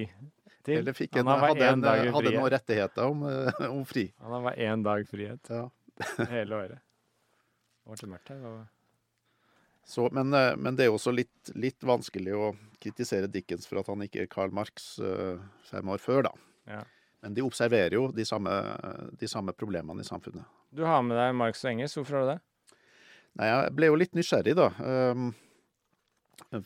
[0.65, 0.79] til.
[0.79, 3.85] Eller fikk Han en, har hadde, en, dag i hadde noen rettigheter om, eh, om
[3.89, 4.09] fri.
[4.25, 5.67] Han har bare én dag frihet Ja.
[6.33, 6.81] hele året.
[7.85, 8.41] Det ble mørkt her.
[8.41, 8.71] hva-
[9.85, 12.53] Så, men, eh, men det er jo også litt, litt vanskelig å
[12.83, 15.39] kritisere Dickens for at han ikke er Karl Marx uh,
[15.69, 16.33] fem år før, da.
[16.71, 16.81] Ja.
[17.23, 18.51] Men de observerer jo de samme,
[19.19, 20.47] de samme problemene i samfunnet.
[20.75, 21.95] Du har med deg Marx og Engels.
[21.95, 22.41] Hvorfor har du det?
[23.39, 24.69] Nei, jeg ble jo litt nysgjerrig, da.
[24.83, 25.31] Um,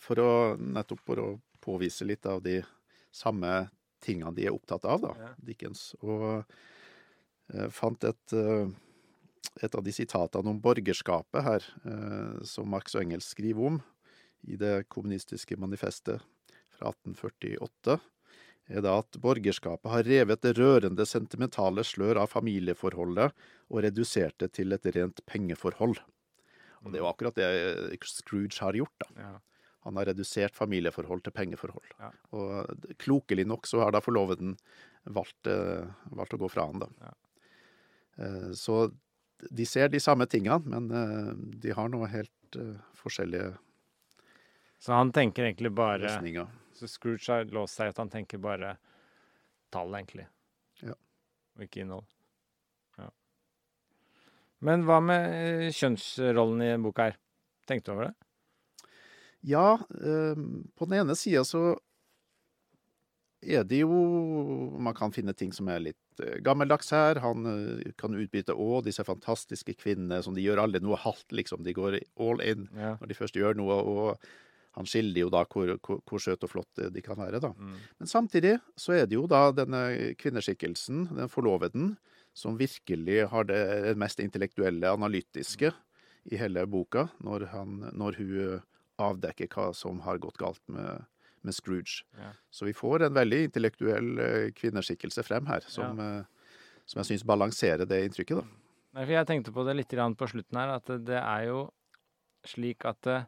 [0.00, 1.26] For å nettopp for å
[1.62, 2.62] påvise litt av de
[3.14, 3.66] samme
[4.02, 5.28] tingene de er opptatt av, da, Ja.
[5.36, 5.90] Dickens.
[6.00, 6.24] Og
[7.52, 8.66] uh, fant et, eh,
[9.62, 13.80] et av de sitatene om borgerskapet her, eh, som Marx og Engels skriver om
[14.46, 16.22] i det kommunistiske manifestet
[16.76, 17.98] fra 1848,
[18.66, 23.30] er da at borgerskapet har revet det rørende sentimentale slør av familieforholdet
[23.70, 26.00] og redusert det til et rent pengeforhold.
[26.82, 29.10] Og det er jo akkurat det Scrooge har gjort, da.
[29.22, 29.34] Ja.
[29.86, 31.92] Han har redusert familieforhold til pengeforhold.
[32.02, 32.10] Ja.
[32.34, 34.56] Og klokelig nok så har da forloveden
[35.14, 36.88] valgt, valgt, å gå fra han, da.
[37.06, 37.12] Ja.
[38.26, 38.90] Eh, Så
[39.38, 41.32] de ser de samme tingene, men eh,
[41.62, 43.54] de har noe helt eh, forskjellige
[44.78, 46.48] Så han tenker egentlig bare løsninger.
[46.76, 48.76] Så Scrooge har låst seg at han tenker bare
[49.72, 50.26] tall, egentlig.
[50.84, 50.96] Ja.
[51.56, 52.04] Og ikke innhold.
[53.00, 53.08] Ja.
[54.64, 57.18] Men hva med eh, kjønnsrollen i boka her?
[57.66, 58.14] Tenkte du over det?
[59.46, 60.38] Ja, eh,
[60.76, 61.76] på den ene sida så
[63.46, 63.94] er det jo
[64.80, 67.20] Man kan finne ting som er litt eh, gammeldags her.
[67.24, 71.64] Han eh, kan utbytte òg disse fantastiske kvinnene som de gjør aldri noe halvt, liksom.
[71.66, 72.96] De går all in Ja.
[73.00, 74.18] når de først gjør noe, og
[74.76, 77.54] han skildrer jo da hvor, hvor, hvor søt og flott de kan være, da.
[77.56, 77.76] Mm.
[77.98, 81.94] Men samtidig så er det jo da denne kvinneskikkelsen, den forloveden,
[82.36, 85.72] som virkelig har det, mest intellektuelle, analytiske
[86.28, 88.64] i hele boka, når, han, når hun eh,
[89.00, 91.06] avdekker hva som har gått galt med,
[91.42, 92.04] med Scrooge.
[92.18, 92.32] Ja.
[92.50, 96.52] Så vi får en veldig intellektuell eh, kvinneskikkelse frem her, som, eh,
[96.86, 98.62] som jeg syns balanserer det inntrykket, da.
[99.06, 101.66] Jeg tenkte på det litt på slutten her, at det, det er jo
[102.46, 103.26] slik at eh,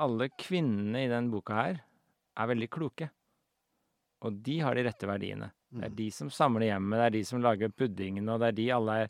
[0.00, 1.82] alle kvinnene i den boka her
[2.34, 3.10] er veldig kloke.
[4.24, 5.52] Og de har de rette verdiene.
[5.74, 5.96] Det er Mm.
[5.96, 8.92] de som samler hjemmet, det er de som lager puddingene, og det er de alle
[9.02, 9.08] er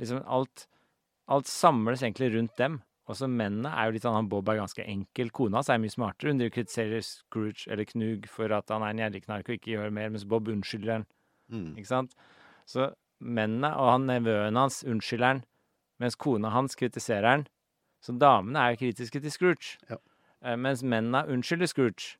[0.00, 0.66] liksom alt,
[1.28, 2.82] alt samles egentlig rundt dem.
[3.06, 5.30] Også mennene er jo litt sånn han Bob er ganske enkel.
[5.34, 6.32] Kona hans er mye smartere.
[6.34, 10.10] Hun kritiserer Scrooge eller Knug for at han er en gjerrigknark og ikke gjør mer,
[10.10, 11.06] mens Bob unnskylder han.
[11.52, 11.68] Mm.
[11.78, 12.16] Ikke sant?
[12.66, 12.90] Så
[13.22, 15.44] mennene og han nevøen hans unnskylder han,
[16.02, 17.46] mens kona hans kritiserer han.
[18.02, 19.78] Så damene er jo kritiske til Scrooge.
[19.90, 20.00] Ja.
[20.44, 22.16] Eh, Mens mennene unnskylder Scrooge.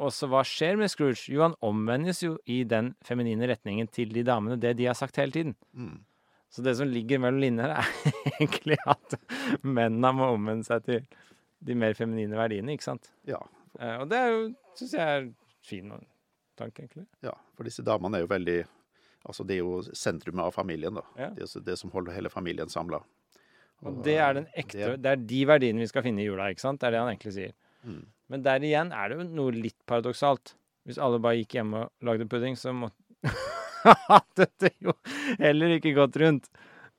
[0.00, 1.26] Og så hva skjer med Scrooge?
[1.28, 5.20] Jo, han omvendes jo i den feminine retningen til de damene, det de har sagt
[5.20, 5.54] hele tiden.
[5.72, 6.00] Mm.
[6.52, 9.16] Så det som ligger mellom linjer, er egentlig at
[9.64, 11.06] mennene må omvende seg til
[11.62, 13.08] de mer feminine verdiene, ikke sant?
[13.28, 13.38] Ja.
[13.78, 14.42] Eh, Og det er jo,
[14.76, 15.28] syns jeg er
[15.64, 15.88] fin
[16.58, 17.06] tanke, egentlig.
[17.24, 18.60] Ja, for disse damene er jo veldig
[19.22, 21.04] Altså, det er jo sentrumet av familien, da.
[21.14, 21.28] Ja.
[21.36, 22.98] Det, det som holder hele familien samla.
[23.86, 26.64] Og det er den ekte Det er de verdiene vi skal finne i jula, ikke
[26.64, 26.80] sant?
[26.82, 27.52] Det er det han egentlig sier.
[27.86, 28.00] Mm.
[28.34, 30.56] Men der igjen er det jo noe litt paradoksalt.
[30.82, 32.98] Hvis alle bare gikk hjemme og lagde pudding, så måtte
[33.84, 34.94] hadde det jo
[35.40, 36.48] heller ikke gått rundt.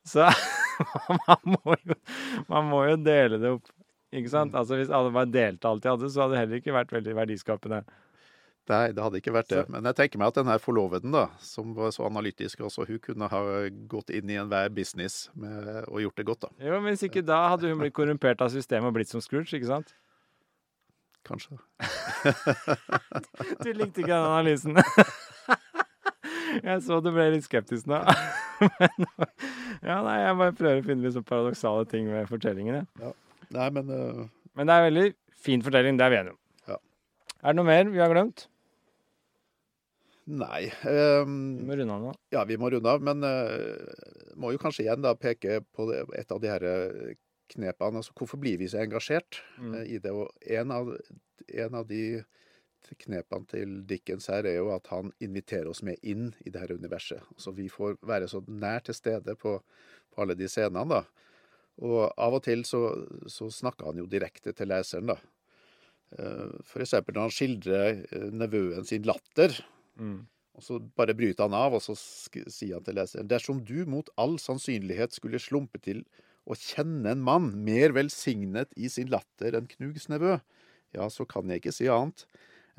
[0.08, 0.28] Så
[1.28, 1.96] man må jo
[2.50, 3.70] Man må jo dele det opp,
[4.14, 4.56] ikke sant?
[4.58, 7.20] Altså hvis alle bare delte alt de hadde, så hadde det heller ikke vært veldig
[7.22, 7.84] verdiskapende.
[8.72, 9.64] Nei, det hadde ikke vært det.
[9.74, 13.02] Men jeg tenker meg at den her forloveden, da, som var så analytisk også, hun
[13.04, 13.42] kunne ha
[13.92, 16.52] gått inn i enhver business med, og gjort det godt, da.
[16.70, 19.52] Jo, men hvis ikke da hadde hun blitt korrumpert av systemet og blitt som Scrooge,
[19.58, 19.92] ikke sant?
[21.28, 21.60] Kanskje.
[23.64, 24.80] Du likte ikke den analysen.
[26.60, 28.00] Jeg så du ble litt skeptisk nå.
[28.80, 29.08] Men,
[29.84, 32.88] ja, nei, jeg bare prøver å finne litt sånn paradoksale ting ved fortellingen.
[33.02, 33.12] Ja.
[33.54, 34.24] Nei, men uh...
[34.58, 35.08] Men det er en veldig
[35.44, 36.40] fin fortelling, det er vi enige om.
[36.72, 36.78] Ja.
[37.42, 38.46] Er det noe mer vi har glemt?
[40.32, 40.70] Nei.
[40.86, 41.34] Vi ehm,
[41.68, 42.14] må runde av nå.
[42.32, 46.06] ja, vi må runde av, men uh, må jo kanskje igjen da peke på det,
[46.16, 47.12] et av de her øh,
[47.52, 48.00] knepene.
[48.00, 49.74] Altså, hvorfor blir vi så engasjert Mm.
[49.76, 50.14] uh, i det?
[50.16, 50.94] Og en av,
[51.52, 52.24] en av de
[53.00, 56.74] knepene til Dickens her er jo at han inviterer oss med inn i det her
[56.76, 57.24] universet.
[57.38, 59.58] Så vi får være så nær til stede på,
[60.14, 61.04] på alle de scenene, da.
[61.84, 62.82] Og av og til så,
[63.26, 65.18] så snakker han jo direkte til leseren, da.
[66.14, 66.70] F.eks.
[66.70, 69.56] For eksempel når han skildrer eh, nevøen sin latter.
[69.98, 70.20] Mm.
[70.54, 74.12] Og så bare bryter han av, og så sier han til leseren Dersom du mot
[74.22, 76.04] all sannsynlighet skulle slumpe til
[76.46, 80.38] å kjenne en mann mer velsignet i sin latter enn Knugs nevø,
[80.94, 82.28] ja, så kan jeg ikke si annet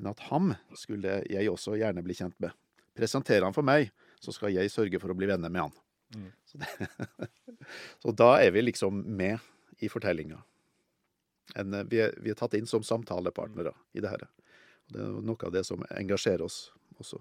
[0.00, 2.54] enn at ham skulle jeg også gjerne bli kjent med.
[2.98, 3.90] Presenterer han for meg,
[4.22, 5.74] så skal jeg sørge for å bli venner med han.
[6.14, 6.30] Mm.
[6.46, 7.28] Så, det,
[8.02, 9.38] så da er vi liksom med
[9.82, 10.40] i fortellinga.
[11.56, 14.26] Eh, Vi, vi er tatt inn som samtalepartnere i det her.
[14.92, 16.68] Det er noe av det som engasjerer oss
[17.00, 17.18] også.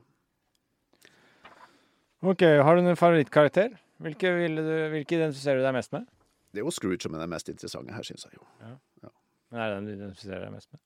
[2.23, 3.73] Ok, har du noen favorittkarakter?
[4.03, 6.05] Hvilke, du, hvilke identifiserer du deg mest med?
[6.53, 8.45] Det er jo Scrooge som er den mest interessante her, syns jeg jo.
[9.51, 10.81] Men er det den du identifiserer deg mest med?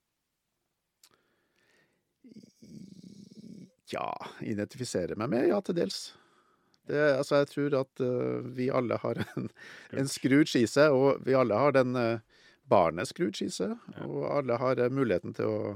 [3.94, 4.10] Ja,
[4.44, 6.00] identifisere meg med, ja, til dels.
[6.88, 9.48] Det, altså, jeg tror at uh, vi alle har en,
[9.92, 13.76] en Scrooge i seg, og vi alle har den uh, barnet Scrooge i seg.
[14.06, 15.74] Og alle har uh, muligheten til å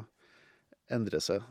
[0.92, 1.44] endre seg.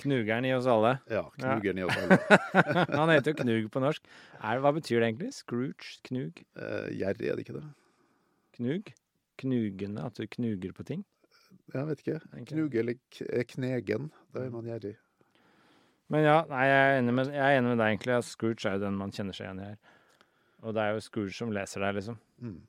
[0.00, 0.98] Knugeren i oss alle.
[1.08, 2.18] Ja, knugeren i oss alle.
[3.00, 4.04] Han heter jo Knug på norsk.
[4.42, 5.32] Er, hva betyr det egentlig?
[5.32, 5.96] Scrooge?
[6.08, 6.42] Knug?
[6.58, 7.64] Uh, Gjerrig, er det ikke det?
[8.58, 8.92] Knug?
[9.40, 10.04] Knugende?
[10.04, 11.04] At du knuger på ting?
[11.74, 12.20] Jeg vet ikke.
[12.38, 14.10] En Knuge eller eh, knegen.
[14.34, 14.94] Det er man gjerrig.
[16.12, 18.14] Men ja, nei, jeg er enig med, jeg er enig med deg egentlig.
[18.14, 19.78] at Scrooge er jo den man kjenner seg igjen i her.
[20.62, 22.18] Og det er jo Scrooge som leser deg, liksom.
[22.38, 22.60] Mm.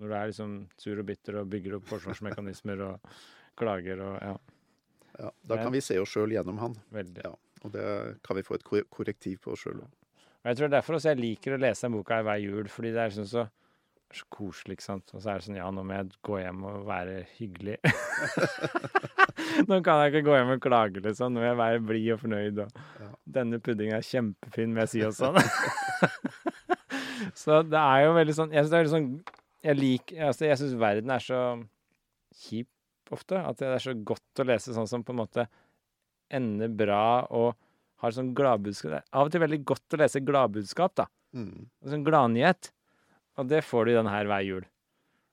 [0.00, 3.10] Når du er liksom sur og bitter og bygger opp forsvarsmekanismer og
[3.58, 4.36] klager og ja,
[5.20, 6.76] Ja, da kan vi se oss sjøl gjennom han.
[6.94, 7.24] veldig.
[7.26, 7.34] Ja,
[7.66, 7.82] Og det
[8.24, 9.90] kan vi få et korrektiv på oss sjøl òg.
[10.46, 12.94] Jeg tror det er derfor også jeg liker å lese den boka hver jul, fordi
[12.94, 13.42] det er sånn så,
[14.18, 15.12] så koselig, ikke sant.
[15.14, 17.76] Og så er det sånn ja, nå må jeg gå hjem og være hyggelig.
[19.70, 21.34] nå kan jeg ikke gå hjem og klage, liksom.
[21.34, 22.58] Nå må jeg være blid og fornøyd.
[22.64, 23.10] Og Ja.
[23.38, 25.30] denne puddingen er kjempefin, må jeg si også.
[27.42, 29.08] så det er jo veldig sånn Jeg syns det er veldig sånn
[29.66, 31.40] Jeg liker Altså, jeg syns verden er så
[32.40, 32.70] kjip
[33.14, 33.40] ofte.
[33.42, 35.46] At det er så godt å lese sånn som på en måte
[36.30, 37.56] ender bra og
[38.00, 38.92] har sånn gladbudskap.
[38.94, 41.04] Det er av og til veldig godt å lese gladbudskap, da.
[41.36, 41.66] Mm.
[41.90, 42.70] Sånn gladnyhet.
[43.38, 44.66] Og det får du i den her hver jul.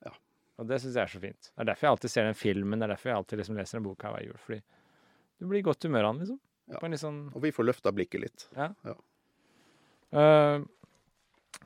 [0.06, 0.14] Ja.
[0.62, 1.50] Og det syns jeg er så fint.
[1.50, 2.80] Det er derfor jeg alltid ser den filmen.
[2.80, 4.38] Det er derfor jeg alltid liksom leser den boka hver jul.
[4.44, 4.62] Fordi
[5.38, 6.40] du blir i godt humør av den, liksom.
[6.68, 6.80] Ja.
[6.82, 8.48] På en litt sånn Og vi får løfta blikket litt.
[8.58, 8.72] Ja.
[8.84, 8.96] ja.
[10.12, 10.64] Uh,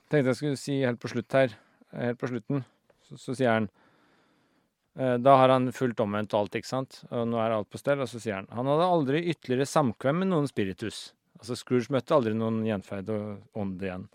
[0.10, 1.54] tenkte jeg skulle si helt på slutt her,
[1.94, 2.64] eh, helt på slutten,
[3.06, 3.68] så, så sier han
[4.98, 8.02] uh, Da har han fulgt omvendt alt, ikke sant, og nå er alt på stell,
[8.02, 11.12] og så sier han Han hadde aldri ytterligere samkvem med noen spiritus.
[11.42, 14.10] Altså Scrooge møtte aldri noen gjenferd og ånd igjen.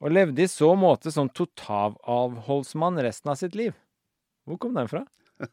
[0.00, 3.74] Og levde i så måte som totalavholdsmann resten av sitt liv.
[4.48, 5.02] Hvor kom den fra?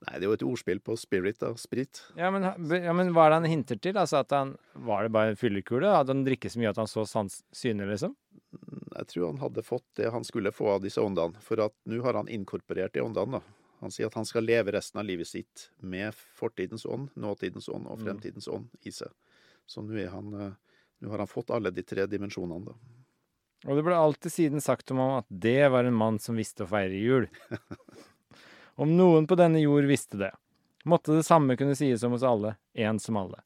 [0.00, 1.50] Nei, det er jo et ordspill på spirit, da.
[1.60, 2.02] Sprit.
[2.16, 3.96] Ja, men, ja, men hva er det han hinter til?
[4.00, 5.90] Altså at han, Var det bare en fyllekule?
[5.92, 8.14] Hadde han drikket så mye at han så sans syne, liksom?
[8.96, 12.00] Jeg tror han hadde fått det han skulle få av disse åndene, for at nå
[12.04, 13.40] har han inkorporert de åndene.
[13.40, 13.56] da.
[13.80, 17.86] Han sier at han skal leve resten av livet sitt med fortidens ånd, nåtidens ånd
[17.88, 18.04] og Mm.
[18.06, 19.08] fremtidens ånd i seg.
[19.66, 20.52] Så nå, han, eh,
[21.00, 22.74] nå har han fått alle de tre dimensjonene, da.
[23.68, 26.64] Og det ble alltid siden sagt om ham at det var en mann som visste
[26.64, 27.26] å feire jul.
[28.80, 30.30] Om noen på denne jord visste det,
[30.88, 33.42] måtte det samme kunne sies om oss alle, en som alle.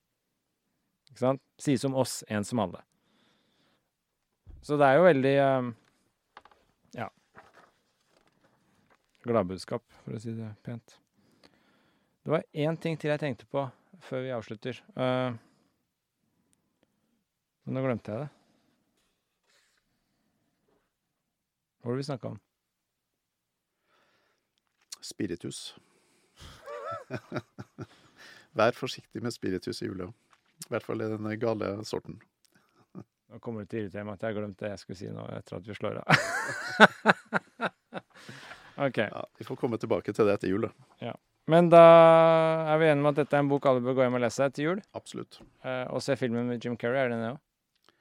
[1.10, 1.42] Ikke sant?
[1.58, 2.84] Sies om oss, en som alle.
[4.62, 5.72] Så det er jo veldig eh,
[7.00, 7.08] Ja.
[9.26, 11.00] Gladbudskap, for å si det pent.
[12.22, 13.66] Det var én ting til jeg tenkte på
[14.06, 14.78] før vi avslutter.
[14.94, 15.34] Eh,
[17.64, 18.43] men nå glemte jeg det.
[21.84, 22.36] Hva var det vi snakka om?
[25.04, 25.58] Spiritus.
[28.56, 30.06] Vær forsiktig med spiritus i jula.
[30.64, 32.16] I hvert fall i den gale sorten.
[33.28, 35.26] Nå kommer det til å irritere meg at jeg glemte det jeg skulle si nå
[35.36, 36.08] etter at vi slår av.
[38.88, 39.02] OK.
[39.04, 41.12] Ja, Vi får komme tilbake til det etter jul, da.
[41.52, 41.84] Men da
[42.72, 44.48] er vi enige om at dette er en bok alle bør gå hjem og lese
[44.56, 44.80] til jul.
[44.96, 45.42] Absolutt.
[45.60, 47.04] Eh, og se filmen med Jim Carrey.
[47.04, 47.92] Er den det òg?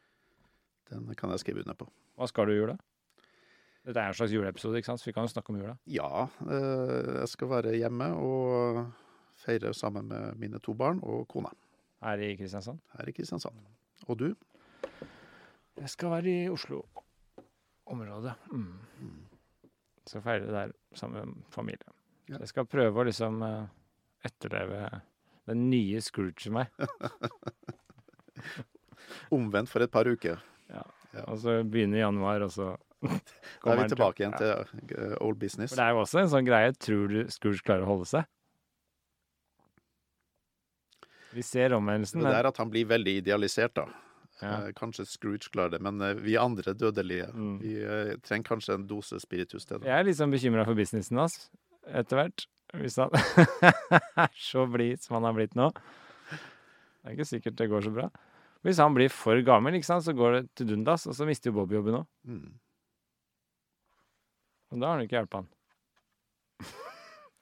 [0.94, 1.92] Den kan jeg skrive under på.
[2.16, 2.80] Hva skal du i jula?
[3.84, 5.02] Dette er en slags juleepisode, ikke sant?
[5.02, 5.74] så vi kan jo snakke om jula.
[5.92, 8.80] Ja, eh, jeg skal være hjemme og
[9.44, 11.52] feire sammen med mine to barn og kona
[12.04, 12.80] Her i Kristiansand.
[12.98, 13.60] her i Kristiansand.
[14.08, 14.30] Og du?
[15.80, 18.34] Jeg skal være i Oslo-området.
[18.52, 19.28] Mm.
[20.08, 21.92] Skal feire det der sammen med familie.
[22.30, 22.38] Ja.
[22.40, 23.66] Jeg skal prøve å liksom eh,
[24.24, 25.02] etterleve
[25.48, 26.72] den nye Scrooge i meg.
[29.36, 30.40] Omvendt for et par uker.
[30.72, 30.84] Ja,
[31.28, 32.72] Og så begynne i januar, og så
[33.04, 34.52] Da er vi tilbake igjen til
[34.98, 35.74] eh, old business.
[35.74, 36.72] For det er jo også en sånn greie.
[36.80, 38.26] Tror du Scrooge klarer å holde seg?
[41.34, 43.88] Vi ser omvendelsen, Det er at han blir veldig idealisert, da.
[44.42, 44.52] ja.
[44.68, 47.56] Eh, Kanskje Scrooge klarer det, men eh, vi andre dødelige Mm.
[47.62, 49.88] vi eh, trenger kanskje en dose spiritus til det.
[49.90, 51.50] jeg er litt sånn bekymra for businessen hans
[51.90, 52.46] etter hvert.
[52.74, 53.10] Hvis han
[54.18, 55.72] er så blid som han har blitt nå.
[55.74, 58.08] Det er ikke sikkert det går så bra.
[58.64, 61.58] Hvis han blir for gammel, sant, så går det til dundas, og så mister jo
[61.58, 62.06] Bob jobben òg.
[62.26, 62.54] Mm.
[64.74, 65.50] Og da har han ikke hjulpet han.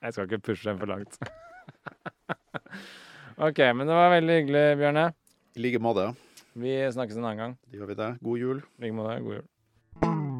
[0.01, 1.15] Jeg skal ikke pushe den for langt.
[3.47, 5.05] OK, men det var veldig hyggelig, Bjørne.
[5.55, 6.09] I like måte.
[6.59, 7.55] Vi snakkes en annen gang.
[7.71, 8.11] Det gjør vi det.
[8.25, 8.61] God jul.
[8.79, 9.17] I like måte.
[9.23, 10.30] God jul.